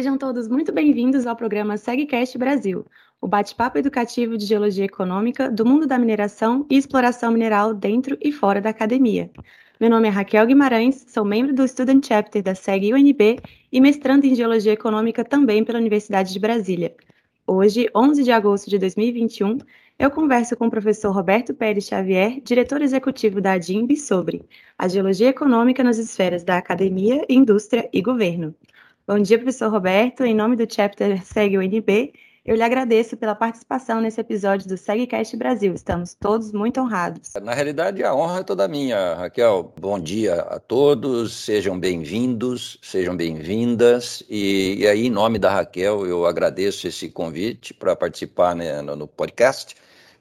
Sejam 0.00 0.16
todos 0.16 0.48
muito 0.48 0.72
bem-vindos 0.72 1.26
ao 1.26 1.36
programa 1.36 1.76
SegCast 1.76 2.38
Brasil, 2.38 2.86
o 3.20 3.28
bate-papo 3.28 3.76
educativo 3.76 4.38
de 4.38 4.46
geologia 4.46 4.86
econômica 4.86 5.50
do 5.50 5.62
mundo 5.62 5.86
da 5.86 5.98
mineração 5.98 6.64
e 6.70 6.78
exploração 6.78 7.30
mineral 7.30 7.74
dentro 7.74 8.16
e 8.18 8.32
fora 8.32 8.62
da 8.62 8.70
academia. 8.70 9.30
Meu 9.78 9.90
nome 9.90 10.08
é 10.08 10.10
Raquel 10.10 10.46
Guimarães, 10.46 11.04
sou 11.06 11.22
membro 11.22 11.54
do 11.54 11.68
Student 11.68 12.06
Chapter 12.06 12.42
da 12.42 12.54
SEG 12.54 12.94
UNB 12.94 13.40
e 13.70 13.78
mestrando 13.78 14.24
em 14.24 14.34
geologia 14.34 14.72
econômica 14.72 15.22
também 15.22 15.62
pela 15.62 15.78
Universidade 15.78 16.32
de 16.32 16.38
Brasília. 16.38 16.94
Hoje, 17.46 17.90
11 17.94 18.24
de 18.24 18.32
agosto 18.32 18.70
de 18.70 18.78
2021, 18.78 19.58
eu 19.98 20.10
converso 20.10 20.56
com 20.56 20.68
o 20.68 20.70
professor 20.70 21.10
Roberto 21.10 21.52
Pérez 21.52 21.84
Xavier, 21.84 22.40
diretor 22.42 22.80
executivo 22.80 23.38
da 23.38 23.52
ADIMB, 23.52 23.94
sobre 23.98 24.46
a 24.78 24.88
geologia 24.88 25.28
econômica 25.28 25.84
nas 25.84 25.98
esferas 25.98 26.42
da 26.42 26.56
academia, 26.56 27.22
indústria 27.28 27.86
e 27.92 28.00
governo. 28.00 28.54
Bom 29.10 29.18
dia, 29.18 29.36
professor 29.38 29.68
Roberto. 29.68 30.24
Em 30.24 30.32
nome 30.32 30.54
do 30.54 30.72
Chapter 30.72 31.20
SEG 31.26 31.58
UNB, 31.58 32.12
eu 32.46 32.54
lhe 32.54 32.62
agradeço 32.62 33.16
pela 33.16 33.34
participação 33.34 34.00
nesse 34.00 34.20
episódio 34.20 34.68
do 34.68 34.76
SegCast 34.76 35.36
Brasil. 35.36 35.74
Estamos 35.74 36.14
todos 36.14 36.52
muito 36.52 36.80
honrados. 36.80 37.32
Na 37.42 37.52
realidade, 37.52 38.04
a 38.04 38.14
honra 38.14 38.38
é 38.38 38.44
toda 38.44 38.68
minha, 38.68 39.16
Raquel. 39.16 39.74
Bom 39.80 39.98
dia 39.98 40.42
a 40.42 40.60
todos, 40.60 41.34
sejam 41.34 41.76
bem-vindos, 41.76 42.78
sejam 42.82 43.16
bem-vindas. 43.16 44.22
E, 44.30 44.76
e, 44.78 44.86
aí, 44.86 45.06
em 45.06 45.10
nome 45.10 45.40
da 45.40 45.50
Raquel, 45.54 46.06
eu 46.06 46.24
agradeço 46.24 46.86
esse 46.86 47.08
convite 47.08 47.74
para 47.74 47.96
participar 47.96 48.54
né, 48.54 48.80
no, 48.80 48.94
no 48.94 49.08
podcast, 49.08 49.74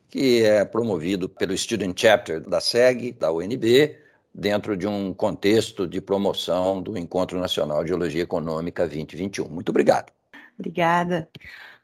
que 0.09 0.41
é 0.41 0.65
promovido 0.65 1.29
pelo 1.29 1.55
Student 1.55 1.95
Chapter 1.95 2.41
da 2.41 2.59
SEG, 2.59 3.11
da 3.11 3.31
UNB, 3.31 3.95
dentro 4.33 4.77
de 4.77 4.87
um 4.87 5.13
contexto 5.13 5.87
de 5.87 5.99
promoção 5.99 6.81
do 6.81 6.97
Encontro 6.97 7.39
Nacional 7.39 7.83
de 7.83 7.89
Geologia 7.89 8.23
Econômica 8.23 8.83
2021. 8.83 9.47
Muito 9.49 9.69
obrigado. 9.69 10.11
Obrigada. 10.57 11.29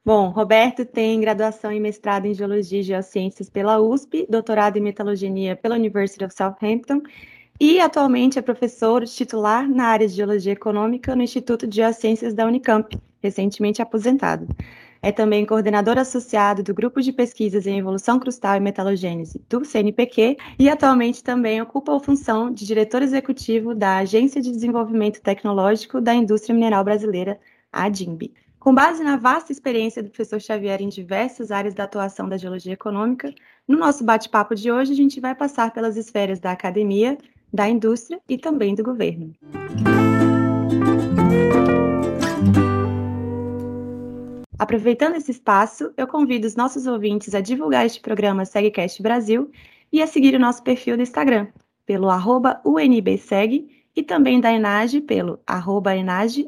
Bom, 0.03 0.29
Roberto 0.29 0.85
tem 0.85 1.19
graduação 1.19 1.71
e 1.71 1.79
mestrado 1.79 2.25
em 2.27 2.33
Geologia 2.33 2.79
e 2.79 2.83
Geociências 2.83 3.49
pela 3.49 3.79
USP, 3.79 4.27
doutorado 4.29 4.77
em 4.77 4.81
Metalogenia 4.81 5.55
pela 5.55 5.75
University 5.75 6.23
of 6.23 6.33
Southampton 6.35 7.01
e 7.59 7.79
atualmente 7.79 8.37
é 8.37 8.41
professor 8.41 9.05
titular 9.05 9.67
na 9.67 9.85
área 9.85 10.07
de 10.07 10.13
Geologia 10.13 10.51
Econômica 10.51 11.15
no 11.15 11.23
Instituto 11.23 11.65
de 11.65 11.77
Geociências 11.77 12.33
da 12.33 12.45
Unicamp, 12.45 12.95
recentemente 13.23 13.81
aposentado. 13.81 14.45
É 15.05 15.11
também 15.11 15.45
coordenador 15.45 15.99
associado 15.99 16.63
do 16.63 16.73
Grupo 16.73 16.99
de 16.99 17.13
Pesquisas 17.13 17.67
em 17.67 17.77
Evolução 17.77 18.19
Crustal 18.19 18.55
e 18.55 18.59
Metalogênese 18.59 19.39
do 19.47 19.63
CNPq 19.63 20.35
e 20.57 20.67
atualmente 20.67 21.23
também 21.23 21.61
ocupa 21.61 21.95
a 21.95 21.99
função 21.99 22.51
de 22.51 22.65
diretor 22.65 23.03
executivo 23.03 23.75
da 23.75 23.97
Agência 23.97 24.41
de 24.41 24.49
Desenvolvimento 24.49 25.21
Tecnológico 25.21 26.01
da 26.01 26.11
Indústria 26.15 26.55
Mineral 26.55 26.83
Brasileira, 26.83 27.39
a 27.71 27.83
ADIMB. 27.83 28.33
Com 28.59 28.73
base 28.73 29.03
na 29.03 29.15
vasta 29.15 29.51
experiência 29.51 30.01
do 30.01 30.09
professor 30.09 30.41
Xavier 30.41 30.81
em 30.81 30.89
diversas 30.89 31.51
áreas 31.51 31.75
da 31.75 31.83
atuação 31.83 32.27
da 32.27 32.35
geologia 32.35 32.73
econômica, 32.73 33.31
no 33.67 33.77
nosso 33.77 34.03
bate-papo 34.03 34.55
de 34.55 34.71
hoje 34.71 34.91
a 34.91 34.95
gente 34.95 35.19
vai 35.21 35.35
passar 35.35 35.71
pelas 35.71 35.97
esferas 35.97 36.39
da 36.39 36.51
academia, 36.51 37.15
da 37.53 37.69
indústria 37.69 38.19
e 38.27 38.39
também 38.39 38.73
do 38.73 38.83
governo. 38.83 39.35
Aproveitando 44.57 45.15
esse 45.15 45.31
espaço, 45.31 45.91
eu 45.97 46.07
convido 46.07 46.47
os 46.47 46.55
nossos 46.55 46.87
ouvintes 46.87 47.35
a 47.35 47.41
divulgar 47.41 47.85
este 47.85 47.99
programa 47.99 48.45
SegCast 48.45 49.01
Brasil 49.01 49.51
e 49.91 50.01
a 50.01 50.07
seguir 50.07 50.33
o 50.33 50.39
nosso 50.39 50.63
perfil 50.63 50.95
do 50.95 51.03
Instagram, 51.03 51.47
pelo 51.85 52.09
arroba 52.09 52.61
UNBSeg 52.65 53.67
e 53.93 54.01
também 54.01 54.39
da 54.39 54.53
Enage 54.53 55.01
pelo 55.01 55.39
arroba 55.45 55.95
Enage. 55.95 56.45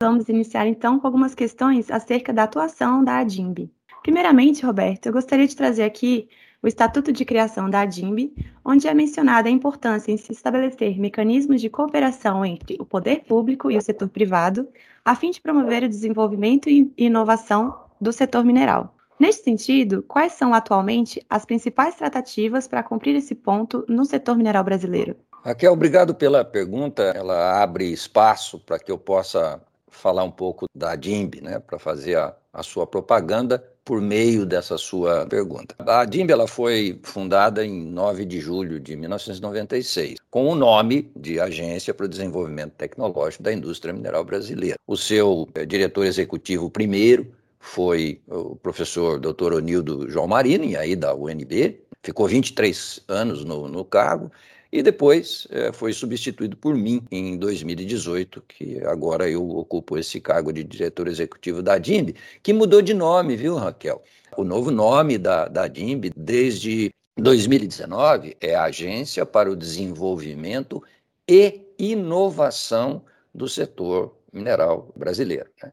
Vamos 0.00 0.28
iniciar 0.28 0.66
então 0.66 0.98
com 1.00 1.06
algumas 1.06 1.34
questões 1.34 1.90
acerca 1.90 2.32
da 2.34 2.42
atuação 2.42 3.02
da 3.02 3.18
ADIMB. 3.18 3.70
Primeiramente, 4.02 4.66
Roberto, 4.66 5.06
eu 5.06 5.12
gostaria 5.12 5.46
de 5.46 5.56
trazer 5.56 5.84
aqui 5.84 6.28
o 6.62 6.68
Estatuto 6.68 7.12
de 7.12 7.24
Criação 7.24 7.70
da 7.70 7.80
ADIMB, 7.80 8.34
onde 8.62 8.88
é 8.88 8.92
mencionada 8.92 9.48
a 9.48 9.52
importância 9.52 10.12
em 10.12 10.18
se 10.18 10.32
estabelecer 10.32 10.98
mecanismos 10.98 11.60
de 11.60 11.70
cooperação 11.70 12.44
entre 12.44 12.76
o 12.78 12.84
poder 12.84 13.24
público 13.24 13.70
e 13.70 13.76
o 13.78 13.82
setor 13.82 14.08
privado, 14.08 14.68
a 15.04 15.14
fim 15.14 15.30
de 15.30 15.40
promover 15.40 15.82
o 15.82 15.88
desenvolvimento 15.88 16.68
e 16.68 16.92
inovação 16.96 17.78
do 18.00 18.12
setor 18.12 18.44
mineral. 18.44 18.94
Neste 19.18 19.44
sentido, 19.44 20.02
quais 20.02 20.32
são 20.32 20.52
atualmente 20.52 21.24
as 21.28 21.44
principais 21.44 21.94
tratativas 21.94 22.66
para 22.66 22.82
cumprir 22.82 23.14
esse 23.14 23.34
ponto 23.34 23.84
no 23.88 24.04
setor 24.04 24.36
mineral 24.36 24.64
brasileiro? 24.64 25.16
Raquel, 25.44 25.72
obrigado 25.72 26.14
pela 26.14 26.44
pergunta. 26.44 27.02
Ela 27.02 27.62
abre 27.62 27.92
espaço 27.92 28.58
para 28.58 28.78
que 28.78 28.90
eu 28.90 28.98
possa 28.98 29.60
falar 29.88 30.24
um 30.24 30.30
pouco 30.30 30.66
da 30.74 30.96
DIMB, 30.96 31.40
né, 31.40 31.60
para 31.60 31.78
fazer 31.78 32.16
a, 32.16 32.34
a 32.52 32.62
sua 32.62 32.86
propaganda 32.86 33.62
por 33.84 34.00
meio 34.00 34.46
dessa 34.46 34.78
sua 34.78 35.26
pergunta. 35.26 35.74
A 35.78 36.04
DIMB 36.04 36.30
ela 36.30 36.48
foi 36.48 36.98
fundada 37.02 37.64
em 37.64 37.84
9 37.84 38.24
de 38.24 38.40
julho 38.40 38.80
de 38.80 38.96
1996, 38.96 40.16
com 40.30 40.48
o 40.48 40.54
nome 40.54 41.10
de 41.14 41.38
Agência 41.38 41.92
para 41.92 42.06
o 42.06 42.08
Desenvolvimento 42.08 42.72
Tecnológico 42.72 43.42
da 43.42 43.52
Indústria 43.52 43.92
Mineral 43.92 44.24
Brasileira. 44.24 44.78
O 44.86 44.96
seu 44.96 45.46
é, 45.54 45.66
diretor 45.66 46.06
executivo 46.06 46.70
primeiro 46.70 47.32
foi 47.60 48.20
o 48.28 48.56
professor 48.56 49.18
Dr. 49.18 49.54
Onildo 49.54 50.10
João 50.10 50.26
Marini, 50.26 50.76
aí 50.76 50.94
da 50.94 51.14
UNB, 51.14 51.80
ficou 52.02 52.28
23 52.28 53.00
anos 53.08 53.44
no, 53.44 53.66
no 53.68 53.84
cargo, 53.84 54.30
e 54.74 54.82
depois 54.82 55.46
é, 55.50 55.72
foi 55.72 55.92
substituído 55.92 56.56
por 56.56 56.74
mim 56.74 57.00
em 57.08 57.38
2018, 57.38 58.42
que 58.42 58.84
agora 58.84 59.30
eu 59.30 59.48
ocupo 59.50 59.96
esse 59.96 60.20
cargo 60.20 60.52
de 60.52 60.64
diretor 60.64 61.06
executivo 61.06 61.62
da 61.62 61.78
DIMB, 61.78 62.16
que 62.42 62.52
mudou 62.52 62.82
de 62.82 62.92
nome, 62.92 63.36
viu, 63.36 63.54
Raquel? 63.54 64.02
O 64.36 64.42
novo 64.42 64.72
nome 64.72 65.16
da, 65.16 65.46
da 65.46 65.68
DIMB, 65.68 66.10
desde 66.16 66.92
2019, 67.16 68.36
é 68.40 68.56
Agência 68.56 69.24
para 69.24 69.48
o 69.48 69.54
Desenvolvimento 69.54 70.82
e 71.28 71.60
Inovação 71.78 73.04
do 73.32 73.48
Setor 73.48 74.12
Mineral 74.32 74.92
Brasileiro. 74.96 75.50
Né? 75.62 75.72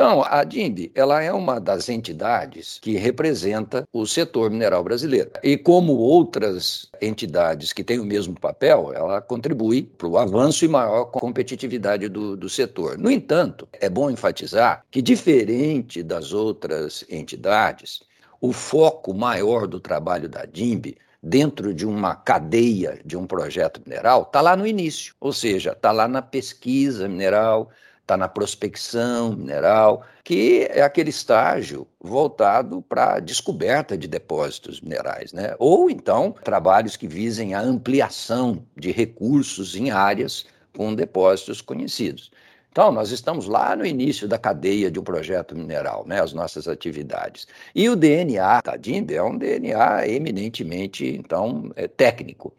Então, 0.00 0.24
a 0.26 0.44
DIMB 0.44 0.90
ela 0.94 1.22
é 1.22 1.30
uma 1.30 1.60
das 1.60 1.90
entidades 1.90 2.78
que 2.80 2.96
representa 2.96 3.86
o 3.92 4.06
setor 4.06 4.50
mineral 4.50 4.82
brasileiro. 4.82 5.30
E 5.42 5.58
como 5.58 5.92
outras 5.92 6.88
entidades 7.02 7.70
que 7.74 7.84
têm 7.84 8.00
o 8.00 8.04
mesmo 8.06 8.34
papel, 8.40 8.94
ela 8.94 9.20
contribui 9.20 9.82
para 9.82 10.08
o 10.08 10.16
avanço 10.16 10.64
e 10.64 10.68
maior 10.68 11.04
competitividade 11.04 12.08
do, 12.08 12.34
do 12.34 12.48
setor. 12.48 12.96
No 12.96 13.10
entanto, 13.10 13.68
é 13.74 13.90
bom 13.90 14.10
enfatizar 14.10 14.86
que, 14.90 15.02
diferente 15.02 16.02
das 16.02 16.32
outras 16.32 17.04
entidades, 17.10 18.00
o 18.40 18.54
foco 18.54 19.12
maior 19.12 19.66
do 19.66 19.78
trabalho 19.78 20.30
da 20.30 20.46
DIMB 20.46 20.96
dentro 21.22 21.74
de 21.74 21.86
uma 21.86 22.14
cadeia 22.14 22.98
de 23.04 23.18
um 23.18 23.26
projeto 23.26 23.82
mineral 23.84 24.22
está 24.22 24.40
lá 24.40 24.56
no 24.56 24.66
início, 24.66 25.14
ou 25.20 25.30
seja, 25.30 25.72
está 25.72 25.92
lá 25.92 26.08
na 26.08 26.22
pesquisa 26.22 27.06
mineral, 27.06 27.68
está 28.10 28.16
na 28.16 28.26
prospecção 28.26 29.36
mineral, 29.36 30.02
que 30.24 30.66
é 30.68 30.82
aquele 30.82 31.10
estágio 31.10 31.86
voltado 32.00 32.82
para 32.82 33.14
a 33.14 33.20
descoberta 33.20 33.96
de 33.96 34.08
depósitos 34.08 34.80
minerais, 34.80 35.32
né? 35.32 35.54
ou 35.60 35.88
então 35.88 36.34
trabalhos 36.42 36.96
que 36.96 37.06
visem 37.06 37.54
a 37.54 37.60
ampliação 37.60 38.66
de 38.76 38.90
recursos 38.90 39.76
em 39.76 39.92
áreas 39.92 40.44
com 40.76 40.92
depósitos 40.92 41.60
conhecidos. 41.60 42.32
Então, 42.72 42.92
nós 42.92 43.10
estamos 43.10 43.46
lá 43.46 43.74
no 43.74 43.84
início 43.84 44.28
da 44.28 44.38
cadeia 44.38 44.90
de 44.90 44.98
um 44.98 45.02
projeto 45.02 45.56
mineral, 45.56 46.04
né, 46.06 46.20
as 46.20 46.32
nossas 46.32 46.68
atividades. 46.68 47.48
E 47.74 47.88
o 47.88 47.96
DNA 47.96 48.60
da 48.62 48.76
DIND 48.76 49.10
é 49.10 49.22
um 49.22 49.36
DNA 49.36 50.06
eminentemente, 50.06 51.04
então, 51.04 51.72
é 51.74 51.88
técnico. 51.88 52.54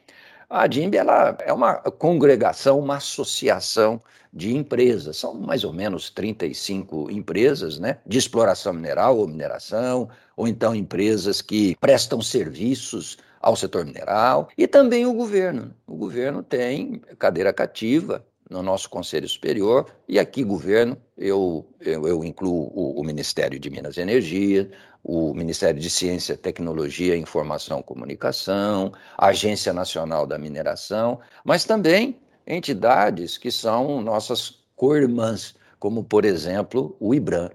A 0.51 0.67
DIMB 0.67 0.95
ela 0.95 1.37
é 1.45 1.53
uma 1.53 1.75
congregação, 1.75 2.77
uma 2.77 2.97
associação 2.97 4.01
de 4.33 4.53
empresas. 4.53 5.15
São 5.15 5.33
mais 5.33 5.63
ou 5.63 5.71
menos 5.71 6.09
35 6.09 7.09
empresas 7.09 7.79
né, 7.79 7.99
de 8.05 8.17
exploração 8.17 8.73
mineral 8.73 9.17
ou 9.17 9.25
mineração, 9.25 10.09
ou 10.35 10.49
então 10.49 10.75
empresas 10.75 11.41
que 11.41 11.77
prestam 11.77 12.21
serviços 12.21 13.17
ao 13.39 13.55
setor 13.55 13.85
mineral, 13.85 14.49
e 14.57 14.67
também 14.67 15.05
o 15.05 15.13
governo. 15.13 15.73
O 15.87 15.95
governo 15.95 16.43
tem 16.43 17.01
cadeira 17.17 17.53
cativa 17.53 18.23
no 18.49 18.61
nosso 18.61 18.89
Conselho 18.89 19.27
Superior, 19.29 19.87
e 20.05 20.19
aqui, 20.19 20.43
governo, 20.43 20.97
eu, 21.17 21.65
eu, 21.79 22.05
eu 22.05 22.23
incluo 22.25 22.69
o, 22.75 22.99
o, 22.99 23.03
Ministério 23.05 23.57
de 23.57 23.69
Minas 23.69 23.95
e 23.95 24.01
Energia, 24.01 24.69
o 25.03 25.33
Ministério 25.33 25.79
de 25.79 25.89
Ciência, 25.89 26.37
Tecnologia, 26.37 27.17
Informação 27.17 27.79
e 27.79 27.83
Comunicação, 27.83 28.91
a 29.17 29.27
Agência 29.27 29.73
Nacional 29.73 30.27
da 30.27 30.37
Mineração, 30.37 31.19
mas 31.43 31.65
também 31.65 32.19
entidades 32.45 33.37
que 33.37 33.51
são 33.51 34.01
nossas 34.01 34.59
co-irmãs, 34.75 35.55
como, 35.79 36.03
por 36.03 36.25
exemplo, 36.25 36.95
o 36.99 37.13
IBRAM. 37.13 37.49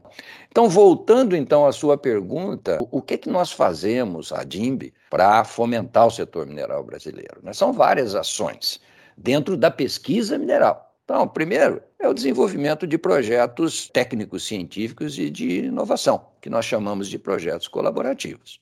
Então, 0.51 0.69
voltando 0.69 1.37
então 1.37 1.67
à 1.67 1.73
sua 1.73 1.97
pergunta, 1.97 2.79
o 2.91 3.01
que, 3.01 3.19
que 3.19 3.29
nós 3.29 3.53
fazemos, 3.53 4.33
a 4.33 4.43
DIMB, 4.43 4.93
para 5.11 5.45
fomentar 5.45 6.07
o 6.07 6.11
setor 6.11 6.47
mineral 6.47 6.83
brasileiro? 6.83 7.39
Né? 7.43 7.53
São 7.53 7.73
várias 7.73 8.15
ações 8.15 8.81
dentro 9.17 9.57
da 9.57 9.71
pesquisa 9.71 10.39
mineral. 10.39 10.86
Então, 11.07 11.29
primeiro, 11.29 11.81
é 12.01 12.09
o 12.09 12.13
desenvolvimento 12.13 12.85
de 12.85 12.99
projetos 12.99 13.89
técnicos, 13.89 14.45
científicos 14.45 15.17
e 15.21 15.31
de 15.31 15.67
inovação, 15.67 16.27
que 16.41 16.51
nós 16.51 16.65
chamamos 16.65 17.09
de 17.09 17.17
projetos 17.17 17.69
colaborativos. 17.69 18.61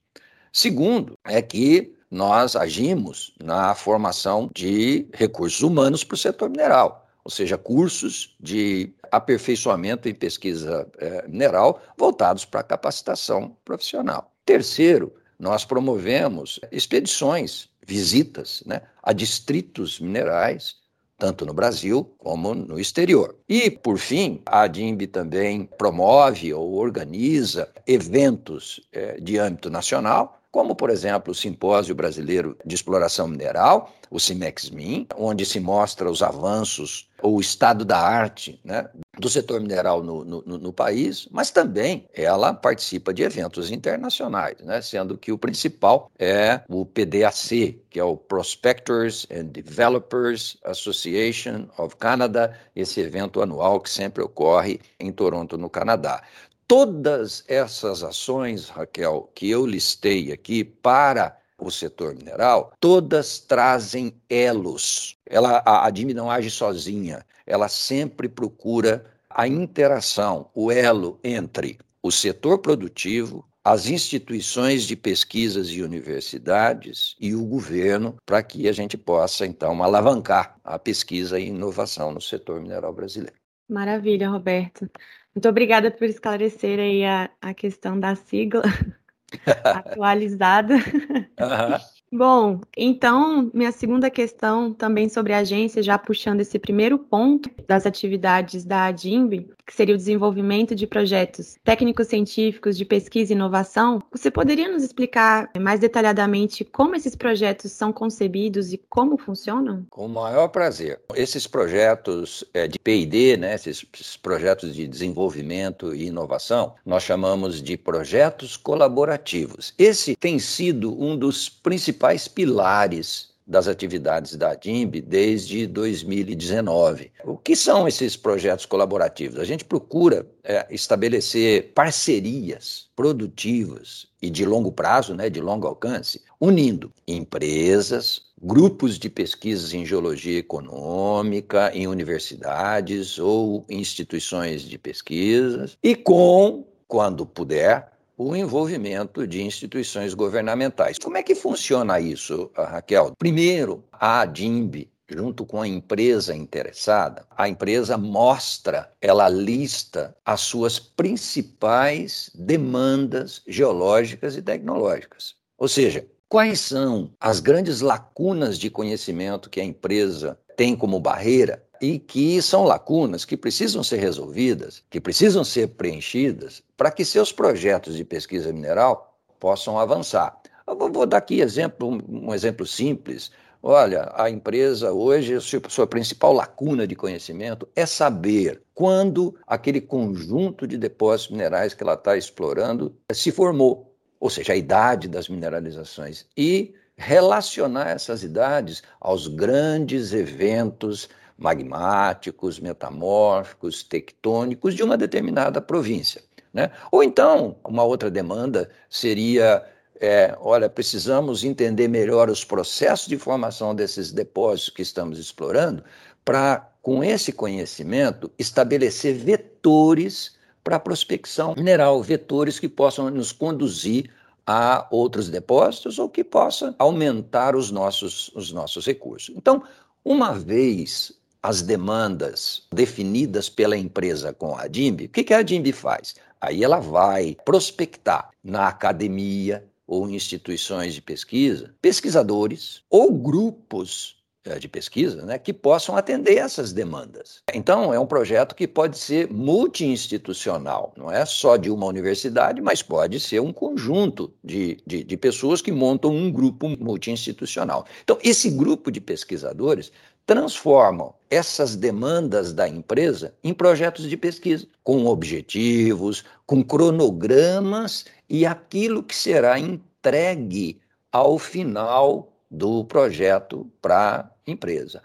Segundo, 0.52 1.19
é 1.25 1.41
que 1.41 1.94
nós 2.11 2.55
agimos 2.55 3.35
na 3.43 3.75
formação 3.75 4.50
de 4.55 5.08
recursos 5.14 5.62
humanos 5.62 6.05
para 6.05 6.17
o 6.17 6.19
setor 6.19 6.50
mineral, 6.50 7.08
ou 7.25 7.31
seja, 7.31 7.56
cursos 7.56 8.37
de 8.38 8.93
aperfeiçoamento 9.11 10.06
em 10.06 10.14
pesquisa 10.14 10.87
é, 10.99 11.26
mineral 11.26 11.82
voltados 11.97 12.44
para 12.44 12.61
a 12.61 12.64
capacitação 12.64 13.56
profissional. 13.64 14.31
Terceiro, 14.44 15.14
nós 15.38 15.64
promovemos 15.64 16.61
expedições, 16.70 17.70
visitas 17.87 18.62
né, 18.67 18.82
a 19.02 19.14
distritos 19.14 19.99
minerais, 19.99 20.83
tanto 21.19 21.46
no 21.46 21.55
Brasil 21.55 22.11
como 22.19 22.55
no 22.55 22.78
exterior. 22.78 23.37
E, 23.49 23.70
por 23.70 23.99
fim, 23.99 24.40
a 24.46 24.66
DIMB 24.66 25.06
também 25.06 25.69
promove 25.78 26.52
ou 26.52 26.75
organiza 26.75 27.72
eventos 27.87 28.81
é, 28.93 29.20
de 29.20 29.38
âmbito 29.38 29.70
nacional 29.70 30.40
como, 30.54 30.76
por 30.76 30.88
exemplo, 30.88 31.32
o 31.32 31.34
Simpósio 31.34 31.96
Brasileiro 31.96 32.56
de 32.64 32.76
Exploração 32.76 33.26
Mineral, 33.26 33.92
o 34.08 34.20
CIMEX-MIN, 34.20 35.08
onde 35.16 35.44
se 35.44 35.58
mostra 35.58 36.08
os 36.08 36.22
avanços 36.22 37.10
ou 37.20 37.38
o 37.38 37.40
estado 37.40 37.84
da 37.84 37.98
arte 37.98 38.60
né, 38.62 38.88
do 39.18 39.28
setor 39.28 39.60
mineral 39.60 40.00
no, 40.00 40.24
no, 40.24 40.42
no, 40.42 40.72
país, 40.72 41.26
mas 41.32 41.50
também 41.50 42.06
ela 42.14 42.54
participa 42.54 43.12
de 43.12 43.24
eventos 43.24 43.72
internacionais, 43.72 44.56
né, 44.60 44.80
sendo 44.80 45.18
que 45.18 45.32
o 45.32 45.38
principal 45.38 46.08
é 46.18 46.60
o 46.68 46.84
PDAC, 46.86 47.80
que 47.90 47.98
é 47.98 48.04
o 48.04 48.16
Prospectors 48.16 49.26
and 49.32 49.46
Developers 49.46 50.56
Association 50.64 51.66
of 51.76 51.96
Canada, 51.96 52.56
esse 52.76 53.00
evento 53.00 53.42
anual 53.42 53.80
que 53.80 53.90
sempre 53.90 54.22
ocorre 54.22 54.80
em 55.00 55.10
Toronto, 55.10 55.58
no 55.58 55.68
Canadá. 55.68 56.22
Todas 56.66 57.44
essas 57.46 58.02
ações, 58.02 58.69
Raquel, 58.69 59.31
que 59.34 59.50
eu 59.50 59.66
listei 59.66 60.32
aqui 60.32 60.64
para 60.64 61.37
o 61.58 61.70
setor 61.70 62.14
mineral, 62.14 62.72
todas 62.81 63.38
trazem 63.38 64.14
elos. 64.28 65.16
Ela, 65.26 65.62
a, 65.64 65.87
a 65.87 65.90
DIM 65.90 66.12
não 66.12 66.31
age 66.31 66.50
sozinha, 66.50 67.25
ela 67.46 67.69
sempre 67.69 68.28
procura 68.28 69.05
a 69.28 69.46
interação, 69.46 70.49
o 70.55 70.70
elo 70.70 71.19
entre 71.22 71.78
o 72.02 72.11
setor 72.11 72.58
produtivo, 72.58 73.44
as 73.64 73.87
instituições 73.87 74.84
de 74.84 74.94
pesquisas 74.94 75.69
e 75.69 75.82
universidades 75.82 77.16
e 77.19 77.34
o 77.34 77.44
governo, 77.44 78.16
para 78.26 78.43
que 78.43 78.69
a 78.69 78.72
gente 78.72 78.96
possa, 78.96 79.46
então, 79.46 79.82
alavancar 79.82 80.56
a 80.62 80.78
pesquisa 80.78 81.40
e 81.40 81.49
inovação 81.49 82.12
no 82.12 82.20
setor 82.20 82.61
mineral 82.61 82.93
brasileiro. 82.93 83.37
Maravilha, 83.66 84.28
Roberto. 84.28 84.88
Muito 85.34 85.48
obrigada 85.48 85.90
por 85.90 86.04
esclarecer 86.04 86.78
aí 86.78 87.04
a, 87.04 87.31
a 87.40 87.52
questão 87.52 87.98
da 87.98 88.14
sigla 88.14 88.62
atualizada. 89.64 90.75
Uhum. 90.75 91.94
Bom, 92.12 92.60
então, 92.76 93.50
minha 93.52 93.72
segunda 93.72 94.08
questão 94.08 94.72
também 94.72 95.08
sobre 95.08 95.32
a 95.32 95.38
agência, 95.38 95.82
já 95.82 95.98
puxando 95.98 96.40
esse 96.40 96.60
primeiro 96.60 96.96
ponto 96.96 97.50
das 97.66 97.86
atividades 97.86 98.64
da 98.64 98.86
ADIMB, 98.86 99.50
que 99.66 99.74
seria 99.74 99.94
o 99.94 99.98
desenvolvimento 99.98 100.76
de 100.76 100.86
projetos 100.86 101.56
técnicos 101.64 102.06
científicos 102.06 102.76
de 102.76 102.84
pesquisa 102.84 103.32
e 103.32 103.36
inovação, 103.36 104.00
você 104.12 104.30
poderia 104.30 104.70
nos 104.70 104.84
explicar 104.84 105.50
mais 105.58 105.80
detalhadamente 105.80 106.64
como 106.64 106.94
esses 106.94 107.16
projetos 107.16 107.72
são 107.72 107.92
concebidos 107.92 108.72
e 108.72 108.78
como 108.88 109.16
funcionam? 109.16 109.84
Com 109.90 110.06
o 110.06 110.08
maior 110.08 110.48
prazer. 110.48 111.00
Esses 111.16 111.48
projetos 111.48 112.44
é, 112.54 112.68
de 112.68 112.78
P&D, 112.78 113.36
né, 113.36 113.54
esses 113.54 113.84
projetos 114.22 114.74
de 114.74 114.86
desenvolvimento 114.86 115.94
e 115.94 116.06
inovação, 116.06 116.74
nós 116.86 117.02
chamamos 117.02 117.60
de 117.60 117.76
projetos 117.76 118.56
colaborativos. 118.56 119.74
Esse 119.76 120.14
tem 120.14 120.38
sido 120.38 120.94
um 121.02 121.16
dos 121.16 121.48
principais 121.48 122.03
principais 122.04 122.28
pilares 122.28 123.34
das 123.46 123.66
atividades 123.66 124.36
da 124.36 124.54
DIMB 124.54 125.00
desde 125.00 125.66
2019. 125.66 127.10
O 127.24 127.36
que 127.36 127.56
são 127.56 127.88
esses 127.88 128.16
projetos 128.16 128.66
colaborativos? 128.66 129.38
A 129.38 129.44
gente 129.44 129.64
procura 129.64 130.26
é, 130.42 130.66
estabelecer 130.70 131.72
parcerias 131.74 132.88
produtivas 132.96 134.06
e 134.20 134.30
de 134.30 134.44
longo 134.44 134.72
prazo, 134.72 135.14
né, 135.14 135.28
de 135.28 135.40
longo 135.40 135.66
alcance, 135.66 136.22
unindo 136.40 136.90
empresas, 137.06 138.22
grupos 138.42 138.98
de 138.98 139.08
pesquisas 139.10 139.72
em 139.74 139.84
geologia 139.84 140.38
econômica, 140.38 141.70
em 141.74 141.86
universidades 141.86 143.18
ou 143.18 143.64
instituições 143.68 144.62
de 144.62 144.78
pesquisas, 144.78 145.76
e 145.82 145.94
com, 145.94 146.66
quando 146.86 147.26
puder, 147.26 147.94
o 148.16 148.34
envolvimento 148.34 149.26
de 149.26 149.43
instituições 149.43 150.14
governamentais. 150.14 150.99
Como 150.99 151.16
é 151.16 151.22
que 151.22 151.34
funciona 151.34 152.00
isso, 152.00 152.50
Raquel? 152.56 153.12
Primeiro, 153.19 153.84
a 153.93 154.25
DIMB, 154.25 154.88
junto 155.08 155.44
com 155.44 155.61
a 155.61 155.69
empresa 155.69 156.34
interessada, 156.34 157.26
a 157.37 157.49
empresa 157.49 157.99
mostra, 157.99 158.90
ela 159.00 159.28
lista 159.28 160.16
as 160.25 160.40
suas 160.40 160.78
principais 160.78 162.31
demandas 162.34 163.43
geológicas 163.46 164.37
e 164.37 164.43
tecnológicas. 164.43 165.34
Ou 165.58 165.69
seja, 165.69 166.06
quais 166.28 166.61
são 166.61 167.12
as 167.20 167.40
grandes 167.40 167.81
lacunas 167.81 168.58
de 168.58 168.70
conhecimento 168.70 169.50
que 169.50 169.61
a 169.61 169.64
empresa 169.64 170.38
tem 170.56 170.76
como 170.76 171.00
barreira 171.00 171.62
e 171.84 171.98
que 171.98 172.40
são 172.40 172.64
lacunas 172.64 173.26
que 173.26 173.36
precisam 173.36 173.84
ser 173.84 173.98
resolvidas, 173.98 174.82
que 174.88 174.98
precisam 174.98 175.44
ser 175.44 175.69
preenchidas 175.69 176.62
para 176.78 176.90
que 176.90 177.04
seus 177.04 177.31
projetos 177.31 177.94
de 177.94 178.04
pesquisa 178.04 178.50
mineral 178.54 179.14
possam 179.38 179.78
avançar. 179.78 180.40
Eu 180.66 180.90
vou 180.90 181.04
dar 181.04 181.19
aqui 181.19 181.42
exemplo, 181.42 182.00
um 182.08 182.32
exemplo 182.32 182.66
simples. 182.66 183.31
Olha, 183.62 184.10
a 184.14 184.31
empresa 184.31 184.92
hoje, 184.92 185.38
sua 185.69 185.86
principal 185.86 186.32
lacuna 186.32 186.86
de 186.86 186.96
conhecimento 186.96 187.69
é 187.76 187.84
saber 187.84 188.62
quando 188.75 189.37
aquele 189.46 189.80
conjunto 189.82 190.66
de 190.66 190.78
depósitos 190.78 191.32
minerais 191.32 191.75
que 191.75 191.82
ela 191.82 191.94
está 191.94 192.16
explorando 192.16 192.96
se 193.12 193.30
formou, 193.30 193.94
ou 194.19 194.30
seja, 194.30 194.54
a 194.54 194.56
idade 194.56 195.06
das 195.06 195.28
mineralizações, 195.28 196.25
e 196.35 196.75
relacionar 196.97 197.90
essas 197.90 198.23
idades 198.23 198.82
aos 199.00 199.28
grandes 199.28 200.14
eventos 200.14 201.11
magmáticos, 201.37 202.61
metamórficos, 202.61 203.83
tectônicos 203.83 204.75
de 204.75 204.83
uma 204.83 204.97
determinada 204.97 205.61
província. 205.61 206.23
Né? 206.53 206.71
Ou 206.93 207.03
então, 207.03 207.57
uma 207.64 207.83
outra 207.83 208.11
demanda 208.11 208.71
seria: 208.88 209.64
é, 210.00 210.37
olha, 210.41 210.71
precisamos 210.71 211.43
entender 211.45 211.88
melhor 211.88 212.31
os 212.31 212.45
processos 212.45 213.09
de 213.09 213.19
formação 213.19 213.75
desses 213.75 214.12
depósitos 214.12 214.71
que 214.71 214.83
estamos 214.83 215.19
explorando, 215.19 215.83
para, 216.25 216.71
com 216.81 217.03
esse 217.03 217.33
conhecimento, 217.33 218.31
estabelecer 218.38 219.14
vetores 219.14 220.37
para 220.62 220.76
a 220.76 220.81
prospecção 220.81 221.55
mineral, 221.55 222.03
vetores 222.03 222.59
que 222.59 222.69
possam 222.69 223.11
nos 223.11 223.33
conduzir 223.33 224.11
a 224.47 224.87
outros 224.91 225.29
depósitos 225.29 225.99
ou 225.99 226.09
que 226.09 226.23
possa 226.23 226.75
aumentar 226.79 227.57
os 227.57 227.71
nossos, 227.71 228.31
os 228.35 228.53
nossos 228.53 228.87
recursos. 228.87 229.35
Então, 229.37 229.62
uma 230.05 230.33
vez 230.33 231.12
as 231.44 231.60
demandas 231.60 232.62
definidas 232.72 233.50
pela 233.50 233.76
empresa 233.76 234.32
com 234.32 234.56
a 234.56 234.66
DIMB, 234.66 235.04
o 235.04 235.08
que, 235.10 235.34
a 235.34 235.42
DIMB 235.42 235.72
faz? 235.72 236.14
Aí 236.40 236.64
ela 236.64 236.80
vai 236.80 237.36
prospectar 237.44 238.30
na 238.42 238.66
academia 238.66 239.62
ou 239.86 240.08
instituições 240.08 240.94
de 240.94 241.02
pesquisa 241.02 241.74
pesquisadores 241.82 242.80
ou 242.88 243.12
grupos 243.12 244.16
eh, 244.46 244.58
de 244.58 244.68
pesquisa 244.68 245.24
né, 245.26 245.38
que 245.38 245.52
possam 245.52 245.96
atender 245.98 246.38
essas 246.38 246.72
demandas. 246.72 247.42
Então, 247.52 247.92
é 247.92 248.00
um 248.00 248.06
projeto 248.06 248.54
que 248.54 248.66
pode 248.66 248.96
ser 248.96 249.30
multi-institucional, 249.30 250.94
não 250.96 251.10
é 251.10 251.26
só 251.26 251.58
de 251.58 251.70
uma 251.70 251.84
universidade, 251.84 252.62
mas 252.62 252.82
pode 252.82 253.20
ser 253.20 253.40
um 253.40 253.52
conjunto 253.52 254.32
de, 254.42 254.78
de, 254.86 255.04
de 255.04 255.16
pessoas 255.18 255.60
que 255.60 255.72
montam 255.72 256.10
um 256.10 256.32
grupo 256.32 256.68
multi-institucional. 256.68 257.86
Então, 258.02 258.18
esse 258.22 258.50
grupo 258.50 258.90
de 258.90 259.00
pesquisadores 259.00 259.92
transformam 260.26 261.14
essas 261.31 261.76
demandas 261.76 262.52
da 262.52 262.69
empresa 262.69 263.35
em 263.43 263.52
projetos 263.52 264.09
de 264.09 264.16
pesquisa, 264.16 264.66
com 264.83 265.07
objetivos, 265.07 266.25
com 266.47 266.62
cronogramas 266.62 268.07
e 268.28 268.47
aquilo 268.47 269.02
que 269.02 269.14
será 269.14 269.59
entregue 269.59 270.81
ao 271.12 271.38
final 271.38 272.33
do 272.50 272.85
projeto 272.85 273.71
para 273.83 274.21
a 274.21 274.50
empresa. 274.50 275.02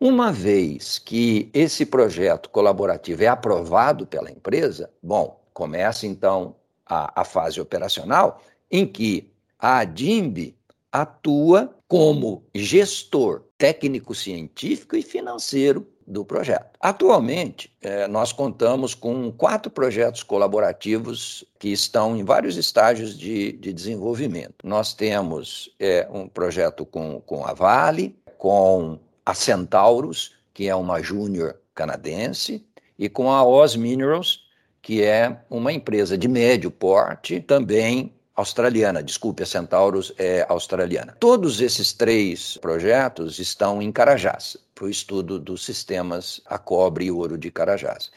Uma 0.00 0.30
vez 0.30 0.98
que 0.98 1.50
esse 1.52 1.84
projeto 1.84 2.50
colaborativo 2.50 3.24
é 3.24 3.26
aprovado 3.26 4.06
pela 4.06 4.30
empresa, 4.30 4.90
bom, 5.02 5.40
começa 5.52 6.06
então 6.06 6.54
a, 6.86 7.20
a 7.20 7.24
fase 7.24 7.60
operacional, 7.60 8.40
em 8.70 8.86
que 8.86 9.32
a 9.58 9.84
DIMB 9.84 10.54
atua 10.92 11.74
como 11.88 12.44
gestor 12.54 13.42
técnico-científico 13.58 14.96
e 14.96 15.02
financeiro 15.02 15.86
do 16.06 16.24
projeto. 16.24 16.78
Atualmente, 16.80 17.70
é, 17.82 18.06
nós 18.08 18.32
contamos 18.32 18.94
com 18.94 19.30
quatro 19.30 19.70
projetos 19.70 20.22
colaborativos 20.22 21.44
que 21.58 21.68
estão 21.70 22.16
em 22.16 22.24
vários 22.24 22.56
estágios 22.56 23.18
de, 23.18 23.52
de 23.52 23.72
desenvolvimento. 23.72 24.54
Nós 24.64 24.94
temos 24.94 25.70
é, 25.78 26.08
um 26.10 26.26
projeto 26.26 26.86
com, 26.86 27.20
com 27.20 27.44
a 27.44 27.52
Vale, 27.52 28.16
com 28.38 28.98
a 29.26 29.34
Centauros, 29.34 30.36
que 30.54 30.68
é 30.68 30.74
uma 30.74 31.02
júnior 31.02 31.56
canadense, 31.74 32.64
e 32.98 33.08
com 33.08 33.30
a 33.30 33.44
Oz 33.44 33.76
Minerals, 33.76 34.48
que 34.80 35.02
é 35.02 35.36
uma 35.50 35.72
empresa 35.72 36.16
de 36.16 36.26
médio 36.26 36.70
porte, 36.70 37.40
também 37.40 38.14
australiana, 38.38 39.02
desculpe, 39.02 39.42
a 39.42 39.46
Centauros 39.46 40.12
é 40.16 40.46
australiana. 40.48 41.16
Todos 41.18 41.60
esses 41.60 41.92
três 41.92 42.56
projetos 42.58 43.40
estão 43.40 43.82
em 43.82 43.90
Carajás, 43.90 44.56
para 44.76 44.84
o 44.84 44.88
estudo 44.88 45.40
dos 45.40 45.64
sistemas 45.64 46.40
a 46.46 46.56
cobre 46.56 47.06
e 47.06 47.10
ouro 47.10 47.36
de 47.36 47.50
Carajás. 47.50 48.12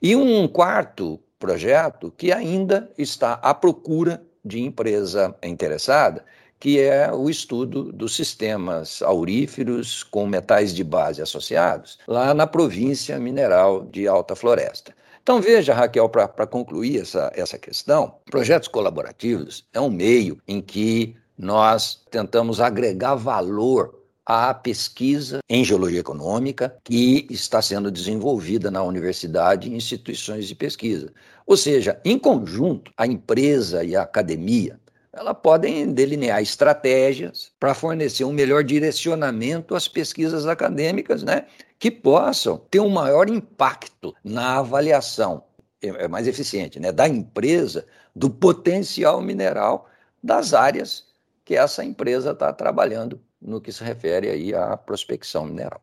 E 0.00 0.16
um 0.16 0.48
quarto 0.48 1.20
projeto 1.38 2.10
que 2.16 2.32
ainda 2.32 2.90
está 2.96 3.34
à 3.34 3.52
procura 3.52 4.22
de 4.42 4.62
empresa 4.62 5.36
interessada, 5.42 6.24
que 6.58 6.80
é 6.80 7.12
o 7.12 7.28
estudo 7.28 7.92
dos 7.92 8.16
sistemas 8.16 9.02
auríferos 9.02 10.02
com 10.02 10.26
metais 10.26 10.74
de 10.74 10.82
base 10.82 11.20
associados, 11.20 11.98
lá 12.08 12.32
na 12.32 12.46
província 12.46 13.18
mineral 13.18 13.84
de 13.84 14.08
Alta 14.08 14.34
Floresta. 14.34 14.94
Então, 15.26 15.40
veja, 15.40 15.74
Raquel, 15.74 16.08
para 16.08 16.46
concluir 16.46 17.00
essa, 17.00 17.32
essa 17.34 17.58
questão, 17.58 18.14
projetos 18.30 18.68
colaborativos 18.68 19.66
é 19.72 19.80
um 19.80 19.90
meio 19.90 20.40
em 20.46 20.60
que 20.60 21.16
nós 21.36 22.00
tentamos 22.12 22.60
agregar 22.60 23.16
valor 23.16 24.04
à 24.24 24.54
pesquisa 24.54 25.40
em 25.50 25.64
geologia 25.64 25.98
econômica 25.98 26.76
que 26.84 27.26
está 27.28 27.60
sendo 27.60 27.90
desenvolvida 27.90 28.70
na 28.70 28.84
universidade 28.84 29.68
e 29.68 29.74
instituições 29.74 30.46
de 30.46 30.54
pesquisa. 30.54 31.12
Ou 31.44 31.56
seja, 31.56 32.00
em 32.04 32.16
conjunto, 32.16 32.92
a 32.96 33.04
empresa 33.04 33.82
e 33.82 33.96
a 33.96 34.02
academia 34.02 34.78
elas 35.12 35.36
podem 35.42 35.92
delinear 35.92 36.42
estratégias 36.42 37.50
para 37.58 37.74
fornecer 37.74 38.24
um 38.24 38.32
melhor 38.32 38.62
direcionamento 38.62 39.74
às 39.74 39.88
pesquisas 39.88 40.46
acadêmicas, 40.46 41.22
né? 41.22 41.46
Que 41.78 41.90
possam 41.90 42.56
ter 42.56 42.80
um 42.80 42.88
maior 42.88 43.28
impacto 43.28 44.14
na 44.24 44.58
avaliação, 44.58 45.44
é, 45.82 45.88
é 45.88 46.08
mais 46.08 46.26
eficiente, 46.26 46.80
né? 46.80 46.92
da 46.92 47.08
empresa, 47.08 47.86
do 48.14 48.30
potencial 48.30 49.20
mineral 49.20 49.88
das 50.22 50.54
áreas 50.54 51.06
que 51.44 51.54
essa 51.54 51.84
empresa 51.84 52.32
está 52.32 52.52
trabalhando 52.52 53.20
no 53.40 53.60
que 53.60 53.70
se 53.70 53.84
refere 53.84 54.28
aí 54.28 54.54
à 54.54 54.76
prospecção 54.76 55.44
mineral. 55.44 55.80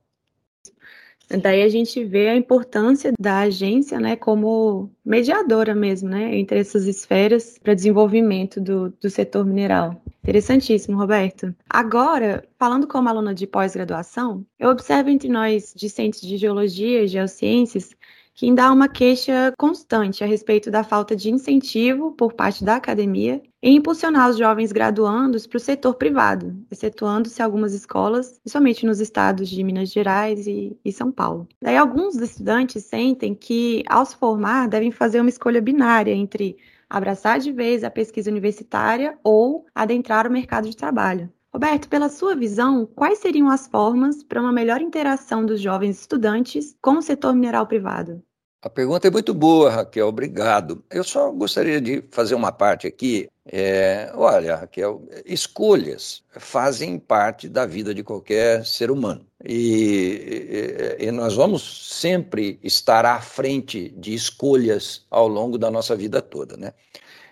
Daí 1.29 1.63
a 1.63 1.69
gente 1.69 2.03
vê 2.03 2.29
a 2.29 2.35
importância 2.35 3.11
da 3.19 3.39
agência, 3.39 3.99
né, 3.99 4.15
como 4.15 4.91
mediadora 5.03 5.73
mesmo, 5.73 6.09
né, 6.09 6.35
entre 6.35 6.59
essas 6.59 6.85
esferas 6.85 7.57
para 7.61 7.73
desenvolvimento 7.73 8.61
do, 8.61 8.89
do 9.01 9.09
setor 9.09 9.45
mineral. 9.45 10.01
Interessantíssimo, 10.21 10.97
Roberto. 10.97 11.53
Agora, 11.69 12.47
falando 12.57 12.87
como 12.87 13.09
aluna 13.09 13.33
de 13.33 13.47
pós-graduação, 13.47 14.45
eu 14.59 14.69
observo 14.69 15.09
entre 15.09 15.27
nós, 15.27 15.73
discentes 15.75 16.21
de 16.21 16.37
geologia 16.37 17.03
e 17.03 17.07
geociências, 17.07 17.95
que 18.33 18.45
ainda 18.47 18.65
há 18.65 18.71
uma 18.71 18.87
queixa 18.87 19.53
constante 19.57 20.23
a 20.23 20.27
respeito 20.27 20.71
da 20.71 20.83
falta 20.83 21.15
de 21.15 21.29
incentivo 21.29 22.11
por 22.13 22.33
parte 22.33 22.63
da 22.63 22.75
academia 22.75 23.41
em 23.61 23.77
impulsionar 23.77 24.29
os 24.29 24.37
jovens 24.37 24.71
graduandos 24.71 25.47
para 25.47 25.57
o 25.57 25.59
setor 25.59 25.95
privado, 25.95 26.55
excetuando-se 26.69 27.41
algumas 27.41 27.73
escolas, 27.73 28.39
principalmente 28.39 28.85
nos 28.85 28.99
estados 28.99 29.47
de 29.47 29.63
Minas 29.63 29.89
Gerais 29.89 30.47
e, 30.47 30.77
e 30.83 30.91
São 30.91 31.11
Paulo. 31.11 31.47
Daí, 31.61 31.77
alguns 31.77 32.15
estudantes 32.15 32.83
sentem 32.83 33.33
que, 33.33 33.83
ao 33.87 34.05
se 34.05 34.17
formar, 34.17 34.67
devem 34.67 34.91
fazer 34.91 35.21
uma 35.21 35.29
escolha 35.29 35.61
binária 35.61 36.11
entre 36.11 36.57
abraçar 36.89 37.39
de 37.39 37.51
vez 37.51 37.83
a 37.83 37.89
pesquisa 37.89 38.29
universitária 38.29 39.17
ou 39.23 39.65
adentrar 39.73 40.27
o 40.27 40.31
mercado 40.31 40.69
de 40.69 40.75
trabalho. 40.75 41.31
Roberto, 41.53 41.87
pela 41.87 42.09
sua 42.09 42.35
visão, 42.35 42.83
quais 42.95 43.19
seriam 43.19 43.47
as 43.47 43.67
formas 43.67 44.23
para 44.23 44.41
uma 44.41 44.51
melhor 44.51 44.81
interação 44.81 45.45
dos 45.45 45.61
jovens 45.61 45.99
estudantes 45.99 46.75
com 46.81 46.97
o 46.97 47.01
setor 47.01 47.35
mineral 47.35 47.67
privado? 47.67 48.23
A 48.59 48.69
pergunta 48.69 49.07
é 49.07 49.11
muito 49.11 49.35
boa, 49.35 49.69
Raquel, 49.69 50.07
obrigado. 50.07 50.83
Eu 50.89 51.03
só 51.03 51.29
gostaria 51.31 51.79
de 51.79 52.03
fazer 52.09 52.33
uma 52.33 52.51
parte 52.51 52.87
aqui. 52.87 53.29
É, 53.45 54.11
olha, 54.15 54.55
Raquel, 54.55 55.07
escolhas 55.25 56.23
fazem 56.31 56.97
parte 56.97 57.47
da 57.47 57.67
vida 57.67 57.93
de 57.93 58.03
qualquer 58.03 58.65
ser 58.65 58.89
humano. 58.89 59.23
E, 59.43 60.97
e, 60.99 61.05
e, 61.05 61.11
nós 61.11 61.35
vamos 61.35 61.89
sempre 61.99 62.57
estar 62.63 63.05
à 63.05 63.19
frente 63.19 63.89
de 63.97 64.13
escolhas 64.13 65.05
ao 65.11 65.27
longo 65.27 65.57
da 65.57 65.69
nossa 65.69 65.95
vida 65.95 66.21
toda, 66.21 66.57
né? 66.57 66.73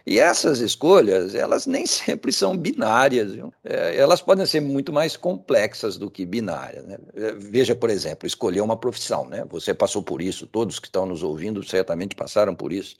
E 0.05 0.19
essas 0.19 0.59
escolhas, 0.59 1.35
elas 1.35 1.65
nem 1.65 1.85
sempre 1.85 2.31
são 2.31 2.57
binárias, 2.57 3.33
é, 3.63 3.95
elas 3.95 4.21
podem 4.21 4.45
ser 4.45 4.61
muito 4.61 4.91
mais 4.91 5.15
complexas 5.15 5.97
do 5.97 6.09
que 6.09 6.25
binárias. 6.25 6.85
Né? 6.85 6.97
É, 7.15 7.31
veja, 7.33 7.75
por 7.75 7.89
exemplo, 7.89 8.27
escolher 8.27 8.61
uma 8.61 8.77
profissão. 8.77 9.27
Né? 9.27 9.45
Você 9.49 9.73
passou 9.73 10.01
por 10.01 10.21
isso, 10.21 10.47
todos 10.47 10.79
que 10.79 10.87
estão 10.87 11.05
nos 11.05 11.23
ouvindo 11.23 11.63
certamente 11.63 12.15
passaram 12.15 12.55
por 12.55 12.73
isso. 12.73 12.95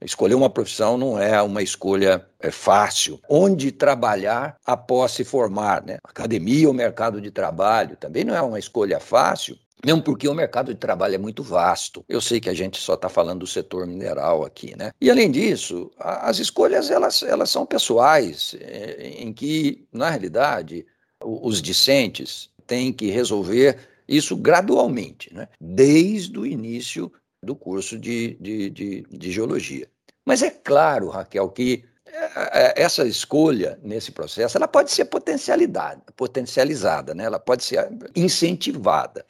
Escolher 0.00 0.34
uma 0.34 0.50
profissão 0.50 0.98
não 0.98 1.18
é 1.18 1.40
uma 1.40 1.62
escolha 1.62 2.26
é, 2.38 2.50
fácil. 2.50 3.18
Onde 3.28 3.72
trabalhar 3.72 4.56
após 4.64 5.12
se 5.12 5.24
formar, 5.24 5.82
né? 5.84 5.96
Academia 6.04 6.68
ou 6.68 6.74
mercado 6.74 7.20
de 7.20 7.30
trabalho 7.30 7.96
também 7.96 8.22
não 8.22 8.34
é 8.34 8.42
uma 8.42 8.58
escolha 8.58 9.00
fácil. 9.00 9.58
Mesmo 9.84 10.02
porque 10.02 10.26
o 10.26 10.34
mercado 10.34 10.72
de 10.72 10.80
trabalho 10.80 11.14
é 11.14 11.18
muito 11.18 11.42
vasto. 11.42 12.04
Eu 12.08 12.20
sei 12.20 12.40
que 12.40 12.48
a 12.48 12.54
gente 12.54 12.80
só 12.80 12.94
está 12.94 13.08
falando 13.08 13.40
do 13.40 13.46
setor 13.46 13.86
mineral 13.86 14.44
aqui, 14.44 14.76
né? 14.76 14.90
E 15.00 15.10
além 15.10 15.30
disso, 15.30 15.90
a, 15.98 16.28
as 16.28 16.38
escolhas 16.38 16.90
elas, 16.90 17.22
elas 17.22 17.50
são 17.50 17.66
pessoais, 17.66 18.56
é, 18.60 19.08
em 19.18 19.32
que, 19.32 19.86
na 19.92 20.10
realidade, 20.10 20.86
os 21.22 21.60
discentes 21.60 22.50
têm 22.66 22.92
que 22.92 23.10
resolver 23.10 23.78
isso 24.08 24.36
gradualmente, 24.36 25.32
né? 25.34 25.48
desde 25.60 26.38
o 26.38 26.46
início 26.46 27.12
do 27.42 27.54
curso 27.54 27.98
de, 27.98 28.36
de, 28.40 28.70
de, 28.70 29.06
de 29.10 29.32
geologia. 29.32 29.88
Mas 30.24 30.42
é 30.42 30.50
claro, 30.50 31.08
Raquel, 31.08 31.48
que 31.50 31.84
é, 32.06 32.80
é, 32.80 32.82
essa 32.82 33.06
escolha 33.06 33.78
nesse 33.82 34.12
processo 34.12 34.56
ela 34.56 34.68
pode 34.68 34.90
ser 34.90 35.06
potencializada, 35.06 36.02
potencializada 36.16 37.14
né? 37.14 37.24
ela 37.24 37.38
pode 37.38 37.64
ser 37.64 37.88
incentivada 38.14 39.24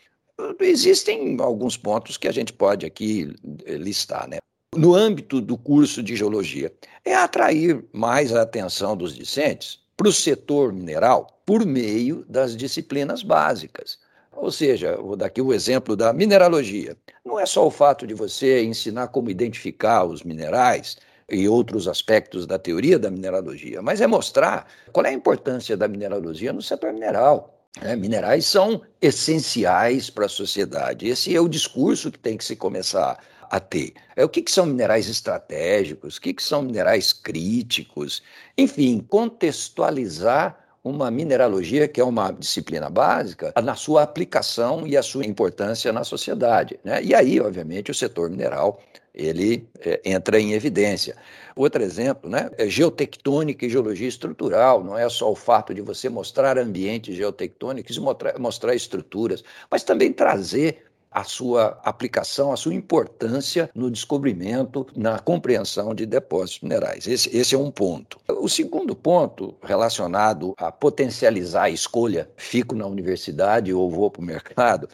existem 0.60 1.36
alguns 1.40 1.76
pontos 1.76 2.16
que 2.16 2.28
a 2.28 2.32
gente 2.32 2.52
pode 2.52 2.84
aqui 2.86 3.34
eh, 3.64 3.76
listar, 3.76 4.28
né? 4.28 4.38
No 4.74 4.94
âmbito 4.94 5.40
do 5.40 5.56
curso 5.56 6.02
de 6.02 6.14
geologia, 6.14 6.72
é 7.04 7.14
atrair 7.14 7.84
mais 7.92 8.34
a 8.34 8.42
atenção 8.42 8.96
dos 8.96 9.14
discentes 9.14 9.80
para 9.96 10.08
o 10.08 10.12
setor 10.12 10.72
mineral 10.72 11.40
por 11.46 11.64
meio 11.64 12.24
das 12.28 12.54
disciplinas 12.54 13.22
básicas. 13.22 13.98
Ou 14.32 14.52
seja, 14.52 14.96
vou 14.96 15.16
dar 15.16 15.26
aqui 15.26 15.40
o 15.40 15.54
exemplo 15.54 15.96
da 15.96 16.12
mineralogia. 16.12 16.94
Não 17.24 17.40
é 17.40 17.46
só 17.46 17.66
o 17.66 17.70
fato 17.70 18.06
de 18.06 18.12
você 18.12 18.62
ensinar 18.62 19.08
como 19.08 19.30
identificar 19.30 20.04
os 20.04 20.22
minerais 20.22 20.98
e 21.30 21.48
outros 21.48 21.88
aspectos 21.88 22.46
da 22.46 22.58
teoria 22.58 22.98
da 22.98 23.10
mineralogia, 23.10 23.80
mas 23.80 24.00
é 24.00 24.06
mostrar 24.06 24.66
qual 24.92 25.06
é 25.06 25.08
a 25.08 25.12
importância 25.12 25.76
da 25.76 25.88
mineralogia 25.88 26.52
no 26.52 26.60
setor 26.60 26.92
mineral. 26.92 27.55
É, 27.80 27.94
minerais 27.94 28.46
são 28.46 28.82
essenciais 29.02 30.08
para 30.08 30.26
a 30.26 30.30
sociedade. 30.30 31.06
Esse 31.08 31.34
é 31.34 31.40
o 31.40 31.48
discurso 31.48 32.10
que 32.10 32.18
tem 32.18 32.36
que 32.36 32.44
se 32.44 32.56
começar 32.56 33.18
a 33.50 33.60
ter. 33.60 33.92
É, 34.16 34.24
o 34.24 34.28
que, 34.28 34.42
que 34.42 34.50
são 34.50 34.66
minerais 34.66 35.08
estratégicos, 35.08 36.16
o 36.16 36.20
que, 36.20 36.32
que 36.32 36.42
são 36.42 36.62
minerais 36.62 37.12
críticos, 37.12 38.22
enfim, 38.56 39.00
contextualizar 39.00 40.58
uma 40.88 41.10
mineralogia, 41.10 41.88
que 41.88 42.00
é 42.00 42.04
uma 42.04 42.30
disciplina 42.30 42.88
básica, 42.88 43.52
na 43.62 43.74
sua 43.74 44.02
aplicação 44.02 44.86
e 44.86 44.96
a 44.96 45.02
sua 45.02 45.26
importância 45.26 45.92
na 45.92 46.04
sociedade. 46.04 46.78
Né? 46.84 47.02
E 47.02 47.14
aí, 47.14 47.40
obviamente, 47.40 47.90
o 47.90 47.94
setor 47.94 48.30
mineral 48.30 48.80
ele 49.16 49.66
é, 49.80 50.00
entra 50.04 50.38
em 50.38 50.52
evidência. 50.52 51.16
Outro 51.56 51.82
exemplo, 51.82 52.28
né, 52.28 52.50
é 52.58 52.68
geotectônica 52.68 53.64
e 53.64 53.70
geologia 53.70 54.06
estrutural. 54.06 54.84
Não 54.84 54.96
é 54.96 55.08
só 55.08 55.32
o 55.32 55.34
fato 55.34 55.72
de 55.72 55.80
você 55.80 56.08
mostrar 56.10 56.58
ambientes 56.58 57.16
geotectônicos 57.16 57.96
e 57.96 58.00
mostrar, 58.00 58.38
mostrar 58.38 58.74
estruturas, 58.74 59.42
mas 59.70 59.82
também 59.82 60.12
trazer 60.12 60.85
a 61.16 61.24
sua 61.24 61.80
aplicação, 61.82 62.52
a 62.52 62.58
sua 62.58 62.74
importância 62.74 63.70
no 63.74 63.90
descobrimento, 63.90 64.86
na 64.94 65.18
compreensão 65.18 65.94
de 65.94 66.04
depósitos 66.04 66.60
minerais. 66.60 67.06
Esse, 67.06 67.34
esse 67.34 67.54
é 67.54 67.58
um 67.58 67.70
ponto. 67.70 68.20
O 68.28 68.50
segundo 68.50 68.94
ponto, 68.94 69.56
relacionado 69.62 70.52
a 70.58 70.70
potencializar 70.70 71.62
a 71.62 71.70
escolha, 71.70 72.28
fico 72.36 72.74
na 72.74 72.84
universidade 72.86 73.72
ou 73.72 73.90
vou 73.90 74.10
para 74.10 74.20
o 74.20 74.24
mercado, 74.26 74.90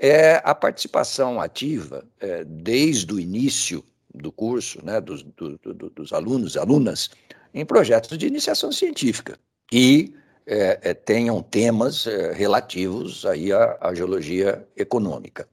é 0.00 0.40
a 0.42 0.54
participação 0.54 1.38
ativa, 1.38 2.06
é, 2.20 2.42
desde 2.42 3.12
o 3.12 3.20
início 3.20 3.84
do 4.14 4.32
curso, 4.32 4.82
né, 4.82 4.98
dos, 4.98 5.22
do, 5.22 5.58
do, 5.58 5.90
dos 5.90 6.10
alunos 6.10 6.54
e 6.54 6.58
alunas, 6.58 7.10
em 7.52 7.66
projetos 7.66 8.16
de 8.16 8.26
iniciação 8.26 8.72
científica, 8.72 9.38
que 9.68 10.14
é, 10.46 10.78
é, 10.80 10.94
tenham 10.94 11.42
temas 11.42 12.06
é, 12.06 12.32
relativos 12.32 13.26
aí 13.26 13.52
à, 13.52 13.76
à, 13.80 13.92
geologia 13.92 14.64
econômica. 14.76 15.48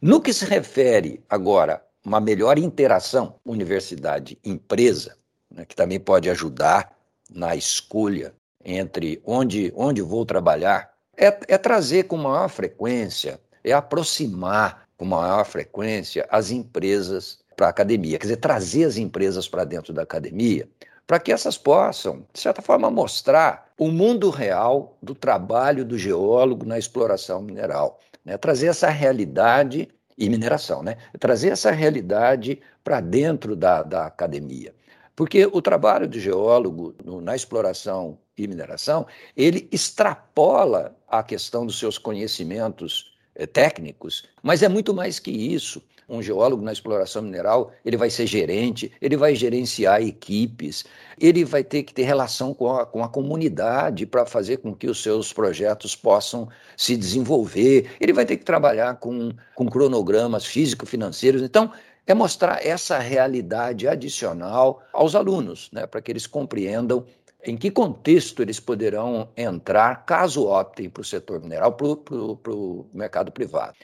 No 0.00 0.20
que 0.20 0.32
se 0.32 0.44
refere 0.44 1.22
agora 1.28 1.82
uma 2.04 2.20
melhor 2.20 2.58
interação 2.58 3.36
universidade-empresa, 3.44 5.16
né, 5.50 5.64
que 5.64 5.74
também 5.74 5.98
pode 5.98 6.28
ajudar 6.30 6.96
na 7.30 7.56
escolha 7.56 8.34
entre 8.64 9.20
onde, 9.24 9.72
onde 9.74 10.02
vou 10.02 10.24
trabalhar, 10.26 10.92
é, 11.16 11.26
é 11.48 11.58
trazer 11.58 12.04
com 12.04 12.16
maior 12.16 12.48
frequência, 12.48 13.40
é 13.64 13.72
aproximar 13.72 14.86
com 14.96 15.04
maior 15.04 15.44
frequência 15.44 16.26
as 16.30 16.50
empresas 16.50 17.38
para 17.56 17.68
a 17.68 17.70
academia, 17.70 18.18
quer 18.18 18.26
dizer, 18.26 18.36
trazer 18.36 18.84
as 18.84 18.96
empresas 18.96 19.48
para 19.48 19.64
dentro 19.64 19.92
da 19.92 20.02
academia, 20.02 20.68
para 21.06 21.18
que 21.18 21.32
essas 21.32 21.56
possam, 21.56 22.26
de 22.32 22.40
certa 22.40 22.60
forma, 22.60 22.90
mostrar 22.90 23.70
o 23.78 23.88
mundo 23.88 24.28
real 24.28 24.96
do 25.00 25.14
trabalho 25.14 25.84
do 25.84 25.96
geólogo 25.96 26.66
na 26.66 26.78
exploração 26.78 27.40
mineral, 27.40 28.00
né? 28.26 28.36
trazer 28.36 28.66
essa 28.66 28.90
realidade 28.90 29.88
e 30.18 30.28
mineração, 30.28 30.82
né? 30.82 30.96
Trazer 31.20 31.50
essa 31.50 31.70
realidade 31.70 32.60
para 32.82 33.00
dentro 33.00 33.54
da, 33.54 33.82
da 33.82 34.06
academia. 34.06 34.74
Porque 35.14 35.46
o 35.46 35.62
trabalho 35.62 36.08
do 36.08 36.18
geólogo 36.18 36.94
no, 37.04 37.20
na 37.20 37.36
exploração 37.36 38.18
e 38.36 38.46
mineração, 38.46 39.06
ele 39.36 39.68
extrapola 39.70 40.96
a 41.08 41.22
questão 41.22 41.64
dos 41.64 41.78
seus 41.78 41.96
conhecimentos 41.96 43.14
eh, 43.34 43.46
técnicos, 43.46 44.24
mas 44.42 44.62
é 44.62 44.68
muito 44.68 44.92
mais 44.92 45.18
que 45.18 45.30
isso. 45.30 45.82
Um 46.08 46.22
geólogo 46.22 46.62
na 46.62 46.72
exploração 46.72 47.22
mineral, 47.22 47.72
ele 47.84 47.96
vai 47.96 48.08
ser 48.10 48.26
gerente, 48.26 48.92
ele 49.00 49.16
vai 49.16 49.34
gerenciar 49.34 50.00
equipes, 50.00 50.84
ele 51.20 51.44
vai 51.44 51.64
ter 51.64 51.82
que 51.82 51.92
ter 51.92 52.04
relação 52.04 52.54
com 52.54 52.70
a, 52.70 52.86
com 52.86 53.02
a 53.02 53.08
comunidade 53.08 54.06
para 54.06 54.24
fazer 54.24 54.58
com 54.58 54.74
que 54.74 54.86
os 54.86 55.02
seus 55.02 55.32
projetos 55.32 55.96
possam 55.96 56.48
se 56.76 56.96
desenvolver, 56.96 57.90
ele 58.00 58.12
vai 58.12 58.24
ter 58.24 58.36
que 58.36 58.44
trabalhar 58.44 58.96
com, 58.96 59.32
com 59.54 59.66
cronogramas 59.66 60.44
físico-financeiros. 60.44 61.42
Então, 61.42 61.72
é 62.06 62.14
mostrar 62.14 62.64
essa 62.64 62.98
realidade 62.98 63.88
adicional 63.88 64.82
aos 64.92 65.14
alunos, 65.16 65.68
né, 65.72 65.86
para 65.86 66.00
que 66.00 66.12
eles 66.12 66.26
compreendam 66.26 67.04
em 67.46 67.56
que 67.56 67.70
contexto 67.70 68.42
eles 68.42 68.58
poderão 68.58 69.28
entrar 69.36 70.04
caso 70.04 70.48
optem 70.48 70.90
para 70.90 71.00
o 71.00 71.04
setor 71.04 71.40
mineral, 71.40 71.72
para 71.72 72.52
o 72.52 72.86
mercado 72.92 73.30
privado. 73.30 73.76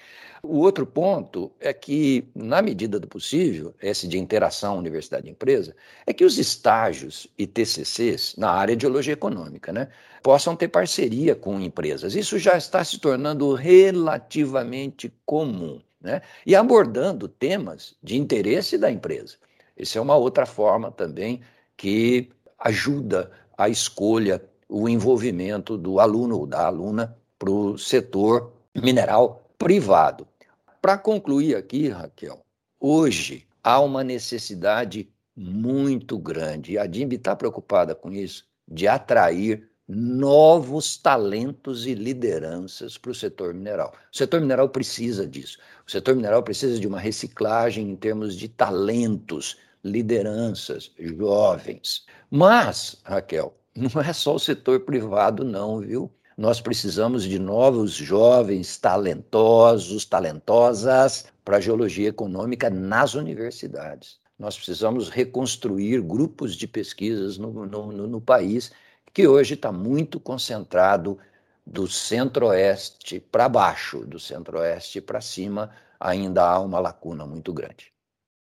O 0.42 0.59
outro 0.59 0.85
ponto 0.85 1.52
é 1.61 1.73
que, 1.73 2.28
na 2.35 2.61
medida 2.61 2.99
do 2.99 3.07
possível, 3.07 3.73
esse 3.81 4.09
de 4.09 4.19
interação 4.19 4.76
universidade-empresa, 4.76 5.76
é 6.04 6.12
que 6.12 6.25
os 6.25 6.37
estágios 6.37 7.28
e 7.38 7.47
TCCs 7.47 8.35
na 8.37 8.50
área 8.50 8.75
de 8.75 8.83
geologia 8.83 9.12
econômica 9.12 9.73
né, 9.73 9.88
possam 10.21 10.57
ter 10.57 10.66
parceria 10.66 11.37
com 11.37 11.61
empresas. 11.61 12.16
Isso 12.16 12.40
já 12.40 12.57
está 12.57 12.83
se 12.83 12.99
tornando 12.99 13.54
relativamente 13.54 15.14
comum. 15.25 15.81
Né, 16.00 16.21
e 16.45 16.57
abordando 16.57 17.28
temas 17.28 17.95
de 18.02 18.19
interesse 18.19 18.76
da 18.76 18.90
empresa. 18.90 19.37
Isso 19.76 19.97
é 19.97 20.00
uma 20.00 20.16
outra 20.16 20.45
forma 20.45 20.90
também 20.90 21.42
que 21.76 22.28
ajuda 22.59 23.31
a 23.56 23.68
escolha, 23.68 24.42
o 24.68 24.88
envolvimento 24.88 25.76
do 25.76 26.00
aluno 26.00 26.38
ou 26.40 26.47
da 26.47 26.66
aluna 26.66 27.16
para 27.38 27.50
o 27.50 27.76
setor 27.76 28.52
mineral 28.75 29.42
privado. 29.59 30.26
Para 30.80 30.99
concluir 30.99 31.56
aqui, 31.56 31.88
Raquel, 31.88 32.40
hoje 32.80 33.47
há 33.62 33.80
uma 33.80 34.02
necessidade 34.02 35.09
muito 35.37 36.18
grande, 36.18 36.73
e 36.73 36.78
a 36.78 36.87
DIMB 36.87 37.14
está 37.14 37.35
preocupada 37.35 37.94
com 37.94 38.12
isso, 38.12 38.44
de 38.68 38.87
atrair 38.87 39.68
novos 39.88 40.97
talentos 40.97 41.87
e 41.87 41.94
lideranças 41.94 42.97
para 42.97 43.10
o 43.10 43.15
setor 43.15 43.52
mineral. 43.52 43.93
O 44.12 44.17
setor 44.17 44.41
mineral 44.41 44.69
precisa 44.69 45.26
disso. 45.26 45.58
O 45.86 45.91
setor 45.91 46.15
mineral 46.15 46.43
precisa 46.43 46.78
de 46.78 46.86
uma 46.86 47.00
reciclagem 47.00 47.91
em 47.91 47.97
termos 47.97 48.36
de 48.36 48.49
talentos, 48.49 49.58
lideranças, 49.84 50.92
jovens. 50.99 52.06
Mas, 52.30 53.00
Raquel, 53.04 53.54
não 53.75 54.00
é 54.00 54.12
só 54.12 54.34
o 54.34 54.38
setor 54.38 54.80
privado, 54.80 55.45
não, 55.45 55.80
viu? 55.80 56.10
Nós 56.36 56.60
precisamos 56.60 57.25
de 57.25 57.38
novos 57.38 57.92
jovens 57.92 58.78
talentosos, 58.78 60.04
talentosas 60.04 61.26
para 61.45 61.58
a 61.58 61.60
geologia 61.60 62.08
econômica 62.08 62.71
nas 62.71 63.14
universidades. 63.14 64.18
Nós 64.38 64.56
precisamos 64.56 65.08
reconstruir 65.08 66.00
grupos 66.00 66.56
de 66.56 66.66
pesquisas 66.66 67.38
no, 67.38 67.66
no, 67.66 67.92
no 67.92 68.21
país, 68.21 68.73
que 69.12 69.26
hoje 69.26 69.54
está 69.54 69.71
muito 69.71 70.18
concentrado 70.18 71.18
do 71.66 71.86
centro-oeste 71.86 73.21
para 73.21 73.49
baixo, 73.49 74.04
do 74.06 74.18
centro-oeste 74.18 75.00
para 75.00 75.21
cima, 75.21 75.71
ainda 76.00 76.42
há 76.45 76.58
uma 76.58 76.80
lacuna 76.80 77.26
muito 77.26 77.52
grande. 77.52 77.92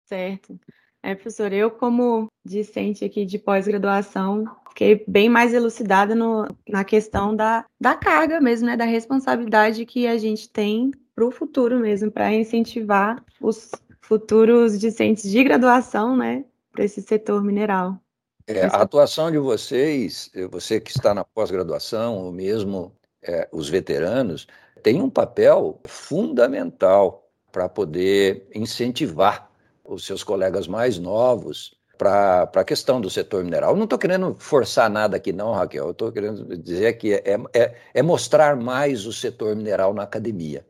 Certo. 0.06 0.60
É, 1.06 1.14
professor, 1.14 1.54
eu 1.54 1.70
como 1.70 2.28
discente 2.44 3.06
aqui 3.06 3.28
de 3.28 3.38
pós-graduação, 3.38 4.44
fiquei 4.70 5.06
bem 5.08 5.30
mais 5.30 5.54
elucidada 5.54 6.16
no, 6.16 6.48
na 6.68 6.84
questão 6.84 7.36
da, 7.36 7.64
da 7.80 7.96
carga 7.96 8.42
mesmo, 8.42 8.66
né, 8.66 8.76
da 8.76 8.86
responsabilidade 8.86 9.86
que 9.86 10.08
a 10.08 10.18
gente 10.18 10.50
tem 10.50 10.90
para 11.14 11.24
o 11.24 11.30
futuro 11.30 11.80
mesmo, 11.80 12.10
para 12.10 12.34
incentivar 12.34 13.24
os 13.40 13.70
futuros 14.02 14.80
discentes 14.80 15.30
de 15.30 15.44
graduação, 15.44 16.18
né, 16.18 16.44
para 16.72 16.84
esse 16.84 17.04
setor 17.04 17.44
mineral. 17.44 18.00
É, 18.48 18.66
a 18.66 18.82
atuação 18.82 19.30
de 19.30 19.38
vocês, 19.38 20.32
você 20.50 20.82
que 20.82 20.90
está 20.90 21.14
na 21.14 21.24
pós-graduação, 21.24 22.18
ou 22.18 22.32
mesmo 22.32 22.92
é, 23.22 23.48
os 23.52 23.70
veteranos, 23.70 24.48
tem 24.82 25.04
um 25.04 25.10
papel 25.12 25.80
fundamental 25.86 27.30
para 27.52 27.70
poder 27.70 28.48
incentivar 28.56 29.54
os 29.88 30.06
seus 30.06 30.24
colegas 30.24 30.68
mais 30.68 30.98
novos 30.98 31.76
para 31.98 32.44
a 32.54 32.64
questão 32.64 33.00
do 33.00 33.10
setor 33.10 33.44
mineral. 33.44 33.76
não 33.76 33.86
estou 33.86 33.98
querendo 33.98 34.36
forçar 34.36 34.90
nada 34.90 35.18
aqui, 35.18 35.32
não, 35.32 35.54
Raquel. 35.54 35.86
Eu 35.86 35.92
estou 35.92 36.12
querendo 36.12 36.58
dizer 36.58 36.94
que 36.98 37.14
é, 37.14 37.38
é, 37.54 37.76
é 37.94 38.04
mostrar 38.04 38.56
mais 38.56 39.06
o 39.06 39.14
setor 39.14 39.56
mineral 39.56 39.94
na 39.94 40.04
academia. 40.04 40.66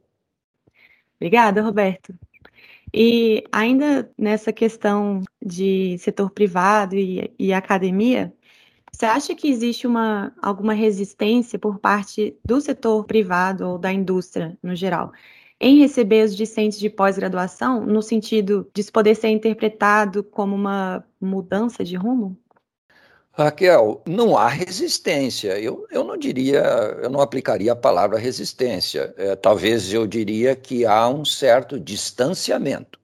Obrigada, 1.19 1.61
Roberto. 1.61 2.13
E 2.93 3.43
ainda 3.51 4.09
nessa 4.17 4.53
questão 4.53 5.21
de 5.43 5.97
setor 5.97 6.29
privado 6.29 6.95
e, 6.95 7.33
e, 7.37 7.51
academia, 7.51 8.33
você 8.91 9.05
acha 9.05 9.35
que 9.35 9.49
existe 9.49 9.85
uma, 9.85 10.31
alguma 10.41 10.73
resistência 10.73 11.59
por 11.59 11.79
parte 11.79 12.37
do 12.45 12.61
setor 12.61 13.03
privado 13.03 13.67
ou 13.67 13.77
da 13.77 13.91
indústria 13.91 14.57
no 14.63 14.75
geral 14.75 15.11
em 15.59 15.79
receber 15.79 16.25
os 16.25 16.35
discentes 16.35 16.79
de 16.79 16.89
pós-graduação, 16.89 17.85
no 17.85 18.01
sentido 18.01 18.69
de 18.73 18.83
poder 18.91 19.15
ser 19.15 19.29
interpretado 19.29 20.23
como 20.23 20.55
uma 20.55 21.03
mudança 21.19 21.83
de 21.83 21.95
rumo? 21.95 22.37
Raquel, 23.31 24.01
não 24.07 24.37
há 24.37 24.47
resistência. 24.47 25.59
Eu, 25.59 25.85
eu 25.91 26.05
não 26.05 26.17
diria, 26.17 26.61
eu 27.01 27.09
não 27.09 27.19
aplicaria 27.19 27.73
a 27.73 27.75
palavra 27.75 28.17
resistência. 28.17 29.13
É, 29.17 29.35
talvez 29.35 29.91
eu 29.93 30.07
diria 30.07 30.55
que 30.55 30.85
há 30.85 31.07
um 31.09 31.25
certo 31.25 31.77
distanciamento. 31.77 32.97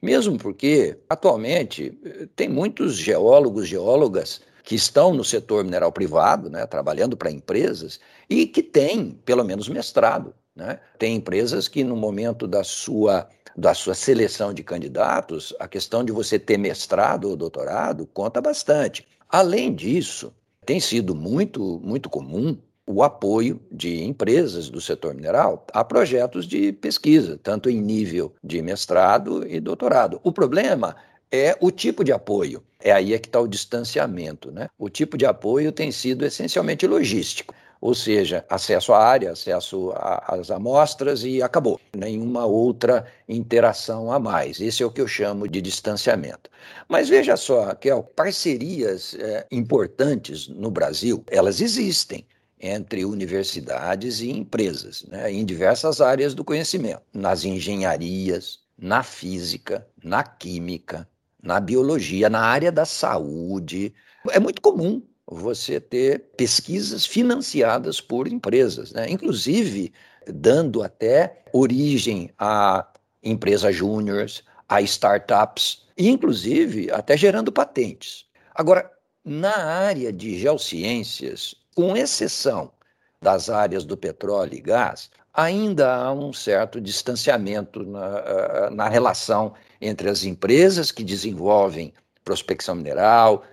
Mesmo 0.00 0.38
porque, 0.38 0.98
atualmente, 1.08 1.90
tem 2.36 2.48
muitos 2.48 2.96
geólogos, 2.96 3.66
geólogas 3.66 4.42
que 4.62 4.74
estão 4.74 5.14
no 5.14 5.24
setor 5.24 5.64
mineral 5.64 5.90
privado, 5.90 6.50
né, 6.50 6.66
trabalhando 6.66 7.16
para 7.16 7.30
empresas, 7.30 7.98
e 8.28 8.46
que 8.46 8.62
têm, 8.62 9.18
pelo 9.24 9.42
menos, 9.42 9.68
mestrado. 9.68 10.34
Né? 10.58 10.80
Tem 10.98 11.14
empresas 11.14 11.68
que, 11.68 11.84
no 11.84 11.94
momento 11.94 12.48
da 12.48 12.64
sua, 12.64 13.28
da 13.56 13.74
sua 13.74 13.94
seleção 13.94 14.52
de 14.52 14.64
candidatos, 14.64 15.54
a 15.60 15.68
questão 15.68 16.02
de 16.04 16.10
você 16.10 16.36
ter 16.36 16.58
mestrado 16.58 17.30
ou 17.30 17.36
doutorado 17.36 18.08
conta 18.12 18.40
bastante. 18.40 19.06
Além 19.28 19.72
disso, 19.72 20.34
tem 20.66 20.80
sido 20.80 21.14
muito, 21.14 21.80
muito 21.84 22.10
comum 22.10 22.58
o 22.84 23.04
apoio 23.04 23.60
de 23.70 24.02
empresas 24.02 24.68
do 24.68 24.80
setor 24.80 25.14
mineral 25.14 25.64
a 25.72 25.84
projetos 25.84 26.44
de 26.44 26.72
pesquisa, 26.72 27.38
tanto 27.40 27.70
em 27.70 27.80
nível 27.80 28.34
de 28.42 28.60
mestrado 28.60 29.46
e 29.46 29.60
doutorado. 29.60 30.18
O 30.24 30.32
problema 30.32 30.96
é 31.30 31.56
o 31.60 31.70
tipo 31.70 32.02
de 32.02 32.10
apoio. 32.10 32.64
É 32.80 32.90
aí 32.90 33.14
é 33.14 33.18
que 33.18 33.28
está 33.28 33.38
o 33.38 33.46
distanciamento. 33.46 34.50
Né? 34.50 34.68
O 34.76 34.88
tipo 34.88 35.16
de 35.16 35.24
apoio 35.24 35.70
tem 35.70 35.92
sido 35.92 36.24
essencialmente 36.24 36.84
logístico 36.84 37.54
ou 37.80 37.94
seja, 37.94 38.44
acesso 38.48 38.92
à 38.92 38.98
área, 38.98 39.32
acesso 39.32 39.92
às 39.94 40.50
amostras 40.50 41.22
e 41.22 41.42
acabou. 41.42 41.80
Nenhuma 41.96 42.44
outra 42.44 43.06
interação 43.28 44.10
a 44.10 44.18
mais. 44.18 44.60
Esse 44.60 44.82
é 44.82 44.86
o 44.86 44.90
que 44.90 45.00
eu 45.00 45.08
chamo 45.08 45.46
de 45.46 45.60
distanciamento. 45.60 46.50
Mas 46.88 47.08
veja 47.08 47.36
só, 47.36 47.64
Raquel, 47.64 48.02
parcerias 48.02 49.14
é, 49.14 49.46
importantes 49.50 50.48
no 50.48 50.70
Brasil, 50.70 51.22
elas 51.28 51.60
existem 51.60 52.26
entre 52.60 53.04
universidades 53.04 54.20
e 54.20 54.30
empresas, 54.30 55.04
né, 55.04 55.32
em 55.32 55.44
diversas 55.44 56.00
áreas 56.00 56.34
do 56.34 56.44
conhecimento, 56.44 57.02
nas 57.14 57.44
engenharias, 57.44 58.58
na 58.76 59.04
física, 59.04 59.86
na 60.02 60.24
química, 60.24 61.08
na 61.40 61.60
biologia, 61.60 62.28
na 62.28 62.40
área 62.40 62.72
da 62.72 62.84
saúde. 62.84 63.94
É 64.30 64.40
muito 64.40 64.60
comum 64.60 65.00
você 65.30 65.78
ter 65.78 66.20
pesquisas 66.36 67.04
financiadas 67.04 68.00
por 68.00 68.26
empresas, 68.26 68.92
né? 68.92 69.06
inclusive 69.10 69.92
dando 70.26 70.82
até 70.82 71.42
origem 71.52 72.30
a, 72.38 72.86
empresas 73.22 73.76
júniores, 73.76 74.42
a 74.66 74.80
startups, 74.80 75.86
inclusive 75.96 76.90
até 76.90 77.16
gerando 77.16 77.52
patentes. 77.52 78.24
Agora, 78.54 78.90
na 79.24 79.56
área 79.56 80.10
de 80.12 80.38
geociências, 80.38 81.54
com 81.74 81.96
exceção 81.96 82.72
das 83.20 83.50
áreas 83.50 83.84
do 83.84 83.96
petróleo 83.96 84.54
e 84.54 84.60
gás, 84.60 85.10
ainda 85.34 85.94
há 85.94 86.12
um 86.12 86.32
certo 86.32 86.80
distanciamento 86.80 87.84
na, 87.84 88.70
na 88.70 88.88
relação 88.88 89.52
entre 89.80 90.08
as 90.08 90.24
empresas 90.24 90.90
que 90.90 91.04
desenvolvem 91.04 91.92
prospecção 92.24 92.74
mineral 92.74 93.44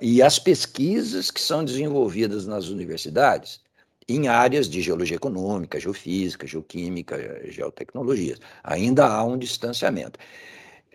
e 0.00 0.22
as 0.22 0.38
pesquisas 0.38 1.30
que 1.30 1.40
são 1.40 1.64
desenvolvidas 1.64 2.46
nas 2.46 2.68
universidades 2.68 3.60
em 4.08 4.28
áreas 4.28 4.68
de 4.68 4.80
geologia 4.80 5.16
econômica, 5.16 5.80
geofísica, 5.80 6.46
geoquímica, 6.46 7.42
geotecnologias. 7.50 8.38
Ainda 8.62 9.06
há 9.06 9.24
um 9.24 9.36
distanciamento. 9.36 10.18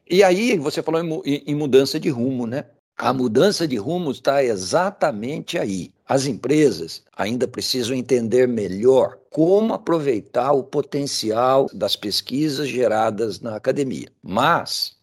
E 0.10 0.24
aí 0.24 0.58
você 0.58 0.82
falou 0.82 1.24
em, 1.26 1.56
mudança 1.56 2.00
de 2.00 2.10
rumo, 2.10 2.45
né? 2.45 2.65
A 2.97 3.13
mudança 3.13 3.67
de 3.67 3.78
rumo 3.78 4.12
está 4.12 4.43
exatamente 4.43 5.58
aí. 5.58 5.91
As 6.08 6.26
empresas 6.26 7.04
ainda 7.15 7.47
precisam 7.47 7.95
entender 7.95 8.47
melhor 8.47 9.17
como 9.30 9.74
aproveitar 9.74 10.52
o 10.52 10.63
potencial 10.63 11.67
das 11.74 11.95
pesquisas 11.95 12.67
geradas 12.67 13.39
na 13.39 13.56
academia. 13.56 14.08
Mas 14.21 14.95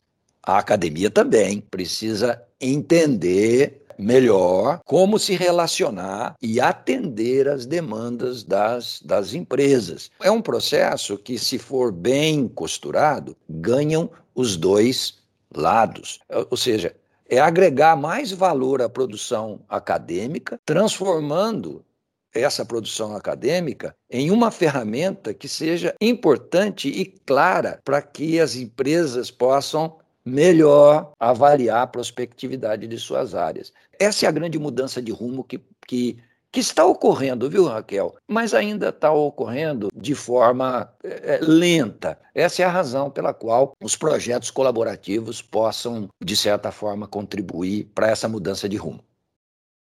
a 0.42 0.58
academia 0.58 1.10
também 1.10 1.60
precisa 1.60 2.40
entender 2.60 3.82
melhor 3.98 4.80
como 4.84 5.18
se 5.18 5.34
relacionar 5.34 6.36
e 6.40 6.60
atender 6.60 7.48
às 7.48 7.66
demandas 7.66 8.44
das, 8.44 9.02
das 9.02 9.34
empresas. 9.34 10.10
É 10.22 10.30
um 10.30 10.40
processo 10.40 11.18
que, 11.18 11.38
se 11.38 11.58
for 11.58 11.90
bem 11.90 12.46
costurado, 12.46 13.36
ganham 13.48 14.08
os 14.34 14.56
dois 14.56 15.18
lados. 15.54 16.20
Ou 16.50 16.56
seja, 16.56 16.94
é 17.28 17.40
agregar 17.40 17.96
mais 17.96 18.30
valor 18.30 18.80
à 18.80 18.88
produção 18.88 19.60
acadêmica, 19.68 20.60
transformando 20.64 21.84
essa 22.32 22.64
produção 22.64 23.16
acadêmica 23.16 23.94
em 24.10 24.30
uma 24.30 24.50
ferramenta 24.50 25.34
que 25.34 25.48
seja 25.48 25.94
importante 26.00 26.88
e 26.88 27.04
clara 27.04 27.80
para 27.84 28.00
que 28.00 28.38
as 28.38 28.54
empresas 28.54 29.30
possam 29.30 29.98
melhor 30.28 31.12
avaliar 31.18 31.82
a 31.82 31.86
prospectividade 31.86 32.86
de 32.86 32.98
suas 32.98 33.34
áreas. 33.34 33.72
Essa 33.98 34.26
é 34.26 34.28
a 34.28 34.32
grande 34.32 34.58
mudança 34.58 35.02
de 35.02 35.10
rumo 35.10 35.42
que, 35.42 35.60
que, 35.86 36.18
que 36.52 36.60
está 36.60 36.84
ocorrendo, 36.84 37.50
viu, 37.50 37.64
Raquel? 37.64 38.14
Mas 38.28 38.54
ainda 38.54 38.90
está 38.90 39.10
ocorrendo 39.10 39.88
de 39.94 40.14
forma 40.14 40.92
é, 41.02 41.40
lenta. 41.42 42.18
Essa 42.34 42.62
é 42.62 42.64
a 42.64 42.70
razão 42.70 43.10
pela 43.10 43.34
qual 43.34 43.72
os 43.82 43.96
projetos 43.96 44.50
colaborativos 44.50 45.42
possam, 45.42 46.08
de 46.22 46.36
certa 46.36 46.70
forma, 46.70 47.08
contribuir 47.08 47.90
para 47.94 48.08
essa 48.08 48.28
mudança 48.28 48.68
de 48.68 48.76
rumo. 48.76 49.02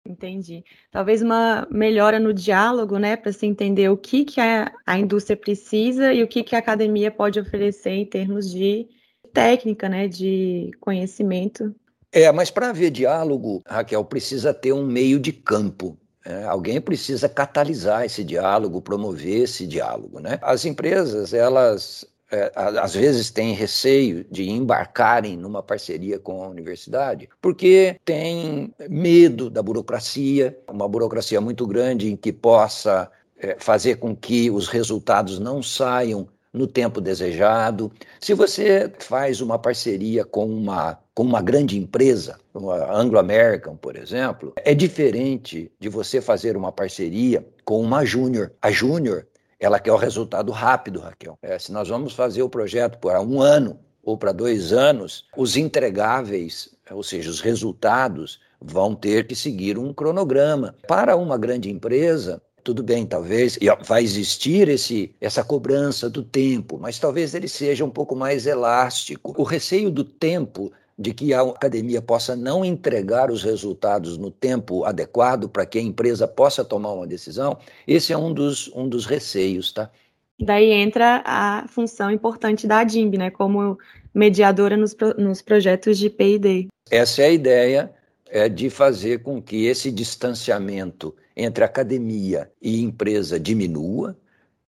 Entendi. 0.06 0.64
Talvez 0.90 1.20
uma 1.20 1.68
melhora 1.70 2.18
no 2.18 2.32
diálogo, 2.32 2.98
né, 2.98 3.16
para 3.16 3.32
se 3.32 3.46
entender 3.46 3.90
o 3.90 3.96
que, 3.96 4.24
que 4.24 4.40
a, 4.40 4.72
a 4.86 4.98
indústria 4.98 5.36
precisa 5.36 6.12
e 6.12 6.22
o 6.22 6.28
que, 6.28 6.42
que 6.42 6.56
a 6.56 6.58
academia 6.58 7.10
pode 7.10 7.38
oferecer 7.38 7.90
em 7.90 8.06
termos 8.06 8.50
de 8.50 8.88
técnica, 9.32 9.88
né, 9.88 10.08
de 10.08 10.70
conhecimento. 10.80 11.74
É, 12.12 12.30
mas 12.32 12.50
para 12.50 12.70
haver 12.70 12.90
diálogo, 12.90 13.62
Raquel, 13.66 14.04
precisa 14.04 14.52
ter 14.52 14.72
um 14.72 14.84
meio 14.84 15.18
de 15.18 15.32
campo. 15.32 15.96
É, 16.24 16.44
alguém 16.44 16.80
precisa 16.80 17.28
catalisar 17.28 18.04
esse 18.04 18.22
diálogo, 18.22 18.82
promover 18.82 19.44
esse 19.44 19.66
diálogo. 19.66 20.20
Né? 20.20 20.38
As 20.42 20.64
empresas, 20.64 21.32
elas 21.32 22.04
é, 22.30 22.52
às 22.54 22.94
vezes 22.94 23.30
têm 23.30 23.54
receio 23.54 24.24
de 24.30 24.48
embarcarem 24.48 25.36
numa 25.36 25.62
parceria 25.62 26.18
com 26.18 26.44
a 26.44 26.48
universidade, 26.48 27.28
porque 27.40 27.96
têm 28.04 28.72
medo 28.88 29.50
da 29.50 29.62
burocracia, 29.62 30.56
uma 30.68 30.88
burocracia 30.88 31.40
muito 31.40 31.66
grande 31.66 32.10
em 32.10 32.16
que 32.16 32.32
possa 32.32 33.10
é, 33.36 33.56
fazer 33.58 33.96
com 33.96 34.14
que 34.14 34.50
os 34.50 34.68
resultados 34.68 35.38
não 35.38 35.62
saiam 35.62 36.28
no 36.52 36.66
tempo 36.66 37.00
desejado. 37.00 37.92
Se 38.20 38.34
você 38.34 38.92
faz 38.98 39.40
uma 39.40 39.58
parceria 39.58 40.24
com 40.24 40.46
uma, 40.46 40.98
com 41.14 41.22
uma 41.22 41.40
grande 41.40 41.78
empresa, 41.78 42.38
como 42.52 42.70
a 42.70 42.92
Anglo-American, 42.94 43.76
por 43.76 43.96
exemplo, 43.96 44.52
é 44.56 44.74
diferente 44.74 45.70
de 45.78 45.88
você 45.88 46.20
fazer 46.20 46.56
uma 46.56 46.72
parceria 46.72 47.46
com 47.64 47.80
uma 47.80 48.04
júnior. 48.04 48.52
A 48.60 48.70
júnior, 48.70 49.26
ela 49.58 49.78
quer 49.78 49.92
o 49.92 49.96
resultado 49.96 50.50
rápido, 50.52 51.00
Raquel. 51.00 51.38
É, 51.42 51.58
se 51.58 51.70
nós 51.72 51.88
vamos 51.88 52.14
fazer 52.14 52.42
o 52.42 52.48
projeto 52.48 52.98
por 52.98 53.16
um 53.16 53.40
ano 53.40 53.78
ou 54.02 54.16
para 54.16 54.32
dois 54.32 54.72
anos, 54.72 55.26
os 55.36 55.56
entregáveis, 55.56 56.70
ou 56.90 57.02
seja, 57.02 57.30
os 57.30 57.40
resultados, 57.40 58.40
vão 58.60 58.94
ter 58.94 59.26
que 59.26 59.34
seguir 59.34 59.78
um 59.78 59.92
cronograma. 59.92 60.74
Para 60.86 61.16
uma 61.16 61.38
grande 61.38 61.70
empresa, 61.70 62.42
tudo 62.62 62.82
bem, 62.82 63.06
talvez 63.06 63.58
vai 63.86 64.02
existir 64.02 64.68
esse, 64.68 65.14
essa 65.20 65.42
cobrança 65.42 66.08
do 66.08 66.22
tempo, 66.22 66.78
mas 66.78 66.98
talvez 66.98 67.34
ele 67.34 67.48
seja 67.48 67.84
um 67.84 67.90
pouco 67.90 68.14
mais 68.14 68.46
elástico. 68.46 69.34
O 69.36 69.42
receio 69.42 69.90
do 69.90 70.04
tempo 70.04 70.72
de 70.98 71.14
que 71.14 71.32
a 71.32 71.40
academia 71.40 72.02
possa 72.02 72.36
não 72.36 72.62
entregar 72.62 73.30
os 73.30 73.42
resultados 73.42 74.18
no 74.18 74.30
tempo 74.30 74.84
adequado 74.84 75.48
para 75.48 75.64
que 75.64 75.78
a 75.78 75.82
empresa 75.82 76.28
possa 76.28 76.62
tomar 76.62 76.92
uma 76.92 77.06
decisão, 77.06 77.56
esse 77.86 78.12
é 78.12 78.18
um 78.18 78.34
dos, 78.34 78.70
um 78.74 78.86
dos 78.86 79.06
receios, 79.06 79.72
tá? 79.72 79.90
Daí 80.38 80.70
entra 80.70 81.22
a 81.24 81.66
função 81.68 82.10
importante 82.10 82.66
da 82.66 82.80
ADIMB, 82.80 83.16
né, 83.18 83.30
como 83.30 83.78
mediadora 84.14 84.76
nos, 84.76 84.96
nos 85.16 85.42
projetos 85.42 85.98
de 85.98 86.08
P&D. 86.10 86.68
Essa 86.90 87.22
é 87.22 87.26
a 87.26 87.30
ideia 87.30 87.90
é, 88.30 88.48
de 88.48 88.70
fazer 88.70 89.22
com 89.22 89.42
que 89.42 89.66
esse 89.66 89.90
distanciamento 89.90 91.14
entre 91.36 91.64
academia 91.64 92.50
e 92.62 92.80
empresa 92.80 93.38
diminua, 93.40 94.16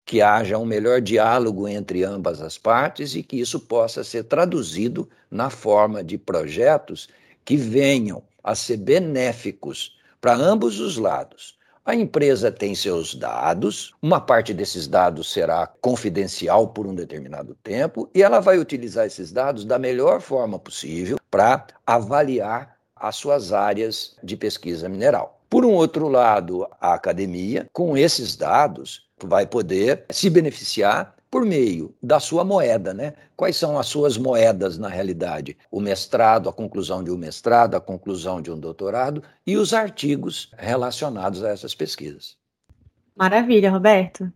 que 0.05 0.23
haja 0.23 0.57
um 0.57 0.65
melhor 0.65 1.03
diálogo 1.03 1.69
entre 1.69 2.03
ambas 2.05 2.41
as 2.41 2.57
partes 2.57 3.15
e 3.15 3.23
que 3.23 3.39
isso 3.39 3.61
possa 3.61 4.03
ser 4.03 4.25
traduzido 4.25 5.09
na 5.31 5.51
forma 5.51 6.03
de 6.03 6.17
projetos 6.17 7.09
que 7.45 7.57
venham 7.57 8.23
a 8.43 8.55
ser 8.55 8.79
benéficos 8.79 9.99
para 10.21 10.35
ambos 10.35 10.81
os 10.81 10.97
lados. 10.97 11.59
A 11.85 11.95
empresa 11.95 12.53
tem 12.53 12.75
seus 12.75 13.15
dados, 13.15 13.95
uma 14.01 14.21
parte 14.21 14.55
desses 14.55 14.87
dados 14.87 15.33
será 15.33 15.67
confidencial 15.67 16.69
por 16.69 16.87
um 16.87 16.95
determinado 16.95 17.55
tempo 17.63 18.11
e 18.15 18.23
ela 18.23 18.41
vai 18.41 18.59
utilizar 18.59 19.07
esses 19.07 19.33
dados 19.33 19.65
da 19.65 19.79
melhor 19.79 20.21
forma 20.21 20.59
possível 20.59 21.19
para 21.31 21.67
avaliar 21.87 22.78
as 23.01 23.17
suas 23.17 23.53
áreas 23.53 24.17
de 24.23 24.37
pesquisa 24.37 24.89
mineral. 24.89 25.41
Por 25.49 25.65
um 25.65 25.73
outro 25.73 26.09
lado, 26.09 26.67
a 26.81 26.95
academia, 26.95 27.67
com 27.73 27.97
esses 27.97 28.37
dados, 28.37 29.09
vai 29.23 29.47
poder 29.47 30.05
se 30.11 30.29
beneficiar 30.29 31.15
por 31.31 31.45
meio 31.45 31.95
da 32.03 32.21
sua 32.21 32.45
moeda, 32.45 32.95
né? 32.95 33.15
Quais 33.37 33.57
são 33.57 33.79
as 33.79 33.87
suas 33.87 34.17
moedas 34.17 34.79
na 34.79 34.89
realidade? 34.89 35.57
O 35.71 35.81
mestrado, 35.81 36.49
a 36.49 36.53
conclusão 36.53 37.05
de 37.05 37.11
um 37.11 37.17
mestrado, 37.17 37.75
a 37.75 37.81
conclusão 37.81 38.41
de 38.41 38.51
um 38.51 38.59
doutorado 38.59 39.23
e 39.47 39.57
os 39.57 39.75
artigos 39.75 40.51
relacionados 40.57 41.45
a 41.45 41.51
essas 41.51 41.75
pesquisas. 41.75 42.37
Maravilha, 43.15 43.71
Roberto. 43.71 44.33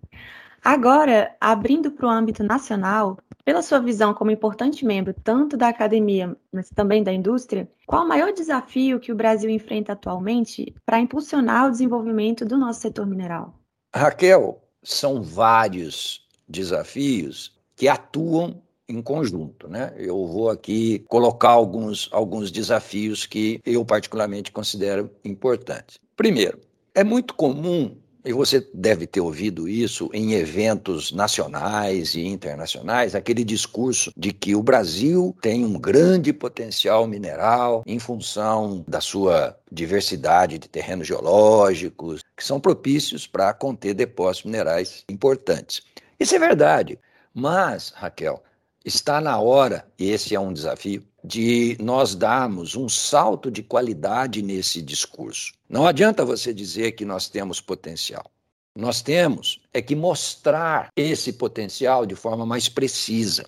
Agora, 0.64 1.34
abrindo 1.40 1.90
para 1.90 2.06
o 2.06 2.10
âmbito 2.10 2.44
nacional, 2.44 3.18
pela 3.44 3.62
sua 3.62 3.78
visão 3.78 4.14
como 4.14 4.30
importante 4.30 4.84
membro 4.84 5.14
tanto 5.14 5.56
da 5.56 5.68
academia, 5.68 6.36
mas 6.52 6.68
também 6.70 7.02
da 7.02 7.12
indústria, 7.12 7.68
qual 7.86 8.04
o 8.04 8.08
maior 8.08 8.32
desafio 8.32 9.00
que 9.00 9.12
o 9.12 9.16
Brasil 9.16 9.50
enfrenta 9.50 9.92
atualmente 9.92 10.74
para 10.86 11.00
impulsionar 11.00 11.66
o 11.66 11.70
desenvolvimento 11.70 12.44
do 12.44 12.56
nosso 12.56 12.80
setor 12.80 13.06
mineral? 13.06 13.58
Raquel, 13.94 14.62
são 14.82 15.22
vários 15.22 16.26
desafios 16.48 17.52
que 17.76 17.88
atuam 17.88 18.62
em 18.88 19.00
conjunto, 19.00 19.68
né? 19.68 19.92
Eu 19.96 20.26
vou 20.26 20.50
aqui 20.50 21.00
colocar 21.08 21.50
alguns, 21.50 22.08
alguns 22.12 22.50
desafios 22.50 23.26
que 23.26 23.60
eu 23.64 23.84
particularmente 23.84 24.52
considero 24.52 25.10
importantes. 25.24 25.98
Primeiro, 26.16 26.58
é 26.94 27.02
muito 27.02 27.34
comum 27.34 27.96
e 28.24 28.32
você 28.32 28.66
deve 28.72 29.06
ter 29.06 29.20
ouvido 29.20 29.68
isso 29.68 30.08
em 30.12 30.32
eventos 30.32 31.12
nacionais 31.12 32.14
e 32.14 32.24
internacionais, 32.26 33.14
aquele 33.14 33.44
discurso 33.44 34.12
de 34.16 34.32
que 34.32 34.54
o 34.54 34.62
Brasil 34.62 35.36
tem 35.40 35.64
um 35.64 35.78
grande 35.78 36.32
potencial 36.32 37.06
mineral 37.06 37.82
em 37.86 37.98
função 37.98 38.84
da 38.86 39.00
sua 39.00 39.56
diversidade 39.70 40.58
de 40.58 40.68
terrenos 40.68 41.06
geológicos, 41.06 42.22
que 42.36 42.44
são 42.44 42.60
propícios 42.60 43.26
para 43.26 43.52
conter 43.52 43.94
depósitos 43.94 44.50
minerais 44.50 45.04
importantes. 45.08 45.82
Isso 46.18 46.34
é 46.34 46.38
verdade, 46.38 46.98
mas, 47.34 47.90
Raquel, 47.94 48.42
está 48.84 49.20
na 49.20 49.38
hora, 49.40 49.86
e 49.98 50.10
esse 50.10 50.34
é 50.34 50.40
um 50.40 50.52
desafio, 50.52 51.02
de 51.24 51.76
nós 51.80 52.14
darmos 52.14 52.74
um 52.74 52.88
salto 52.88 53.50
de 53.50 53.62
qualidade 53.62 54.42
nesse 54.42 54.82
discurso. 54.82 55.52
Não 55.68 55.86
adianta 55.86 56.24
você 56.24 56.52
dizer 56.52 56.92
que 56.92 57.04
nós 57.04 57.28
temos 57.28 57.60
potencial. 57.60 58.30
Nós 58.74 59.02
temos 59.02 59.60
é 59.72 59.82
que 59.82 59.94
mostrar 59.94 60.88
esse 60.96 61.32
potencial 61.32 62.06
de 62.06 62.14
forma 62.14 62.46
mais 62.46 62.68
precisa. 62.68 63.44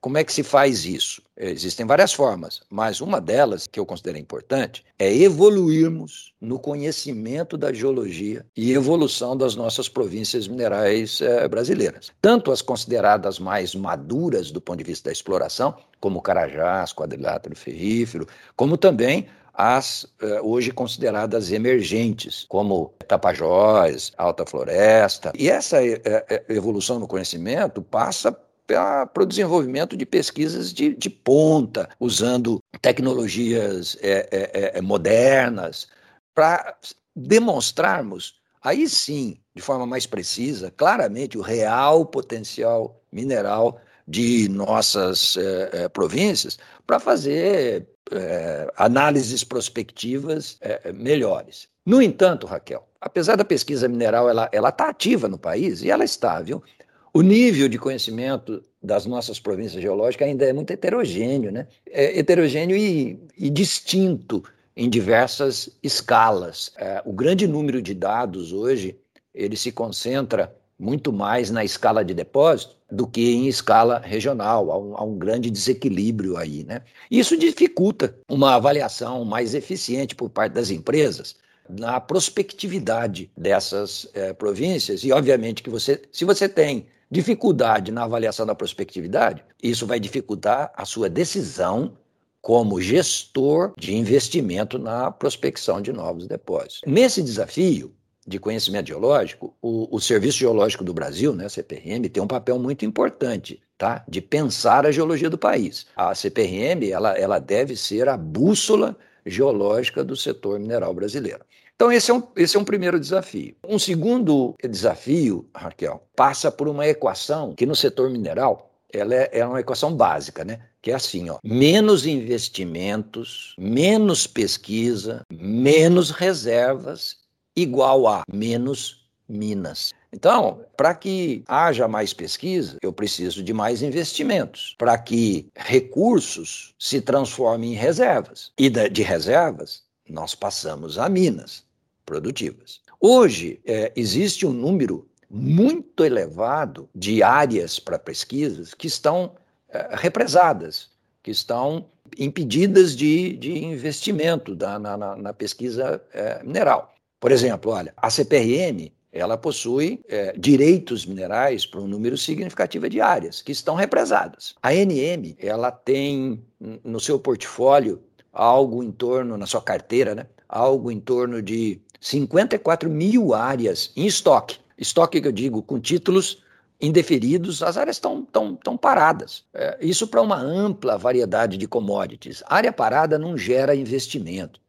Como 0.00 0.18
é 0.18 0.24
que 0.24 0.32
se 0.32 0.42
faz 0.42 0.84
isso? 0.84 1.22
Existem 1.40 1.86
várias 1.86 2.12
formas, 2.12 2.60
mas 2.68 3.00
uma 3.00 3.20
delas, 3.20 3.68
que 3.68 3.78
eu 3.78 3.86
considero 3.86 4.18
importante, 4.18 4.84
é 4.98 5.14
evoluirmos 5.14 6.34
no 6.40 6.58
conhecimento 6.58 7.56
da 7.56 7.72
geologia 7.72 8.44
e 8.56 8.72
evolução 8.72 9.36
das 9.36 9.54
nossas 9.54 9.88
províncias 9.88 10.48
minerais 10.48 11.20
eh, 11.20 11.46
brasileiras. 11.46 12.10
Tanto 12.20 12.50
as 12.50 12.60
consideradas 12.60 13.38
mais 13.38 13.74
maduras 13.74 14.50
do 14.50 14.60
ponto 14.60 14.78
de 14.78 14.84
vista 14.84 15.08
da 15.08 15.12
exploração, 15.12 15.76
como 16.00 16.20
Carajás, 16.20 16.92
quadrilátero 16.92 17.56
ferrífero, 17.56 18.26
como 18.56 18.76
também 18.76 19.28
as 19.58 20.06
eh, 20.22 20.40
hoje 20.40 20.70
consideradas 20.70 21.50
emergentes, 21.50 22.46
como 22.48 22.94
Tapajós, 23.08 24.12
Alta 24.16 24.46
Floresta. 24.46 25.32
E 25.36 25.50
essa 25.50 25.84
eh, 25.84 26.00
eh, 26.04 26.44
evolução 26.48 27.00
no 27.00 27.08
conhecimento 27.08 27.82
passa 27.82 28.38
para 28.68 29.22
o 29.22 29.26
desenvolvimento 29.26 29.96
de 29.96 30.04
pesquisas 30.04 30.72
de, 30.74 30.94
de 30.94 31.08
ponta, 31.08 31.88
usando 31.98 32.62
tecnologias 32.82 33.96
é, 34.02 34.28
é, 34.30 34.78
é, 34.78 34.82
modernas, 34.82 35.88
para 36.34 36.76
demonstrarmos, 37.16 38.34
aí 38.62 38.86
sim, 38.88 39.38
de 39.56 39.62
forma 39.62 39.86
mais 39.86 40.06
precisa, 40.06 40.70
claramente, 40.70 41.38
o 41.38 41.40
real 41.40 42.04
potencial 42.04 43.02
mineral 43.10 43.80
de 44.06 44.48
nossas 44.50 45.36
é, 45.36 45.70
é, 45.84 45.88
províncias 45.88 46.58
para 46.86 47.00
fazer 47.00 47.88
é, 48.12 48.70
análises 48.76 49.42
prospectivas 49.44 50.58
melhores. 50.94 51.68
No 51.84 52.02
entanto, 52.02 52.46
Raquel, 52.46 52.86
apesar 53.00 53.36
da 53.36 53.44
pesquisa 53.44 53.88
mineral 53.88 54.28
ela 54.28 54.68
está 54.68 54.90
ativa 54.90 55.26
no 55.26 55.38
país 55.38 55.82
e 55.82 55.90
ela 55.90 56.04
está, 56.04 56.40
viu? 56.40 56.62
O 57.12 57.22
nível 57.22 57.68
de 57.68 57.78
conhecimento 57.78 58.62
das 58.82 59.06
nossas 59.06 59.40
províncias 59.40 59.82
geológicas 59.82 60.28
ainda 60.28 60.44
é 60.44 60.52
muito 60.52 60.70
heterogêneo, 60.70 61.50
né? 61.50 61.66
É 61.86 62.18
heterogêneo 62.18 62.76
e, 62.76 63.18
e 63.36 63.50
distinto 63.50 64.42
em 64.76 64.88
diversas 64.88 65.70
escalas. 65.82 66.70
É, 66.76 67.02
o 67.04 67.12
grande 67.12 67.46
número 67.46 67.82
de 67.82 67.94
dados 67.94 68.52
hoje 68.52 68.96
ele 69.34 69.56
se 69.56 69.72
concentra 69.72 70.54
muito 70.78 71.12
mais 71.12 71.50
na 71.50 71.64
escala 71.64 72.04
de 72.04 72.14
depósito 72.14 72.76
do 72.90 73.06
que 73.06 73.34
em 73.34 73.48
escala 73.48 73.98
regional. 73.98 74.70
Há 74.70 74.78
um, 74.78 74.96
há 74.96 75.04
um, 75.04 75.18
grande 75.18 75.50
desequilíbrio 75.50 76.36
aí. 76.36 76.62
Né? 76.64 76.82
Isso 77.10 77.36
dificulta 77.36 78.14
uma 78.28 78.54
avaliação 78.54 79.24
mais 79.24 79.54
eficiente 79.54 80.14
por 80.14 80.30
parte 80.30 80.52
das 80.52 80.70
empresas 80.70 81.36
na 81.68 82.00
prospectividade 82.00 83.30
dessas 83.36 84.08
é, 84.14 84.32
províncias. 84.32 85.04
E, 85.04 85.12
obviamente, 85.12 85.62
que 85.62 85.68
você, 85.68 86.00
se 86.10 86.24
você 86.24 86.48
tem 86.48 86.86
dificuldade 87.10 87.90
na 87.90 88.04
avaliação 88.04 88.44
da 88.44 88.54
prospectividade, 88.54 89.44
isso 89.62 89.86
vai 89.86 89.98
dificultar 89.98 90.72
a 90.76 90.84
sua 90.84 91.08
decisão 91.08 91.96
como 92.40 92.80
gestor 92.80 93.74
de 93.76 93.94
investimento 93.94 94.78
na 94.78 95.10
prospecção 95.10 95.80
de 95.80 95.92
novos 95.92 96.26
depósitos. 96.26 96.80
Nesse 96.86 97.22
desafio 97.22 97.94
de 98.26 98.38
conhecimento 98.38 98.88
geológico, 98.88 99.56
o, 99.60 99.94
o 99.94 100.00
Serviço 100.00 100.38
Geológico 100.38 100.84
do 100.84 100.92
Brasil, 100.92 101.32
né, 101.32 101.48
CPRM, 101.48 102.08
tem 102.10 102.22
um 102.22 102.26
papel 102.26 102.58
muito 102.58 102.84
importante, 102.84 103.60
tá? 103.76 104.04
De 104.06 104.20
pensar 104.20 104.84
a 104.84 104.92
geologia 104.92 105.30
do 105.30 105.38
país. 105.38 105.86
A 105.96 106.14
CPRM, 106.14 106.90
ela, 106.90 107.16
ela 107.16 107.38
deve 107.38 107.74
ser 107.74 108.06
a 108.06 108.18
bússola 108.18 108.96
geológica 109.24 110.04
do 110.04 110.14
setor 110.14 110.58
mineral 110.58 110.92
brasileiro. 110.92 111.40
Então, 111.78 111.92
esse 111.92 112.10
é, 112.10 112.14
um, 112.14 112.22
esse 112.34 112.56
é 112.56 112.60
um 112.60 112.64
primeiro 112.64 112.98
desafio. 112.98 113.54
Um 113.62 113.78
segundo 113.78 114.52
desafio, 114.68 115.48
Raquel, 115.54 116.02
passa 116.16 116.50
por 116.50 116.66
uma 116.66 116.84
equação 116.88 117.54
que 117.54 117.64
no 117.64 117.76
setor 117.76 118.10
mineral 118.10 118.72
ela 118.92 119.14
é, 119.14 119.30
é 119.34 119.46
uma 119.46 119.60
equação 119.60 119.94
básica, 119.94 120.44
né? 120.44 120.58
Que 120.82 120.90
é 120.90 120.94
assim, 120.94 121.30
ó, 121.30 121.38
menos 121.44 122.04
investimentos, 122.04 123.54
menos 123.56 124.26
pesquisa, 124.26 125.22
menos 125.32 126.10
reservas, 126.10 127.18
igual 127.54 128.08
a 128.08 128.24
menos 128.28 129.08
minas. 129.28 129.94
Então, 130.12 130.64
para 130.76 130.96
que 130.96 131.44
haja 131.46 131.86
mais 131.86 132.12
pesquisa, 132.12 132.76
eu 132.82 132.92
preciso 132.92 133.40
de 133.40 133.52
mais 133.52 133.82
investimentos, 133.82 134.74
para 134.78 134.98
que 134.98 135.46
recursos 135.54 136.74
se 136.76 137.00
transformem 137.00 137.74
em 137.74 137.76
reservas. 137.76 138.50
E 138.58 138.68
de 138.68 139.02
reservas, 139.02 139.84
nós 140.08 140.34
passamos 140.34 140.98
a 140.98 141.08
minas 141.08 141.67
produtivas. 142.08 142.80
Hoje, 142.98 143.60
é, 143.66 143.92
existe 143.94 144.46
um 144.46 144.52
número 144.52 145.06
muito 145.30 146.02
elevado 146.02 146.88
de 146.94 147.22
áreas 147.22 147.78
para 147.78 147.98
pesquisas 147.98 148.72
que 148.72 148.86
estão 148.86 149.34
é, 149.68 149.90
represadas, 149.92 150.88
que 151.22 151.30
estão 151.30 151.84
impedidas 152.18 152.96
de, 152.96 153.36
de 153.36 153.62
investimento 153.62 154.54
da, 154.54 154.78
na, 154.78 154.96
na, 154.96 155.32
pesquisa 155.34 156.02
é, 156.14 156.42
mineral. 156.42 156.94
Por 157.20 157.30
exemplo, 157.30 157.72
olha, 157.72 157.92
a 157.94 158.08
CPRM 158.08 158.90
ela 159.12 159.36
possui 159.36 160.00
é, 160.08 160.32
direitos 160.38 161.04
minerais 161.04 161.66
para 161.66 161.80
um 161.80 161.86
número 161.86 162.16
significativo 162.16 162.88
de 162.88 163.02
áreas 163.02 163.42
que 163.42 163.52
estão 163.52 163.74
represadas. 163.74 164.54
A 164.62 164.72
NM 164.72 165.36
ela 165.38 165.70
tem 165.70 166.42
no 166.82 166.98
seu 166.98 167.18
portfólio 167.18 168.02
algo 168.32 168.82
em 168.82 168.90
torno, 168.90 169.36
na 169.36 169.46
sua 169.46 169.60
carteira, 169.60 170.14
né, 170.14 170.26
algo 170.48 170.90
em 170.90 171.00
torno 171.00 171.42
de 171.42 171.80
54 172.00 172.88
mil 172.88 173.34
áreas 173.34 173.92
em 173.96 174.06
estoque. 174.06 174.58
Estoque 174.76 175.20
que 175.20 175.28
eu 175.28 175.32
digo 175.32 175.62
com 175.62 175.80
títulos 175.80 176.42
indeferidos, 176.80 177.62
as 177.62 177.76
áreas 177.76 177.96
estão 177.96 178.24
tão, 178.24 178.54
tão 178.54 178.76
paradas. 178.76 179.44
É, 179.52 179.78
isso 179.80 180.06
para 180.06 180.22
uma 180.22 180.40
ampla 180.40 180.96
variedade 180.96 181.56
de 181.56 181.66
commodities. 181.66 182.42
Área 182.46 182.72
parada 182.72 183.18
não 183.18 183.36
gera 183.36 183.74
investimento. 183.74 184.60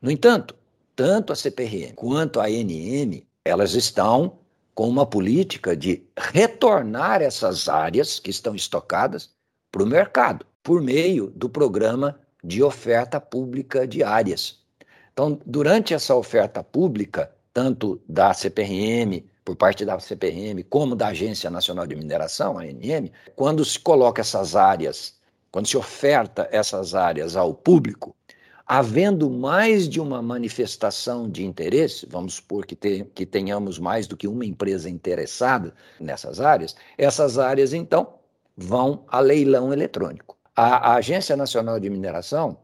No 0.00 0.10
entanto, 0.10 0.54
tanto 0.96 1.32
a 1.32 1.36
CPRM 1.36 1.92
quanto 1.94 2.40
a 2.40 2.44
ANM, 2.44 3.26
elas 3.44 3.74
estão 3.74 4.38
com 4.74 4.88
uma 4.88 5.06
política 5.06 5.76
de 5.76 6.02
retornar 6.16 7.22
essas 7.22 7.68
áreas 7.68 8.18
que 8.18 8.30
estão 8.30 8.54
estocadas 8.54 9.30
para 9.70 9.82
o 9.82 9.86
mercado, 9.86 10.46
por 10.62 10.80
meio 10.80 11.30
do 11.30 11.48
programa 11.48 12.18
de 12.42 12.62
oferta 12.62 13.20
pública 13.20 13.86
de 13.86 14.02
áreas. 14.02 14.63
Então, 15.14 15.40
durante 15.46 15.94
essa 15.94 16.12
oferta 16.16 16.62
pública, 16.62 17.30
tanto 17.52 18.02
da 18.08 18.34
CPRM, 18.34 19.24
por 19.44 19.54
parte 19.54 19.84
da 19.84 19.98
CPRM, 20.00 20.64
como 20.68 20.96
da 20.96 21.08
Agência 21.08 21.48
Nacional 21.48 21.86
de 21.86 21.94
Mineração, 21.94 22.58
ANM, 22.58 23.12
quando 23.36 23.64
se 23.64 23.78
coloca 23.78 24.20
essas 24.20 24.56
áreas, 24.56 25.14
quando 25.52 25.68
se 25.68 25.76
oferta 25.76 26.48
essas 26.50 26.96
áreas 26.96 27.36
ao 27.36 27.54
público, 27.54 28.16
havendo 28.66 29.30
mais 29.30 29.88
de 29.88 30.00
uma 30.00 30.20
manifestação 30.20 31.30
de 31.30 31.44
interesse, 31.44 32.06
vamos 32.10 32.34
supor 32.34 32.66
que, 32.66 32.74
te, 32.74 33.04
que 33.14 33.24
tenhamos 33.24 33.78
mais 33.78 34.08
do 34.08 34.16
que 34.16 34.26
uma 34.26 34.44
empresa 34.44 34.90
interessada 34.90 35.72
nessas 36.00 36.40
áreas, 36.40 36.74
essas 36.98 37.38
áreas, 37.38 37.72
então, 37.72 38.14
vão 38.56 39.04
a 39.06 39.20
leilão 39.20 39.72
eletrônico. 39.72 40.36
A, 40.56 40.92
a 40.92 40.94
Agência 40.96 41.36
Nacional 41.36 41.78
de 41.78 41.88
Mineração, 41.88 42.58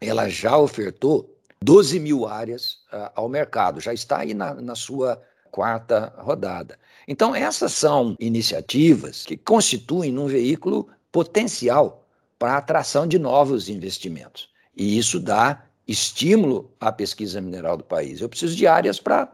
ela 0.00 0.30
já 0.30 0.56
ofertou 0.56 1.33
12 1.64 1.98
mil 1.98 2.26
áreas 2.26 2.78
uh, 2.92 3.10
ao 3.14 3.26
mercado, 3.26 3.80
já 3.80 3.94
está 3.94 4.18
aí 4.18 4.34
na, 4.34 4.52
na 4.52 4.74
sua 4.74 5.20
quarta 5.50 6.12
rodada. 6.18 6.78
Então, 7.08 7.34
essas 7.34 7.72
são 7.72 8.14
iniciativas 8.20 9.24
que 9.24 9.34
constituem 9.34 10.18
um 10.18 10.26
veículo 10.26 10.88
potencial 11.10 12.04
para 12.38 12.52
a 12.52 12.58
atração 12.58 13.06
de 13.06 13.18
novos 13.18 13.70
investimentos. 13.70 14.50
E 14.76 14.98
isso 14.98 15.18
dá 15.18 15.64
estímulo 15.88 16.70
à 16.78 16.92
pesquisa 16.92 17.40
mineral 17.40 17.78
do 17.78 17.84
país. 17.84 18.20
Eu 18.20 18.28
preciso 18.28 18.54
de 18.54 18.66
áreas 18.66 19.00
para 19.00 19.26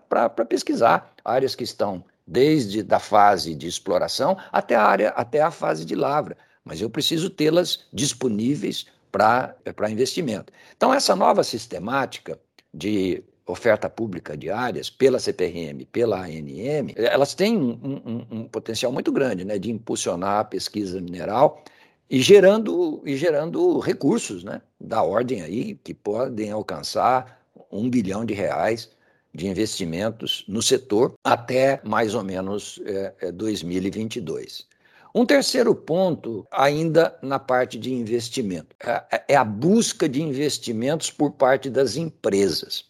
pesquisar, 0.49 1.13
áreas 1.25 1.57
que 1.57 1.65
estão 1.65 2.05
desde 2.25 2.83
da 2.85 3.01
fase 3.01 3.57
de 3.57 3.67
exploração 3.67 4.37
até 4.53 4.77
a 4.77 4.85
área 4.85 5.09
até 5.11 5.41
a 5.41 5.51
fase 5.51 5.85
de 5.85 5.97
lavra, 5.97 6.37
mas 6.65 6.81
eu 6.81 6.89
preciso 6.89 7.29
tê-las 7.29 7.81
disponíveis 7.93 8.87
para 9.11 9.91
investimento. 9.91 10.53
Então, 10.77 10.93
essa 10.93 11.17
nova 11.17 11.43
sistemática 11.43 12.39
de 12.73 13.23
oferta 13.47 13.91
pública 13.91 14.37
de 14.37 14.51
áreas 14.51 14.89
pela 14.89 15.19
CPRM, 15.19 15.85
pela 15.91 16.25
ANM, 16.25 16.95
elas 16.97 17.35
têm 17.35 17.59
um, 17.59 18.03
um, 18.05 18.27
um, 18.31 18.49
potencial 18.49 18.93
muito 18.93 19.11
grande 19.11 19.45
né, 19.45 19.59
de 19.59 19.71
impulsionar 19.71 20.41
a 20.41 20.45
pesquisa 20.45 21.01
mineral 21.01 21.65
e 22.09 22.21
gerando, 22.21 23.03
e 23.05 23.17
gerando 23.17 23.79
recursos 23.79 24.45
né, 24.45 24.63
da 24.81 25.03
ordem 25.03 25.43
aí 25.43 25.75
que 25.83 25.93
podem 25.93 26.51
alcançar 26.51 27.41
um 27.71 27.89
bilhão 27.89 28.25
de 28.25 28.35
reais 28.35 28.91
de 29.33 29.47
investimentos 29.47 30.45
no 30.49 30.61
setor 30.61 31.15
até 31.23 31.81
mais 31.85 32.15
ou 32.15 32.25
menos 32.25 32.81
é, 32.85 33.33
2022. 33.33 34.67
Um 35.15 35.27
terceiro 35.27 35.75
ponto, 35.75 36.47
ainda 36.51 37.17
na 37.21 37.39
parte 37.39 37.79
de 37.79 37.93
investimento, 37.93 38.77
é, 38.85 39.23
é 39.29 39.37
a 39.37 39.45
busca 39.45 40.09
de 40.09 40.23
investimentos 40.23 41.11
por 41.11 41.33
parte 41.33 41.69
das 41.69 41.97
empresas. 41.97 42.85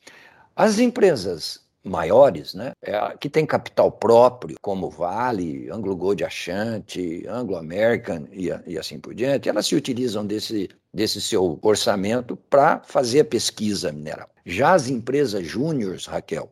As 0.54 0.78
empresas 0.78 1.61
maiores, 1.83 2.52
né, 2.54 2.72
é, 2.83 3.16
que 3.18 3.28
tem 3.28 3.46
capital 3.46 3.90
próprio, 3.90 4.56
como 4.61 4.90
Vale, 4.90 5.70
Anglo 5.70 5.96
Gold 5.96 6.22
Ashanti, 6.22 7.26
Anglo 7.26 7.56
American 7.56 8.26
e, 8.33 8.50
e 8.66 8.78
assim 8.78 8.98
por 8.98 9.14
diante, 9.14 9.48
elas 9.48 9.66
se 9.66 9.74
utilizam 9.74 10.26
desse, 10.26 10.68
desse 10.92 11.20
seu 11.20 11.59
orçamento 11.62 12.37
para 12.37 12.80
fazer 12.80 13.20
a 13.20 13.24
pesquisa 13.24 13.90
mineral. 13.92 14.28
Já 14.44 14.74
as 14.74 14.88
empresas 14.88 15.46
júniores, 15.46 16.06
Raquel, 16.06 16.50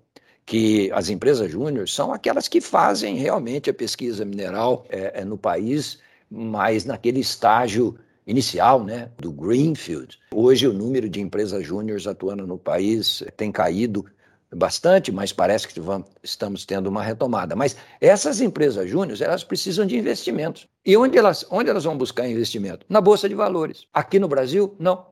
que 0.49 0.91
as 0.93 1.11
empresas 1.11 1.51
júniores 1.51 1.93
são 1.93 2.11
aquelas 2.11 2.49
que 2.49 2.59
fazem 2.59 3.17
realmente 3.17 3.69
a 3.69 3.75
pesquisa 3.75 4.25
mineral 4.25 4.87
é, 4.89 5.21
é, 5.21 5.25
no 5.25 5.37
país, 5.37 5.99
mas 6.31 6.87
naquele 6.87 7.21
estágio 7.21 7.99
inicial, 8.27 8.83
né, 8.83 9.11
do 9.19 9.31
Greenfield. 9.31 10.19
Hoje 10.35 10.67
o 10.67 10.73
número 10.73 11.07
de 11.07 11.21
empresas 11.21 11.67
júniores 11.67 12.07
atuando 12.07 12.47
no 12.47 12.57
país 12.57 13.23
tem 13.37 13.53
caído 13.53 14.07
bastante, 14.51 15.13
mas 15.13 15.35
parece 15.35 15.69
que 15.69 15.79
estamos 16.23 16.65
tendo 16.65 16.87
uma 16.87 17.03
retomada. 17.03 17.55
Mas 17.55 17.77
essas 18.01 18.41
empresas 18.41 18.89
júniores, 18.89 19.21
elas 19.21 19.45
precisam 19.45 19.85
de 19.85 19.99
investimentos. 19.99 20.67
E 20.83 20.97
onde 20.97 21.19
elas, 21.19 21.45
onde 21.51 21.69
elas 21.69 21.85
vão 21.85 21.99
buscar 21.99 22.27
investimento? 22.27 22.87
Na 22.89 23.03
Bolsa 23.03 23.29
de 23.29 23.35
Valores. 23.35 23.85
Aqui 23.93 24.19
no 24.19 24.29
Brasil, 24.29 24.75
não. 24.79 25.09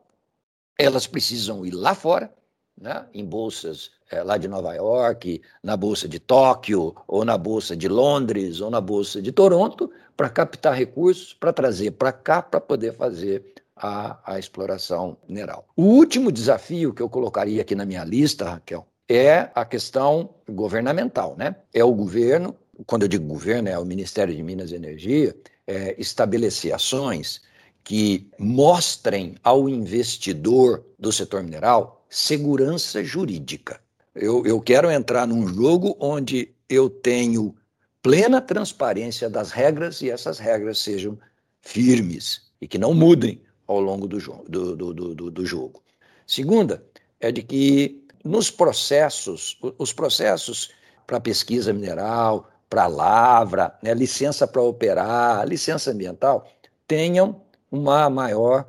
Elas 0.79 1.07
precisam 1.07 1.67
ir 1.67 1.73
lá 1.73 1.95
fora, 1.95 2.33
né, 2.81 3.07
em 3.15 3.25
bolsas 3.25 3.91
é, 4.11 4.23
lá 4.23 4.37
de 4.37 4.49
Nova 4.49 4.75
York, 4.75 5.41
na 5.63 5.77
Bolsa 5.77 6.09
de 6.09 6.19
Tóquio, 6.19 6.95
ou 7.09 7.25
na 7.25 7.37
Bolsa 7.37 7.77
de 7.77 7.89
Londres, 7.89 8.61
ou 8.61 8.71
na 8.71 8.81
Bolsa 8.81 9.21
de 9.21 9.33
Toronto, 9.33 9.91
para 10.17 10.29
captar 10.29 10.75
recursos, 10.75 11.35
para 11.35 11.53
trazer 11.53 11.93
para 11.93 12.13
cá, 12.13 12.41
para 12.41 12.61
poder 12.61 12.95
fazer 12.95 13.45
a, 13.77 14.19
a 14.25 14.39
exploração 14.39 15.17
mineral. 15.29 15.67
O 15.77 15.83
último 15.83 16.33
desafio 16.33 16.95
que 16.95 17.03
eu 17.03 17.09
colocaria 17.09 17.61
aqui 17.61 17.75
na 17.75 17.85
minha 17.85 18.05
lista, 18.05 18.51
Raquel, 18.51 18.87
é 19.09 19.51
a 19.55 19.65
questão 19.65 20.31
governamental, 20.49 21.37
né? 21.37 21.57
É 21.73 21.85
o 21.85 21.93
governo, 21.93 22.57
quando 22.87 23.03
eu 23.03 23.09
digo 23.09 23.27
governo, 23.27 23.69
é 23.69 23.79
o 23.79 23.85
Ministério 23.85 24.35
de 24.35 24.43
Minas 24.43 24.71
e 24.71 24.75
Energia, 24.75 25.37
é 25.67 25.95
estabelecer 25.99 26.73
ações 26.73 27.43
que 27.87 28.29
mostrem 28.37 29.37
ao 29.45 29.69
investidor 29.69 30.85
do 30.99 31.13
setor 31.13 31.45
mineral 31.45 32.05
segurança 32.11 33.05
jurídica. 33.05 33.81
Eu, 34.13 34.45
eu 34.45 34.61
quero 34.61 34.91
entrar 34.91 35.25
num 35.25 35.47
jogo 35.47 35.97
onde 36.01 36.53
eu 36.69 36.91
tenho 36.91 37.55
plena 38.03 38.41
transparência 38.41 39.31
das 39.31 39.53
regras 39.53 40.03
e 40.03 40.11
essas 40.11 40.41
regras 40.41 40.81
sejam 40.81 41.17
firmes 41.61 42.43
e 42.61 42.67
que 42.67 42.77
não 42.77 42.93
mudem 42.93 43.41
ao 43.69 43.79
longo 43.79 44.09
do, 44.09 44.19
do, 44.49 44.75
do, 44.75 45.15
do, 45.15 45.31
do 45.31 45.47
jogo. 45.47 45.81
Segunda, 46.27 46.85
é 47.21 47.31
de 47.31 47.41
que 47.41 48.05
nos 48.25 48.51
processos, 48.51 49.61
os 49.79 49.93
processos 49.93 50.73
para 51.07 51.21
pesquisa 51.21 51.73
mineral, 51.73 52.51
para 52.69 52.89
lavra, 52.89 53.79
né, 53.81 53.95
licença 53.95 54.45
para 54.45 54.61
operar, 54.61 55.47
licença 55.47 55.93
ambiental, 55.93 56.51
tenham 56.89 57.46
uma 57.77 58.09
maior 58.11 58.67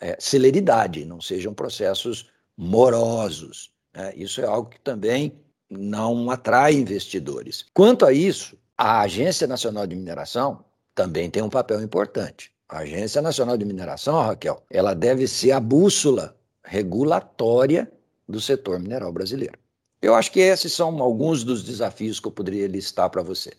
é, 0.00 0.16
celeridade, 0.18 1.04
não 1.04 1.20
sejam 1.20 1.54
processos 1.54 2.30
morosos. 2.56 3.70
Né? 3.94 4.12
Isso 4.16 4.40
é 4.40 4.46
algo 4.46 4.70
que 4.70 4.80
também 4.80 5.38
não 5.70 6.30
atrai 6.30 6.74
investidores. 6.74 7.66
Quanto 7.74 8.06
a 8.06 8.12
isso, 8.12 8.56
a 8.76 9.00
Agência 9.00 9.46
Nacional 9.46 9.86
de 9.86 9.96
Mineração 9.96 10.64
também 10.94 11.30
tem 11.30 11.42
um 11.42 11.50
papel 11.50 11.82
importante. 11.82 12.52
A 12.68 12.78
Agência 12.78 13.22
Nacional 13.22 13.56
de 13.56 13.64
Mineração, 13.64 14.20
Raquel, 14.20 14.62
ela 14.70 14.94
deve 14.94 15.26
ser 15.26 15.52
a 15.52 15.60
bússola 15.60 16.36
regulatória 16.62 17.90
do 18.28 18.40
setor 18.40 18.78
mineral 18.78 19.12
brasileiro. 19.12 19.58
Eu 20.02 20.14
acho 20.14 20.30
que 20.30 20.40
esses 20.40 20.72
são 20.72 21.02
alguns 21.02 21.42
dos 21.42 21.64
desafios 21.64 22.20
que 22.20 22.28
eu 22.28 22.32
poderia 22.32 22.68
listar 22.68 23.10
para 23.10 23.22
você. 23.22 23.52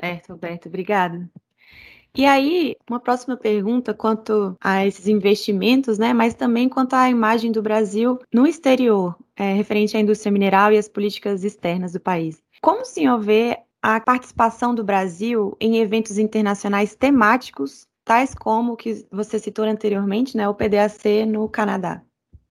Certo, 0.00 0.30
Roberto, 0.30 0.66
obrigada. 0.66 1.30
E 2.16 2.24
aí, 2.26 2.76
uma 2.88 3.00
próxima 3.00 3.36
pergunta 3.36 3.92
quanto 3.92 4.56
a 4.60 4.86
esses 4.86 5.08
investimentos, 5.08 5.98
né, 5.98 6.12
mas 6.12 6.32
também 6.32 6.68
quanto 6.68 6.94
à 6.94 7.10
imagem 7.10 7.50
do 7.50 7.60
Brasil 7.60 8.20
no 8.32 8.46
exterior, 8.46 9.16
é, 9.34 9.52
referente 9.52 9.96
à 9.96 10.00
indústria 10.00 10.30
mineral 10.30 10.72
e 10.72 10.78
às 10.78 10.88
políticas 10.88 11.42
externas 11.42 11.92
do 11.92 12.00
país. 12.00 12.40
Como 12.62 12.82
o 12.82 12.84
senhor 12.84 13.18
vê 13.18 13.58
a 13.82 14.00
participação 14.00 14.72
do 14.74 14.84
Brasil 14.84 15.56
em 15.60 15.78
eventos 15.78 16.16
internacionais 16.16 16.94
temáticos, 16.94 17.84
tais 18.04 18.32
como 18.32 18.74
o 18.74 18.76
que 18.76 19.04
você 19.10 19.38
citou 19.40 19.64
anteriormente, 19.64 20.36
né, 20.36 20.48
o 20.48 20.54
PDAC 20.54 21.26
no 21.26 21.48
Canadá? 21.48 22.00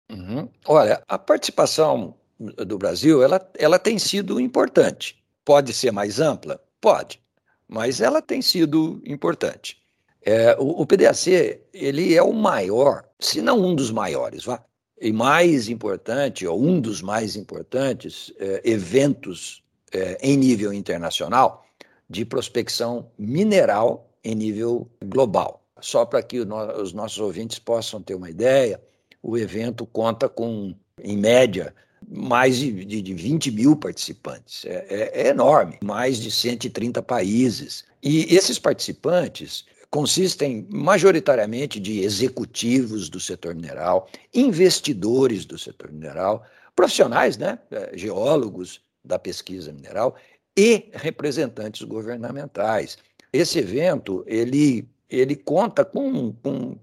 Uhum. 0.08 0.48
Olha, 0.66 1.02
a 1.08 1.18
participação 1.18 2.14
do 2.38 2.78
Brasil 2.78 3.24
ela, 3.24 3.44
ela 3.58 3.78
tem 3.78 3.98
sido 3.98 4.40
importante. 4.40 5.20
Pode 5.44 5.72
ser 5.72 5.90
mais 5.90 6.20
ampla? 6.20 6.62
Pode, 6.80 7.20
mas 7.68 8.00
ela 8.00 8.22
tem 8.22 8.40
sido 8.40 9.00
importante. 9.04 9.78
É, 10.22 10.56
o, 10.58 10.82
o, 10.82 10.86
PDAC 10.86 11.60
ele 11.72 12.14
é 12.14 12.22
o 12.22 12.32
maior, 12.32 13.04
se 13.20 13.40
não 13.40 13.60
um 13.60 13.74
dos 13.74 13.90
maiores, 13.90 14.44
vá, 14.44 14.64
e 15.00 15.12
mais 15.12 15.68
importante, 15.68 16.46
ou 16.46 16.60
um 16.60 16.80
dos 16.80 17.00
mais 17.00 17.36
importantes 17.36 18.32
é, 18.38 18.60
eventos 18.64 19.62
é, 19.92 20.18
em 20.20 20.36
nível 20.36 20.72
internacional 20.72 21.64
de 22.10 22.24
prospecção 22.24 23.10
mineral 23.18 24.10
em 24.24 24.34
nível 24.34 24.90
global. 25.04 25.62
Só 25.80 26.04
para 26.04 26.22
que 26.22 26.44
no, 26.44 26.80
os 26.80 26.92
nossos 26.92 27.18
ouvintes 27.20 27.58
possam 27.58 28.02
ter 28.02 28.14
uma 28.14 28.28
ideia, 28.28 28.80
o 29.22 29.36
evento 29.36 29.86
conta 29.86 30.28
com, 30.28 30.74
em 31.02 31.16
média, 31.16 31.74
mais 32.10 32.56
de, 32.56 32.84
de, 32.84 33.02
de 33.02 33.14
20 33.14 33.50
mil 33.50 33.76
participantes. 33.76 34.64
É, 34.64 34.86
é, 34.88 35.22
é, 35.22 35.28
enorme, 35.28 35.78
mais 35.82 36.18
de 36.18 36.30
130 36.30 37.02
países. 37.02 37.84
E 38.02 38.34
esses 38.34 38.58
participantes 38.58 39.64
consistem 39.90 40.66
majoritariamente 40.70 41.80
de 41.80 42.00
executivos 42.00 43.08
do 43.08 43.18
setor 43.18 43.54
mineral, 43.54 44.08
investidores 44.34 45.44
do 45.44 45.58
setor 45.58 45.90
mineral, 45.90 46.44
profissionais, 46.76 47.36
né, 47.36 47.58
é, 47.70 47.96
geólogos 47.96 48.80
da 49.04 49.18
pesquisa 49.18 49.72
mineral 49.72 50.14
e 50.56 50.90
representantes 50.92 51.82
governamentais. 51.82 52.98
Esse 53.32 53.58
evento 53.58 54.24
ele, 54.26 54.88
ele 55.08 55.36
conta 55.36 55.84
com, 55.84 56.32
com 56.32 56.76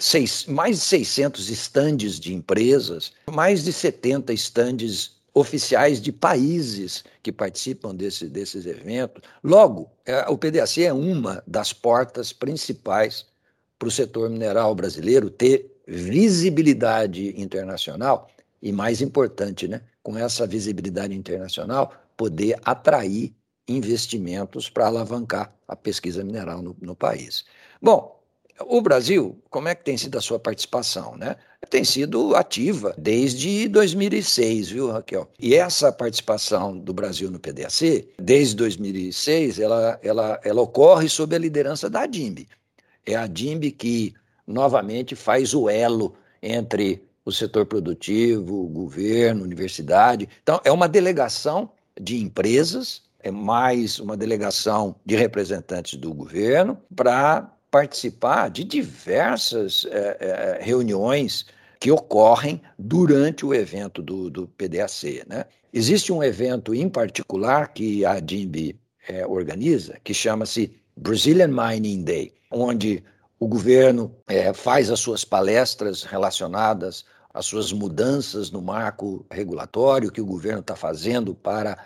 seis, 0.00 0.46
mais 0.46 0.78
de 0.78 0.84
600 0.84 1.50
estandes 1.50 2.20
de 2.20 2.34
empresas, 2.34 3.12
mais 3.30 3.64
de 3.64 3.72
70 3.72 4.32
estandes 4.32 5.14
oficiais 5.34 6.00
de 6.00 6.12
países 6.12 7.04
que 7.22 7.32
participam 7.32 7.94
desse, 7.94 8.28
desses 8.28 8.66
eventos. 8.66 9.22
Logo, 9.42 9.90
é, 10.06 10.28
o 10.28 10.38
PDAC 10.38 10.84
é 10.84 10.92
uma 10.92 11.42
das 11.46 11.72
portas 11.72 12.32
principais 12.32 13.26
para 13.78 13.88
o 13.88 13.90
setor 13.90 14.30
mineral 14.30 14.74
brasileiro 14.74 15.28
ter 15.28 15.74
visibilidade 15.86 17.40
internacional 17.40 18.30
e, 18.62 18.72
mais 18.72 19.02
importante, 19.02 19.66
né, 19.66 19.82
com 20.02 20.16
essa 20.16 20.46
visibilidade 20.46 21.14
internacional, 21.14 21.92
poder 22.16 22.58
atrair 22.64 23.34
investimentos 23.66 24.70
para 24.70 24.86
alavancar 24.86 25.52
a 25.66 25.74
pesquisa 25.74 26.22
mineral 26.22 26.62
no, 26.62 26.76
no 26.80 26.94
país. 26.94 27.44
Bom, 27.82 28.13
o 28.60 28.80
Brasil, 28.80 29.38
como 29.50 29.68
é 29.68 29.74
que 29.74 29.84
tem 29.84 29.96
sido 29.96 30.16
a 30.16 30.20
sua 30.20 30.38
participação, 30.38 31.16
né? 31.16 31.36
Tem 31.70 31.82
sido 31.82 32.36
ativa 32.36 32.94
desde 32.96 33.68
2006, 33.68 34.70
viu, 34.70 34.90
Raquel? 34.90 35.28
E 35.40 35.54
essa 35.54 35.90
participação 35.90 36.78
do 36.78 36.92
Brasil 36.92 37.30
no 37.30 37.40
PDAC, 37.40 38.08
desde 38.18 38.54
2006, 38.54 39.58
ela, 39.58 39.98
ela, 40.02 40.40
ela 40.44 40.62
ocorre 40.62 41.08
sob 41.08 41.34
a 41.34 41.38
liderança 41.38 41.90
da 41.90 42.06
DIMB. 42.06 42.46
É 43.04 43.16
a 43.16 43.26
DIMB 43.26 43.72
que, 43.72 44.14
novamente, 44.46 45.16
faz 45.16 45.54
o 45.54 45.68
elo 45.68 46.14
entre 46.42 47.02
o 47.24 47.32
setor 47.32 47.66
produtivo, 47.66 48.64
o 48.64 48.68
governo, 48.68 49.42
universidade. 49.42 50.28
Então, 50.42 50.60
é 50.64 50.70
uma 50.70 50.88
delegação 50.88 51.70
de 51.98 52.22
empresas, 52.22 53.02
é 53.20 53.30
mais 53.30 53.98
uma 53.98 54.16
delegação 54.16 54.94
de 55.04 55.16
representantes 55.16 55.98
do 55.98 56.12
governo 56.12 56.78
para 56.94 57.50
participar 57.74 58.50
de 58.50 58.62
diversas 58.62 59.84
é, 59.90 60.16
é, 60.20 60.58
reuniões 60.62 61.44
que 61.80 61.90
ocorrem 61.90 62.62
durante 62.78 63.44
o 63.44 63.52
evento 63.52 64.00
do, 64.00 64.30
do 64.30 64.46
PDAC. 64.46 65.24
Né? 65.26 65.44
Existe 65.72 66.12
um 66.12 66.22
evento 66.22 66.72
em 66.72 66.88
particular 66.88 67.72
que 67.74 68.04
a 68.04 68.20
DIMB 68.20 68.78
é, 69.08 69.26
organiza, 69.26 69.98
que 70.04 70.14
chama-se 70.14 70.76
Brazilian 70.96 71.48
Mining 71.48 72.04
Day, 72.04 72.32
onde 72.48 73.02
o 73.40 73.48
governo 73.48 74.14
faz 74.54 74.88
as 74.88 75.00
suas 75.00 75.24
palestras 75.24 76.04
relacionadas 76.04 77.04
às 77.34 77.44
suas 77.44 77.72
mudanças 77.72 78.52
no 78.52 78.62
marco 78.62 79.26
regulatório 79.28 80.12
que 80.12 80.20
o 80.20 80.26
governo 80.26 80.60
está 80.60 80.76
fazendo 80.76 81.34
para 81.34 81.76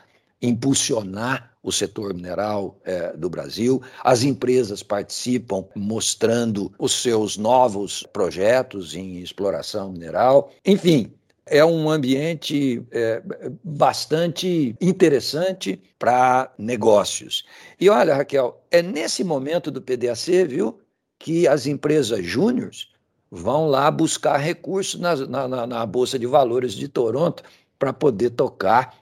impulsionar 0.41 1.53
o 1.63 1.73
setor 1.73 2.15
mineral 2.15 2.79
é, 2.85 3.13
do 3.17 3.29
Brasil. 3.29 3.83
As 4.03 4.23
empresas 4.23 4.83
participam 4.83 5.65
mostrando 5.75 6.73
os 6.79 6.93
seus 7.03 7.37
novos 7.37 8.05
projetos 8.13 8.95
em 8.95 9.19
exploração 9.19 9.93
mineral. 9.93 10.53
Enfim, 10.65 11.13
é 11.51 11.65
um 11.65 11.91
ambiente 11.91 12.83
é, 12.91 13.23
bastante 13.65 14.77
interessante 14.81 15.81
para 15.99 16.53
negócios. 16.59 17.45
E 17.81 17.89
olha, 17.89 18.15
Raquel, 18.15 18.63
é 18.71 18.83
nesse 18.83 19.25
momento 19.25 19.71
do 19.71 19.83
PDAC, 19.83 20.45
viu, 20.45 20.81
que 21.19 21.49
as 21.49 21.67
empresas 21.67 22.25
júniores 22.25 22.89
vão 23.31 23.67
lá 23.67 23.91
buscar 23.91 24.37
recursos 24.37 25.01
na, 25.01 25.17
na, 25.49 25.67
na 25.67 25.87
Bolsa 25.87 26.19
de 26.19 26.27
Valores 26.27 26.73
de 26.73 26.89
Toronto 26.89 27.43
para 27.79 27.93
poder 27.93 28.31
tocar 28.31 28.95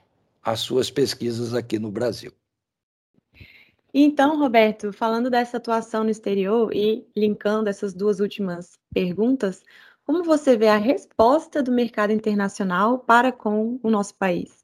as 0.47 0.61
suas 0.61 0.89
pesquisas 0.89 1.53
aqui 1.53 1.77
no 1.77 1.91
Brasil. 1.91 2.31
Então, 3.93 4.39
Roberto, 4.39 4.93
falando 4.93 5.29
dessa 5.29 5.57
atuação 5.57 6.05
no 6.05 6.09
exterior 6.09 6.73
e 6.73 7.05
linkando 7.13 7.69
essas 7.69 7.93
duas 7.93 8.21
últimas 8.21 8.79
perguntas, 8.93 9.61
como 10.05 10.23
você 10.23 10.55
vê 10.55 10.69
a 10.69 10.77
resposta 10.77 11.61
do 11.61 11.69
mercado 11.69 12.13
internacional 12.13 12.99
para 12.99 13.29
com 13.29 13.77
o 13.83 13.89
nosso 13.89 14.15
país? 14.15 14.63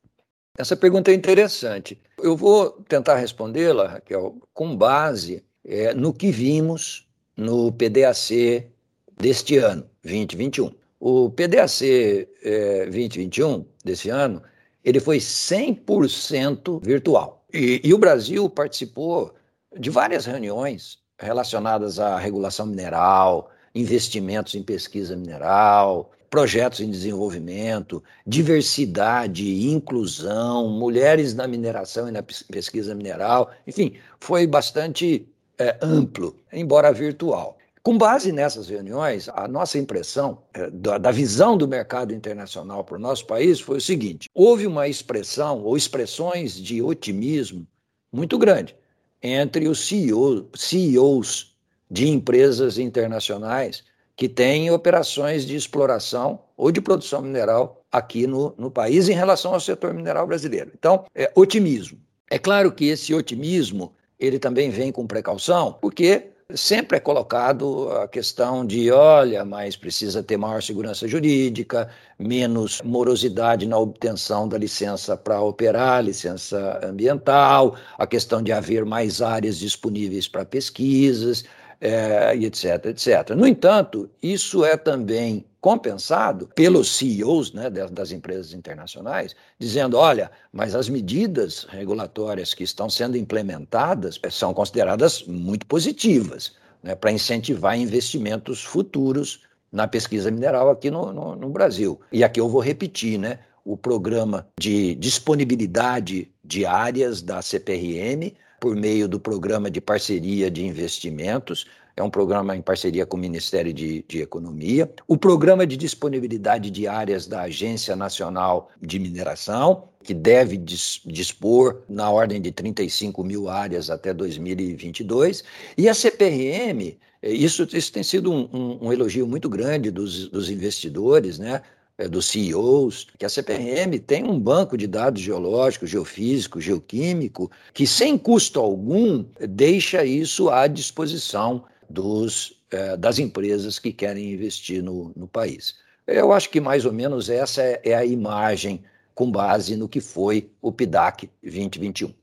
Essa 0.58 0.78
pergunta 0.78 1.12
é 1.12 1.16
interessante. 1.16 2.02
Eu 2.18 2.38
vou 2.38 2.72
tentar 2.88 3.18
respondê-la, 3.18 3.88
Raquel, 3.88 4.38
com 4.54 4.78
base 4.78 5.44
é, 5.66 5.94
no 5.94 6.14
que 6.14 6.32
vimos 6.32 7.06
no 7.36 7.74
PDAC 7.74 8.72
deste 9.18 9.58
ano, 9.58 9.86
2021. 10.02 10.72
O 10.98 11.30
PDAC 11.30 12.30
é, 12.42 12.86
2021 12.86 13.66
desse 13.84 14.10
ano, 14.10 14.42
ele 14.84 15.00
foi 15.00 15.18
100% 15.18 16.84
virtual. 16.84 17.46
E, 17.54 17.82
e 17.84 17.94
o 17.94 17.98
Brasil 17.98 18.50
participou 18.50 19.34
de 19.78 19.90
várias 19.90 20.26
reuniões 20.26 21.00
relacionadas 21.18 22.00
à 22.00 22.18
regulação 22.18 22.66
mineral, 22.66 23.50
investimentos 23.74 24.56
em 24.56 24.64
pesquisa 24.64 25.16
mineral, 25.16 26.12
projetos 26.30 26.80
em 26.80 26.90
desenvolvimento, 26.90 28.04
diversidade, 28.26 29.70
inclusão, 29.70 30.68
mulheres 30.68 31.34
na 31.34 31.48
mineração 31.48 32.10
e 32.10 32.12
na 32.12 32.24
pesquisa 32.24 32.96
mineral, 32.96 33.52
enfim, 33.68 33.94
foi 34.20 34.48
bastante 34.48 35.28
é, 35.60 35.78
amplo, 35.82 36.36
embora 36.52 36.92
virtual. 36.92 37.58
Com 37.84 37.98
base 37.98 38.32
nessas 38.32 38.70
reuniões, 38.70 39.28
a 39.28 39.46
nossa 39.46 39.78
impressão 39.78 40.42
é, 40.54 40.70
da, 40.70 40.98
da, 40.98 41.12
visão 41.12 41.58
do 41.58 41.68
mercado 41.68 42.14
internacional 42.14 42.82
para 42.82 42.96
o 42.96 43.00
nosso 43.00 43.28
país 43.28 43.60
foi 43.60 43.78
o 43.78 43.82
seguinte: 43.82 44.30
houve 44.34 44.66
uma 44.66 44.88
expressão 44.88 45.62
ou 45.62 45.76
expressões 45.76 46.56
de 46.56 46.82
otimismo 46.82 47.68
muito 48.10 48.38
grande 48.38 48.74
entre 49.22 49.68
os 49.68 49.86
CEO, 49.86 50.50
CEOs 50.56 51.58
de 51.92 52.08
empresas 52.08 52.78
internacionais 52.78 53.84
que 54.16 54.30
têm 54.30 54.72
operações 54.72 55.46
de 55.46 55.58
exploração 55.58 56.40
ou 56.56 56.72
de 56.72 56.80
produção 56.80 57.22
mineral 57.22 57.84
aqui 57.92 58.26
no, 58.26 58.56
no 58.58 58.72
país 58.72 59.10
em 59.10 59.14
relação 59.14 59.54
ao 59.54 59.60
setor 59.60 59.94
mineral 59.94 60.26
brasileiro. 60.26 60.72
Então, 60.74 61.04
é 61.14 61.30
otimismo. 61.36 62.00
É 62.32 62.40
claro 62.40 62.72
que 62.72 62.86
esse 62.86 63.14
otimismo 63.14 63.94
ele 64.18 64.40
também 64.40 64.70
vem 64.70 64.90
com 64.90 65.06
precaução, 65.06 65.74
porque 65.82 66.33
sempre 66.54 66.98
é 66.98 67.00
colocado 67.00 67.90
a 67.92 68.08
questão 68.08 68.66
de, 68.66 68.92
olha, 68.92 69.44
mas 69.46 69.76
precisa 69.76 70.22
ter 70.22 70.38
maior 70.38 70.62
segurança 70.62 71.08
jurídica, 71.08 71.90
menos 72.20 72.82
morosidade 72.82 73.66
na 73.66 73.78
obtenção 73.78 74.48
da 74.48 74.58
licença 74.58 75.16
para 75.18 75.42
operar, 75.42 76.04
licença 76.04 76.80
ambiental, 76.84 77.76
a 77.98 78.06
questão 78.06 78.42
de 78.42 78.52
haver 78.52 78.86
mais 78.86 79.22
áreas 79.22 79.58
disponíveis 79.58 80.28
para 80.28 80.46
pesquisas, 80.46 81.46
é, 81.84 82.34
e 82.34 82.46
etc, 82.46 82.86
etc. 82.86 83.32
No 83.36 83.46
entanto, 83.46 84.10
isso 84.22 84.64
é 84.64 84.78
também 84.78 85.46
compensado 85.60 86.48
pelos 86.56 86.96
CEOs 86.96 87.52
né, 87.52 87.70
das 87.70 88.14
empresas 88.14 88.54
internacionais, 88.54 89.36
dizendo: 89.60 89.98
olha, 89.98 90.32
mas 90.52 90.76
as 90.76 90.88
medidas 90.88 91.68
regulatórias 91.70 92.54
que 92.54 92.64
estão 92.64 92.90
sendo 92.90 93.18
implementadas 93.18 94.18
são 94.32 94.54
consideradas 94.54 95.24
muito 95.24 95.66
positivas 95.66 96.54
né, 96.82 96.96
para 96.96 97.12
incentivar 97.12 97.78
investimentos 97.78 98.64
futuros 98.64 99.42
na 99.70 99.86
pesquisa 99.86 100.32
mineral 100.32 100.70
aqui 100.70 100.90
no, 100.90 101.12
no, 101.12 101.36
no 101.36 101.50
Brasil. 101.50 102.00
E 102.14 102.24
aqui 102.24 102.40
eu 102.40 102.48
vou 102.48 102.62
repetir, 102.62 103.20
né? 103.20 103.40
O 103.66 103.76
programa 103.76 104.48
de 104.60 104.96
disponibilidade 104.96 106.32
de 106.44 106.66
áreas 106.66 107.22
da 107.22 107.42
CPRM 107.42 108.34
por 108.64 108.78
meio 108.78 109.10
do 109.10 109.20
Programa 109.20 109.70
de 109.70 109.82
Parceria 109.82 110.50
de 110.50 110.66
Investimentos, 110.66 111.68
é 111.98 112.02
um 112.02 112.10
programa 112.10 112.56
em 112.56 112.62
parceria 112.62 113.06
com 113.06 113.18
o 113.18 113.20
Ministério 113.20 113.74
de, 113.74 114.06
de, 114.08 114.22
Economia, 114.22 114.90
o 115.06 115.18
Programa 115.18 115.68
de 115.68 115.76
Disponibilidade 115.76 116.72
de 116.72 116.88
Áreas 116.88 117.28
da 117.28 117.42
Agência 117.42 117.94
Nacional 117.94 118.72
de 118.82 119.00
Mineração, 119.00 119.90
que 120.02 120.14
deve 120.14 120.56
dis, 120.56 121.02
dispor 121.06 121.82
na 121.90 122.10
ordem 122.10 122.42
de 122.42 122.54
35 122.54 123.22
mil 123.22 123.50
áreas 123.50 123.90
até 123.90 124.14
2022, 124.14 125.44
e 125.78 125.90
a 125.90 125.94
CPRM, 125.94 126.98
isso, 127.22 127.68
isso 127.74 127.92
tem 127.92 128.02
sido 128.02 128.32
um, 128.32 128.48
um, 128.54 128.88
um 128.88 128.94
elogio 128.94 129.28
muito 129.28 129.50
grande 129.50 129.92
dos, 129.92 130.30
dos 130.30 130.50
investidores, 130.50 131.38
né? 131.38 131.62
É, 131.98 132.08
dos 132.08 132.26
CEOs, 132.26 133.08
que 133.18 133.26
a 133.26 133.30
CPRM 133.30 134.00
tem 134.00 134.24
um 134.24 134.40
banco 134.40 134.78
de 134.78 134.88
dados 134.88 135.22
geológico, 135.22 135.86
geofísico, 135.86 136.60
geoquímico, 136.60 137.52
que 137.74 137.86
sem 137.86 138.18
custo 138.18 138.60
algum 138.60 139.24
deixa 139.40 140.04
isso 140.04 140.50
à 140.50 140.68
disposição 140.68 141.66
dos, 141.90 142.60
é, 142.72 142.98
das 142.98 143.20
empresas 143.20 143.78
que 143.78 143.92
querem 143.92 144.34
investir 144.34 144.84
no, 144.84 145.12
no 145.16 145.28
país. 145.28 145.76
Eu 146.08 146.34
acho 146.34 146.50
que 146.50 146.60
mais 146.60 146.86
ou 146.86 146.92
menos 146.92 147.30
essa 147.30 147.62
é, 147.62 147.82
é 147.84 147.96
a 147.96 148.06
imagem 148.06 148.84
com 149.14 149.32
base 149.32 149.76
no 149.76 149.88
que 149.88 150.02
foi 150.02 150.50
o 150.62 150.72
PIDAC 150.72 151.30
2021. 151.42 152.14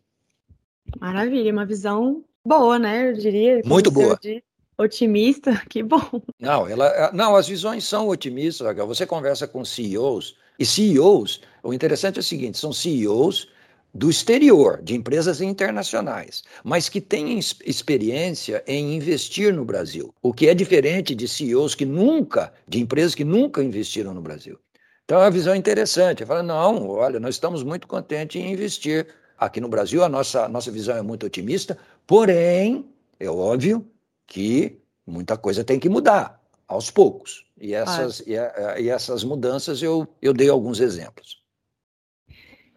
Maravilha, 0.98 1.52
uma 1.52 1.64
visão 1.64 2.24
boa, 2.44 2.78
né? 2.78 3.10
Eu 3.10 3.12
diria. 3.14 3.62
Muito 3.64 3.90
boa. 3.90 4.18
De 4.20 4.42
otimista, 4.82 5.62
que 5.68 5.82
bom. 5.82 6.22
Não, 6.38 6.68
ela, 6.68 7.10
não, 7.12 7.36
as 7.36 7.48
visões 7.48 7.84
são 7.84 8.08
otimistas, 8.08 8.66
Raquel. 8.66 8.86
Você 8.86 9.06
conversa 9.06 9.46
com 9.46 9.64
CEOs, 9.64 10.36
e 10.58 10.66
CEOs, 10.66 11.40
o 11.62 11.72
interessante 11.72 12.16
é 12.16 12.20
o 12.20 12.22
seguinte: 12.22 12.58
são 12.58 12.72
CEOs 12.72 13.48
do 13.92 14.08
exterior, 14.08 14.80
de 14.82 14.94
empresas 14.94 15.40
internacionais, 15.40 16.42
mas 16.62 16.88
que 16.88 17.00
têm 17.00 17.38
experiência 17.38 18.62
em 18.66 18.94
investir 18.94 19.52
no 19.52 19.64
Brasil, 19.64 20.14
o 20.22 20.32
que 20.32 20.48
é 20.48 20.54
diferente 20.54 21.14
de 21.14 21.26
CEOs 21.26 21.74
que 21.74 21.84
nunca, 21.84 22.52
de 22.68 22.80
empresas 22.80 23.14
que 23.14 23.24
nunca 23.24 23.62
investiram 23.62 24.14
no 24.14 24.22
Brasil. 24.22 24.58
Então 25.04 25.18
é 25.18 25.24
uma 25.24 25.30
visão 25.30 25.56
interessante. 25.56 26.24
Fala, 26.24 26.42
não, 26.42 26.88
olha, 26.88 27.18
nós 27.18 27.34
estamos 27.34 27.64
muito 27.64 27.88
contentes 27.88 28.40
em 28.40 28.52
investir 28.52 29.08
aqui 29.36 29.60
no 29.60 29.68
Brasil, 29.68 30.04
a 30.04 30.08
nossa, 30.08 30.48
nossa 30.48 30.70
visão 30.70 30.96
é 30.96 31.02
muito 31.02 31.26
otimista, 31.26 31.76
porém, 32.06 32.88
é 33.18 33.28
óbvio, 33.28 33.84
que 34.30 34.78
muita 35.04 35.36
coisa 35.36 35.64
tem 35.64 35.80
que 35.80 35.88
mudar 35.88 36.40
aos 36.68 36.88
poucos. 36.88 37.44
E 37.60 37.74
essas, 37.74 38.20
e, 38.20 38.34
e, 38.78 38.88
essas 38.88 39.24
mudanças 39.24 39.82
eu, 39.82 40.06
eu 40.22 40.32
dei 40.32 40.48
alguns 40.48 40.78
exemplos. 40.78 41.42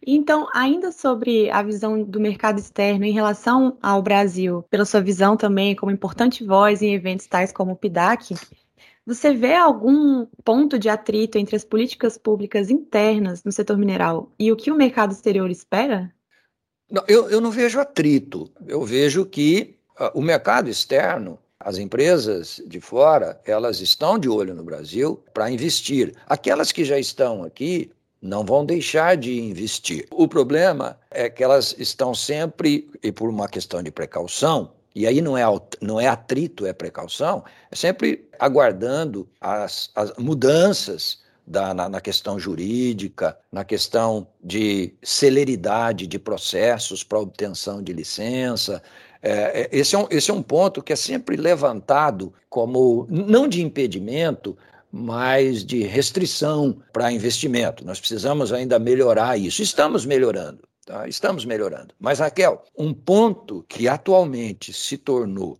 Então, 0.05 0.49
ainda 0.51 0.91
sobre 0.91 1.49
a 1.51 1.61
visão 1.61 2.03
do 2.03 2.19
mercado 2.19 2.59
externo 2.59 3.05
em 3.05 3.13
relação 3.13 3.77
ao 3.81 4.01
Brasil, 4.01 4.65
pela 4.69 4.83
sua 4.83 4.99
visão 4.99 5.37
também 5.37 5.75
como 5.75 5.91
importante 5.91 6.43
voz 6.43 6.81
em 6.81 6.93
eventos 6.93 7.27
tais 7.27 7.53
como 7.53 7.73
o 7.73 7.77
PIDAC, 7.77 8.35
você 9.05 9.33
vê 9.33 9.53
algum 9.53 10.25
ponto 10.43 10.79
de 10.79 10.89
atrito 10.89 11.37
entre 11.37 11.55
as 11.55 11.63
políticas 11.63 12.17
públicas 12.17 12.69
internas 12.69 13.43
no 13.43 13.51
setor 13.51 13.77
mineral 13.77 14.31
e 14.39 14.51
o 14.51 14.57
que 14.57 14.71
o 14.71 14.75
mercado 14.75 15.11
exterior 15.11 15.49
espera? 15.51 16.11
Não, 16.91 17.03
eu, 17.07 17.29
eu 17.29 17.39
não 17.39 17.51
vejo 17.51 17.79
atrito. 17.79 18.51
Eu 18.67 18.83
vejo 18.83 19.25
que 19.25 19.77
uh, 19.99 20.17
o 20.17 20.21
mercado 20.21 20.69
externo 20.69 21.39
as 21.63 21.77
empresas 21.77 22.61
de 22.67 22.79
fora, 22.79 23.39
elas 23.45 23.79
estão 23.79 24.19
de 24.19 24.29
olho 24.29 24.53
no 24.53 24.63
Brasil 24.63 25.23
para 25.33 25.49
investir. 25.49 26.13
Aquelas 26.27 26.71
que 26.71 26.83
já 26.83 26.99
estão 26.99 27.43
aqui 27.43 27.91
não 28.21 28.45
vão 28.45 28.65
deixar 28.65 29.17
de 29.17 29.41
investir. 29.41 30.07
O 30.11 30.27
problema 30.27 30.97
é 31.11 31.29
que 31.29 31.43
elas 31.43 31.75
estão 31.77 32.15
sempre, 32.15 32.89
e 33.01 33.11
por 33.11 33.29
uma 33.29 33.47
questão 33.47 33.83
de 33.83 33.91
precaução, 33.91 34.71
e 34.95 35.07
aí 35.07 35.21
não 35.21 35.37
é, 35.37 35.43
não 35.81 35.99
é 35.99 36.07
atrito, 36.07 36.65
é 36.65 36.71
precaução, 36.71 37.43
é 37.71 37.75
sempre 37.75 38.29
aguardando 38.39 39.27
as, 39.41 39.89
as 39.95 40.13
mudanças 40.17 41.21
da, 41.45 41.73
na, 41.73 41.89
na, 41.89 41.99
questão 41.99 42.39
jurídica, 42.39 43.37
na 43.51 43.65
questão 43.65 44.25
de 44.41 44.93
celeridade 45.03 46.07
de 46.07 46.17
processos 46.17 47.03
para 47.03 47.19
obtenção 47.19 47.81
de 47.83 47.91
licença, 47.91 48.81
é, 49.23 49.61
é, 49.61 49.69
esse, 49.71 49.95
é 49.95 49.99
um, 49.99 50.07
esse 50.11 50.29
é 50.29 50.33
um 50.33 50.43
ponto 50.43 50.83
que 50.83 50.91
é 50.91 50.97
sempre 50.97 51.37
levantado 51.37 52.33
como, 52.49 53.07
não 53.09 53.47
de 53.47 53.63
impedimento, 53.63 54.57
mas 54.91 55.65
de 55.65 55.83
restrição 55.83 56.77
para 56.91 57.11
investimento. 57.11 57.85
Nós 57.85 57.99
precisamos 57.99 58.51
ainda 58.51 58.77
melhorar 58.77 59.39
isso. 59.39 59.63
Estamos 59.63 60.05
melhorando. 60.05 60.59
Tá? 60.85 61.07
Estamos 61.07 61.45
melhorando. 61.45 61.95
Mas, 61.97 62.19
Raquel, 62.19 62.61
um 62.77 62.93
ponto 62.93 63.65
que 63.69 63.87
atualmente 63.87 64.73
se 64.73 64.97
tornou 64.97 65.57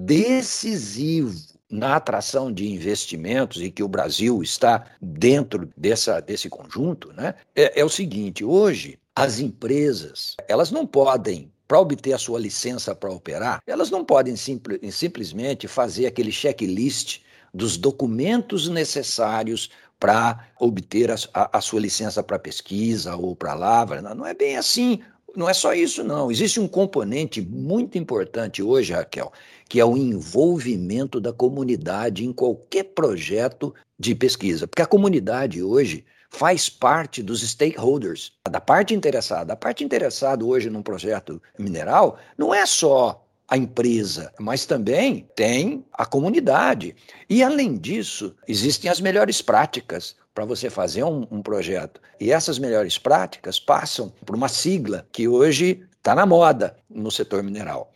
decisivo 0.00 1.54
na 1.70 1.96
atração 1.96 2.52
de 2.52 2.70
investimentos 2.72 3.60
e 3.60 3.70
que 3.70 3.82
o 3.82 3.88
Brasil 3.88 4.42
está 4.42 4.86
dentro 5.00 5.68
dessa, 5.76 6.20
desse 6.20 6.48
conjunto, 6.48 7.12
né, 7.12 7.34
é, 7.54 7.80
é 7.80 7.84
o 7.84 7.88
seguinte: 7.88 8.44
hoje 8.44 8.98
as 9.14 9.38
empresas 9.38 10.34
elas 10.48 10.70
não 10.70 10.86
podem 10.86 11.52
para 11.66 11.80
obter 11.80 12.12
a 12.12 12.18
sua 12.18 12.38
licença 12.38 12.94
para 12.94 13.10
operar, 13.10 13.62
elas 13.66 13.90
não 13.90 14.04
podem 14.04 14.36
simpl 14.36 14.74
simplesmente 14.90 15.66
fazer 15.66 16.06
aquele 16.06 16.30
checklist 16.30 17.20
dos 17.52 17.76
documentos 17.76 18.68
necessários 18.68 19.70
para 19.98 20.48
obter 20.60 21.10
a, 21.10 21.16
a, 21.32 21.58
a, 21.58 21.60
sua 21.60 21.80
licença 21.80 22.22
para 22.22 22.38
pesquisa 22.38 23.16
ou 23.16 23.34
para 23.34 23.54
lavra. 23.54 24.02
Não, 24.02 24.14
não 24.14 24.26
é 24.26 24.34
bem 24.34 24.56
assim. 24.56 25.00
Não 25.36 25.48
é 25.48 25.54
só 25.54 25.72
isso, 25.72 26.04
não. 26.04 26.30
Existe 26.30 26.60
um 26.60 26.68
componente 26.68 27.40
muito 27.40 27.98
importante 27.98 28.62
hoje, 28.62 28.92
Raquel, 28.92 29.32
que 29.68 29.80
é 29.80 29.84
o 29.84 29.96
envolvimento 29.96 31.20
da 31.20 31.32
comunidade 31.32 32.24
em 32.24 32.32
qualquer 32.32 32.84
projeto 32.84 33.74
de 33.98 34.14
pesquisa. 34.14 34.66
Porque 34.68 34.82
a 34.82 34.86
comunidade 34.86 35.62
hoje 35.62 36.04
faz 36.34 36.68
parte 36.68 37.22
dos 37.22 37.48
stakeholders, 37.48 38.32
da 38.50 38.60
parte 38.60 38.92
interessada. 38.92 39.52
A 39.52 39.56
parte 39.56 39.84
interessada 39.84 40.44
hoje 40.44 40.68
num 40.68 40.82
projeto 40.82 41.40
mineral 41.56 42.18
não 42.36 42.52
é 42.52 42.66
só 42.66 43.24
a 43.48 43.56
empresa, 43.56 44.32
mas 44.40 44.66
também 44.66 45.28
tem 45.36 45.84
a 45.92 46.04
comunidade. 46.04 46.96
E, 47.30 47.42
além 47.42 47.76
disso, 47.76 48.34
existem 48.48 48.90
as 48.90 49.00
melhores 49.00 49.40
práticas 49.40 50.16
para 50.34 50.44
você 50.44 50.68
fazer 50.68 51.04
um, 51.04 51.26
um, 51.30 51.40
projeto. 51.40 52.00
E 52.18 52.32
essas 52.32 52.58
melhores 52.58 52.98
práticas 52.98 53.60
passam 53.60 54.12
por 54.26 54.34
uma 54.34 54.48
sigla 54.48 55.06
que 55.12 55.28
hoje 55.28 55.86
está 55.96 56.14
na 56.14 56.26
moda 56.26 56.76
no 56.90 57.10
setor 57.12 57.44
mineral, 57.44 57.92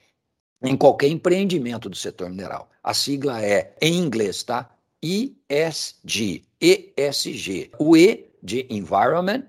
em 0.63 0.77
qualquer 0.77 1.09
empreendimento 1.09 1.89
do 1.89 1.97
setor 1.97 2.31
mineral. 2.31 2.71
A 2.85 2.95
sigla 2.95 3.43
é, 3.43 3.75
em 3.81 3.95
inglês, 3.97 4.45
tá? 4.45 4.71
ESG, 5.03 6.45
ESG. 6.61 7.71
O 7.79 7.97
E 7.97 8.28
de 8.43 8.67
environment, 8.71 9.49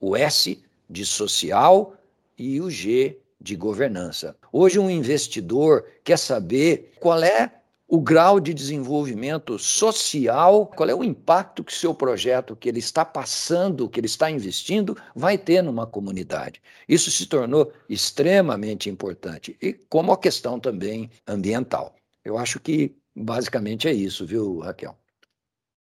o 0.00 0.16
S 0.16 0.62
de 0.88 1.04
social 1.04 1.94
e 2.38 2.60
o 2.60 2.70
G 2.70 3.18
de 3.40 3.56
governança. 3.56 4.36
Hoje, 4.52 4.78
um 4.78 4.90
investidor 4.90 5.86
quer 6.04 6.18
saber 6.18 6.92
qual 7.00 7.22
é 7.22 7.52
o 7.90 8.00
grau 8.00 8.38
de 8.38 8.54
desenvolvimento 8.54 9.58
social, 9.58 10.66
qual 10.66 10.88
é 10.88 10.94
o 10.94 11.02
impacto 11.02 11.64
que 11.64 11.74
seu 11.74 11.92
projeto, 11.92 12.54
que 12.54 12.68
ele 12.68 12.78
está 12.78 13.04
passando, 13.04 13.88
que 13.88 13.98
ele 13.98 14.06
está 14.06 14.30
investindo, 14.30 14.96
vai 15.12 15.36
ter 15.36 15.60
numa 15.60 15.88
comunidade. 15.88 16.62
Isso 16.88 17.10
se 17.10 17.26
tornou 17.26 17.72
extremamente 17.88 18.88
importante, 18.88 19.56
e 19.60 19.72
como 19.72 20.12
a 20.12 20.18
questão 20.18 20.60
também 20.60 21.10
ambiental. 21.26 21.96
Eu 22.24 22.38
acho 22.38 22.60
que 22.60 22.94
basicamente 23.14 23.88
é 23.88 23.92
isso, 23.92 24.24
viu, 24.24 24.60
Raquel? 24.60 24.96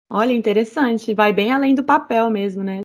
Olha, 0.09 0.31
interessante, 0.31 1.13
vai 1.13 1.33
bem 1.33 1.51
além 1.51 1.75
do 1.75 1.83
papel 1.83 2.29
mesmo, 2.29 2.63
né? 2.63 2.81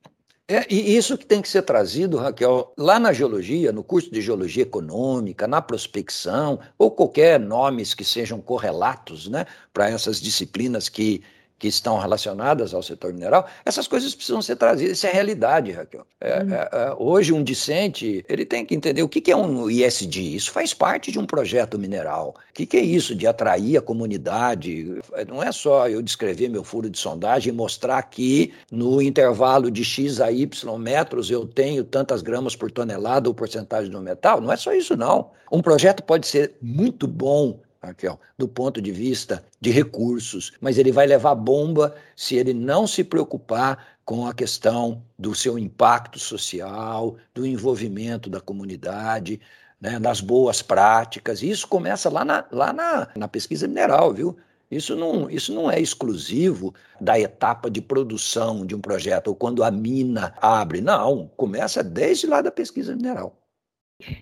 É, 0.49 0.67
e 0.69 0.97
isso 0.97 1.17
que 1.17 1.25
tem 1.25 1.41
que 1.41 1.49
ser 1.49 1.63
trazido, 1.63 2.19
Raquel, 2.19 2.75
lá 2.77 2.99
na 2.99 3.13
geologia, 3.13 3.73
no 3.73 3.83
curso 3.83 4.11
de 4.11 4.21
geologia 4.21 4.65
econômica, 4.65 5.47
na 5.47 5.63
prospecção, 5.63 6.59
ou 6.77 6.91
qualquer 6.91 7.39
nomes 7.39 7.95
que 7.95 8.05
sejam 8.05 8.41
correlatos 8.41 9.29
né, 9.29 9.47
para 9.73 9.89
essas 9.89 10.21
disciplinas 10.21 10.89
que 10.89 11.23
que 11.63 11.69
estão 11.69 11.97
relacionadas 11.97 12.75
ao 12.75 12.83
setor 12.83 13.15
mineral, 13.15 13.47
essas 13.65 13.87
coisas 13.87 14.13
precisam 14.17 14.43
ser 14.43 14.57
trazidas. 14.57 14.99
Isso 14.99 15.07
é 15.07 15.13
realidade, 15.13 15.71
Raquel. 15.71 16.05
É, 16.21 16.43
uhum. 16.43 16.53
é, 16.53 16.69
é, 16.73 16.95
hoje, 16.99 17.33
um 17.33 17.41
discente, 17.41 18.25
ele 18.29 18.45
tem 18.45 18.67
que 18.67 18.75
entender 18.75 19.01
o 19.05 19.09
que, 19.09 19.21
que 19.21 19.31
é 19.31 19.37
um 19.37 19.71
ISD. 19.71 20.35
Isso 20.35 20.51
faz 20.51 20.75
parte 20.75 21.13
de 21.13 21.21
um 21.21 21.25
projeto 21.25 21.79
mineral. 21.79 22.35
O 22.51 22.53
que, 22.53 22.67
que 22.67 22.77
é 22.77 22.81
isso 22.81 23.15
de 23.15 23.29
atrair 23.29 23.77
a 23.77 23.81
comunidade? 23.81 25.01
Não 25.29 25.41
é 25.41 25.53
só 25.53 25.89
eu 25.89 26.03
descrever 26.03 26.49
meu 26.49 26.65
furo 26.65 26.91
de 26.91 26.99
sondagem 26.99 27.53
e 27.53 27.57
mostrar 27.57 28.03
que 28.03 28.53
no 28.69 29.01
intervalo 29.01 29.71
de 29.71 29.85
X 29.85 30.21
a 30.21 30.33
Y 30.33 30.79
metros 30.81 31.31
eu 31.31 31.47
tenho 31.47 31.85
tantas 31.85 32.23
gramas 32.23 32.57
por 32.57 32.73
tonelada 32.73 33.29
ou 33.29 33.35
porcentagem 33.35 33.89
do 33.89 34.01
metal. 34.01 34.41
Não 34.41 34.51
é 34.51 34.57
só 34.57 34.73
isso, 34.73 34.97
não. 34.97 35.31
Um 35.53 35.63
projeto 35.63 36.03
pode 36.03 36.27
ser 36.27 36.55
muito 36.61 37.07
bom 37.07 37.61
Raquel, 37.85 38.21
do 38.39 38.47
ponto 38.47 38.81
de 38.81 38.93
vista 38.93 39.45
de 39.61 39.71
recursos, 39.71 40.53
mas 40.61 40.79
ele 40.79 40.93
vai 40.93 41.05
levar 41.05 41.35
bomba 41.35 41.97
se 42.15 42.37
ele 42.37 42.55
não 42.55 42.87
se 42.87 43.03
preocupar 43.03 43.97
com 44.05 44.25
a 44.27 44.33
questão 44.33 45.03
do 45.19 45.35
seu 45.35 45.59
impacto 45.59 46.19
social, 46.19 47.17
do 47.35 47.45
envolvimento 47.45 48.31
da 48.31 48.41
comunidade, 48.41 49.41
né, 49.81 49.99
das 49.99 50.21
boas 50.21 50.63
práticas. 50.63 51.43
Isso 51.43 51.67
começa 51.67 52.09
lá 52.09 52.25
na, 52.25 52.45
lá 52.53 52.73
na, 52.73 53.09
na 53.17 53.27
pesquisa 53.27 53.67
mineral, 53.67 54.15
viu? 54.15 54.37
Isso 54.71 54.95
não, 54.95 55.29
isso 55.29 55.53
não 55.53 55.71
é 55.71 55.81
exclusivo 55.81 56.73
da 57.01 57.19
etapa 57.19 57.69
de 57.69 57.83
produção 57.83 58.65
de 58.65 58.75
um 58.75 58.81
projeto, 58.81 59.29
ou 59.29 59.35
quando 59.35 59.63
a 59.65 59.71
mina 59.71 60.35
abre. 60.41 60.81
Não, 60.81 61.31
começa 61.37 61.83
desde 61.83 62.27
lá 62.27 62.41
da 62.41 62.51
pesquisa 62.51 62.95
mineral. 62.95 63.42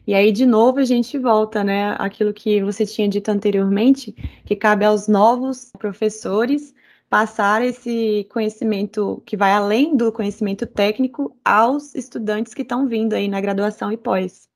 E 0.07 0.15
aí, 0.15 0.33
de 0.33 0.47
novo, 0.47 0.79
a 0.79 0.85
gente 0.85 1.19
volta, 1.19 1.63
né? 1.65 1.95
Aquilo 1.99 2.33
que 2.33 2.63
você 2.63 2.85
tinha 2.87 3.09
dito 3.09 3.31
anteriormente, 3.31 4.13
que 4.45 4.57
cabe 4.57 4.85
aos 4.85 5.09
novos 5.09 5.71
professores 5.79 6.75
passar 7.09 7.61
esse 7.65 8.27
conhecimento 8.31 9.21
que 9.27 9.37
vai 9.37 9.51
além 9.53 9.97
do 9.97 10.13
conhecimento 10.13 10.65
técnico 10.65 11.37
aos 11.45 11.93
estudantes 11.95 12.55
que 12.55 12.63
estão 12.63 12.87
vindo 12.87 13.15
aí 13.15 13.27
na 13.27 13.41
graduação 13.41 13.91
e 13.91 13.97
pós. 13.97 14.49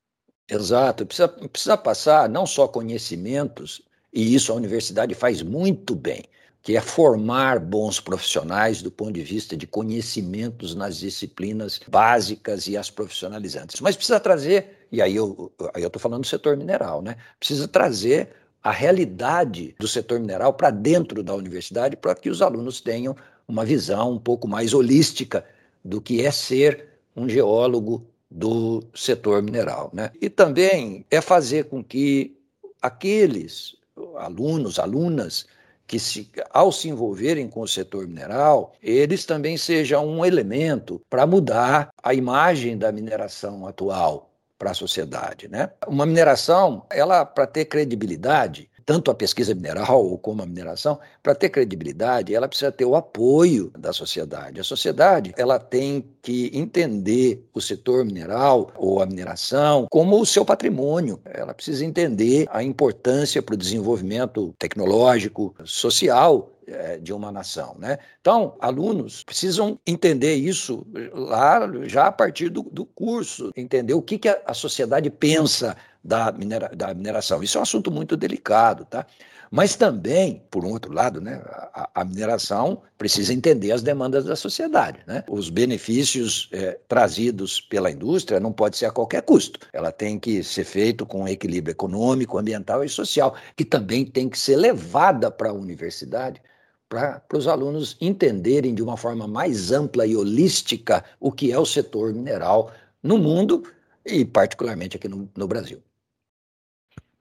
Exato, 0.49 1.05
precisa, 1.05 1.29
precisa 1.29 1.77
passar 1.77 2.29
não 2.29 2.47
só 2.47 2.69
conhecimentos, 2.69 3.83
e 4.13 4.35
isso 4.35 4.53
a 4.53 4.55
universidade 4.55 5.15
faz 5.15 5.43
muito 5.43 5.97
bem, 5.97 6.23
que 6.65 6.79
é 6.79 6.81
formar 6.81 7.61
bons 7.61 8.01
profissionais 8.01 8.81
do 8.81 8.91
ponto 8.91 9.13
de 9.13 9.23
vista 9.23 9.55
de 9.55 9.67
conhecimentos 9.67 10.75
nas 10.75 10.97
disciplinas 10.97 11.79
básicas 11.87 12.67
e 12.67 12.75
as 12.75 12.89
profissionalizantes. 12.89 13.83
Mas 13.83 13.95
precisa 13.95 14.19
trazer, 14.19 14.87
e 14.91 15.03
aí 15.03 15.15
eu 15.15 15.53
estou 15.77 16.01
falando 16.01 16.23
do 16.23 16.27
setor 16.27 16.57
mineral, 16.57 17.03
né? 17.03 17.17
Precisa 17.39 17.69
trazer 17.69 18.31
a 18.63 18.71
realidade 18.71 19.77
do 19.79 19.87
setor 19.87 20.19
mineral 20.19 20.55
para 20.55 20.71
dentro 20.71 21.23
da 21.23 21.35
universidade 21.35 21.97
para 21.97 22.15
que 22.15 22.31
os 22.31 22.41
alunos 22.41 22.81
tenham 22.81 23.15
uma 23.47 23.63
visão 23.63 24.13
um 24.13 24.19
pouco 24.19 24.49
mais 24.49 24.73
holística 24.73 25.45
do 25.85 26.01
que 26.01 26.25
é 26.25 26.31
ser 26.31 26.89
um 27.15 27.29
geólogo 27.29 28.07
do 28.31 28.83
setor 28.95 29.43
mineral. 29.43 29.91
Né? 29.93 30.11
E 30.19 30.31
também 30.31 31.05
é 31.11 31.21
fazer 31.21 31.65
com 31.65 31.85
que 31.85 32.35
aqueles 32.81 33.77
alunos, 34.17 34.79
alunas 34.79 35.47
que 35.87 35.99
se, 35.99 36.31
ao 36.51 36.73
se 36.73 36.89
envolverem 36.89 37.49
com 37.49 37.61
o 37.61 37.69
setor 37.69 38.07
mineral, 38.07 38.73
eles 38.83 39.25
também 39.25 39.57
sejam 39.57 40.07
um 40.07 40.25
elemento 40.25 41.01
para 41.11 41.27
mudar 41.27 41.91
a 42.03 42.15
imagem 42.15 42.77
da 42.79 42.91
mineração 42.91 43.67
atual 43.67 44.31
para 44.59 44.71
a 44.71 44.75
sociedade, 44.75 45.49
né? 45.49 45.71
Uma 45.87 46.07
mineração, 46.07 46.87
ela 46.91 47.25
para 47.25 47.47
ter 47.47 47.67
credibilidade, 47.67 48.71
tanto 48.85 49.11
a 49.11 49.15
pesquisa 49.15 49.55
mineral 49.55 50.19
como 50.19 50.43
a 50.43 50.47
mineração, 50.47 50.99
para 51.23 51.35
ter 51.35 51.49
credibilidade, 51.49 52.35
ela 52.35 52.49
precisa 52.49 52.73
ter 52.73 52.85
o 52.85 52.97
apoio 52.97 53.71
da 53.79 53.93
sociedade. 53.93 54.61
A 54.61 54.65
sociedade, 54.65 55.33
ela 55.37 55.59
tem 55.59 56.05
que 56.23 56.51
entender 56.55 57.47
o 57.53 57.61
setor 57.61 58.05
mineral 58.05 58.71
ou 58.77 59.03
a 59.03 59.07
mineração 59.07 59.87
como 59.91 60.21
o 60.21 60.27
seu 60.27 60.45
patrimônio. 60.45 61.21
Ela 61.25 61.55
precisa 61.55 61.85
entender 61.85 62.47
a 62.51 62.63
importância 62.63 63.43
para 63.43 63.55
o 63.55 63.59
desenvolvimento 63.59 64.55
tecnológico, 64.59 65.55
social 65.65 66.55
é, 66.67 66.99
de 66.99 67.13
uma 67.13 67.31
nação. 67.31 67.77
Né? 67.79 67.99
Então, 68.21 68.55
alunos 68.61 69.23
precisam 69.23 69.79
entender 69.87 70.35
isso 70.35 70.87
lá 71.13 71.71
já 71.85 72.07
a 72.07 72.13
partir 72.13 72.49
do, 72.49 72.63
do 72.63 72.85
curso, 72.85 73.51
entender 73.57 73.95
o 73.95 74.03
que, 74.03 74.19
que 74.19 74.29
a, 74.29 74.41
a 74.47 74.55
sociedade 74.55 75.11
pensa 75.11 75.77
da, 76.05 76.31
minera, 76.31 76.71
da 76.75 76.93
mineração. 76.93 77.43
Isso 77.43 77.57
é 77.57 77.61
um 77.61 77.63
assunto 77.63 77.91
muito 77.91 78.17
delicado, 78.17 78.85
tá? 78.85 79.07
Mas 79.51 79.77
também, 79.77 80.43
por 80.51 80.65
um 80.65 80.73
outro 80.73 80.93
lado, 80.93 81.21
né, 81.21 81.41
a, 81.73 81.89
a 81.95 82.05
mineração 82.05 82.83
precisa 82.99 83.33
entender 83.33 83.71
as 83.71 83.83
demandas 83.83 84.25
da 84.25 84.35
sociedade. 84.35 84.99
Né? 85.07 85.23
Os 85.29 85.49
benefícios 85.49 86.49
é, 86.51 86.79
trazidos 86.89 87.61
pela 87.61 87.89
indústria 87.89 88.41
não 88.41 88.53
pode 88.53 88.77
ser 88.77 88.87
a 88.87 88.91
qualquer 88.91 89.23
custo. 89.23 89.61
Ela 89.73 89.93
tem 89.93 90.19
que 90.19 90.43
ser 90.43 90.65
feito 90.65 91.07
com 91.07 91.29
equilíbrio 91.29 91.71
econômico, 91.71 92.37
ambiental 92.37 92.83
e 92.83 92.89
social, 92.89 93.37
que 93.55 93.65
também 93.65 94.05
tem 94.05 94.29
que 94.29 94.39
ser 94.39 94.57
levada 94.57 95.31
para 95.31 95.51
a 95.51 95.55
universidade 95.55 96.43
para 96.89 97.23
os 97.33 97.49
alunos 97.49 97.97
entenderem 98.01 98.75
de 98.75 98.83
uma 98.83 98.97
forma 98.97 99.27
mais 99.27 99.73
ampla 99.73 100.07
e 100.07 100.17
holística 100.17 101.05
o 101.19 101.33
que 101.33 101.51
é 101.51 101.59
o 101.59 101.67
setor 101.67 102.13
mineral 102.13 102.73
no 103.03 103.19
mundo 103.19 103.65
e 104.05 104.25
particularmente 104.25 104.97
aqui 104.97 105.09
no, 105.09 105.29
no 105.37 105.47
Brasil. 105.49 105.83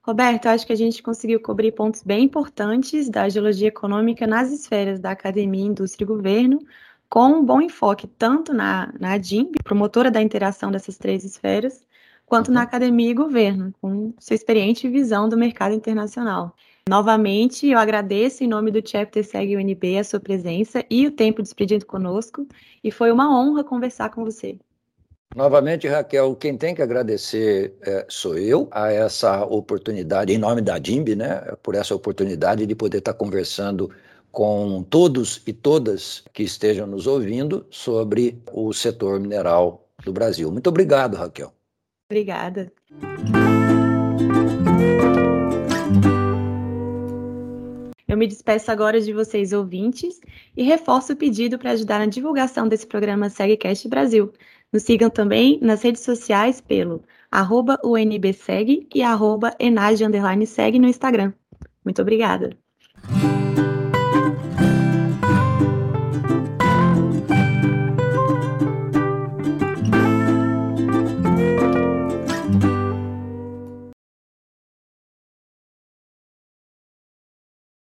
Roberto, 0.06 0.46
acho 0.48 0.66
que 0.66 0.72
a 0.72 0.76
gente 0.76 1.02
conseguiu 1.02 1.40
cobrir 1.40 1.72
pontos 1.72 2.02
bem 2.02 2.24
importantes 2.24 3.08
da 3.08 3.26
geologia 3.26 3.68
econômica 3.68 4.26
nas 4.26 4.52
esferas 4.52 5.00
da 5.00 5.12
academia, 5.12 5.64
indústria 5.64 6.04
e 6.04 6.06
governo, 6.06 6.58
com 7.08 7.28
um 7.28 7.42
bom 7.42 7.58
enfoque 7.58 8.06
tanto 8.06 8.52
na, 8.52 8.92
na 9.00 9.16
DIMB, 9.16 9.54
promotora 9.64 10.10
da 10.10 10.20
interação 10.20 10.70
dessas 10.70 10.98
três 10.98 11.24
esferas, 11.24 11.86
quanto 12.26 12.48
uhum. 12.48 12.54
na 12.54 12.62
academia 12.62 13.12
e 13.12 13.14
governo, 13.14 13.72
com 13.80 14.12
sua 14.18 14.34
experiente 14.34 14.86
visão 14.90 15.26
do 15.26 15.38
mercado 15.38 15.74
internacional. 15.74 16.54
Novamente, 16.86 17.66
eu 17.66 17.78
agradeço 17.78 18.44
em 18.44 18.46
nome 18.46 18.70
do 18.70 18.86
Chapter 18.86 19.24
Segue 19.24 19.56
UNB 19.56 19.96
a 19.96 20.04
sua 20.04 20.20
presença 20.20 20.84
e 20.90 21.06
o 21.06 21.12
tempo 21.12 21.40
despedido 21.40 21.86
conosco, 21.86 22.46
e 22.82 22.90
foi 22.90 23.10
uma 23.10 23.34
honra 23.34 23.64
conversar 23.64 24.10
com 24.10 24.22
você. 24.22 24.58
Novamente, 25.34 25.88
Raquel, 25.88 26.36
quem 26.36 26.56
tem 26.56 26.74
que 26.74 26.82
agradecer 26.82 27.74
é, 27.82 28.06
sou 28.08 28.38
eu 28.38 28.68
a 28.70 28.92
essa 28.92 29.44
oportunidade, 29.44 30.32
em 30.32 30.38
nome 30.38 30.62
da 30.62 30.78
DIMB, 30.78 31.16
né, 31.16 31.40
por 31.60 31.74
essa 31.74 31.94
oportunidade 31.94 32.64
de 32.64 32.74
poder 32.74 32.98
estar 32.98 33.14
conversando 33.14 33.90
com 34.30 34.84
todos 34.84 35.42
e 35.44 35.52
todas 35.52 36.22
que 36.32 36.44
estejam 36.44 36.86
nos 36.86 37.08
ouvindo 37.08 37.66
sobre 37.68 38.40
o 38.52 38.72
setor 38.72 39.18
mineral 39.18 39.88
do 40.04 40.12
Brasil. 40.12 40.52
Muito 40.52 40.68
obrigado, 40.68 41.16
Raquel. 41.16 41.52
Obrigada. 42.08 42.72
Eu 48.14 48.18
me 48.18 48.28
despeço 48.28 48.70
agora 48.70 49.00
de 49.00 49.12
vocês, 49.12 49.52
ouvintes, 49.52 50.20
e 50.56 50.62
reforço 50.62 51.14
o 51.14 51.16
pedido 51.16 51.58
para 51.58 51.72
ajudar 51.72 51.98
na 51.98 52.06
divulgação 52.06 52.68
desse 52.68 52.86
programa 52.86 53.28
SegCast 53.28 53.88
Brasil. 53.88 54.32
Nos 54.72 54.84
sigam 54.84 55.10
também 55.10 55.58
nas 55.60 55.82
redes 55.82 56.02
sociais 56.02 56.60
pelo 56.60 57.02
arroba 57.28 57.76
UNBSeg 57.82 58.86
e 58.94 59.02
arroba 59.02 59.52
no 60.78 60.86
Instagram. 60.86 61.32
Muito 61.84 62.00
obrigada. 62.02 62.56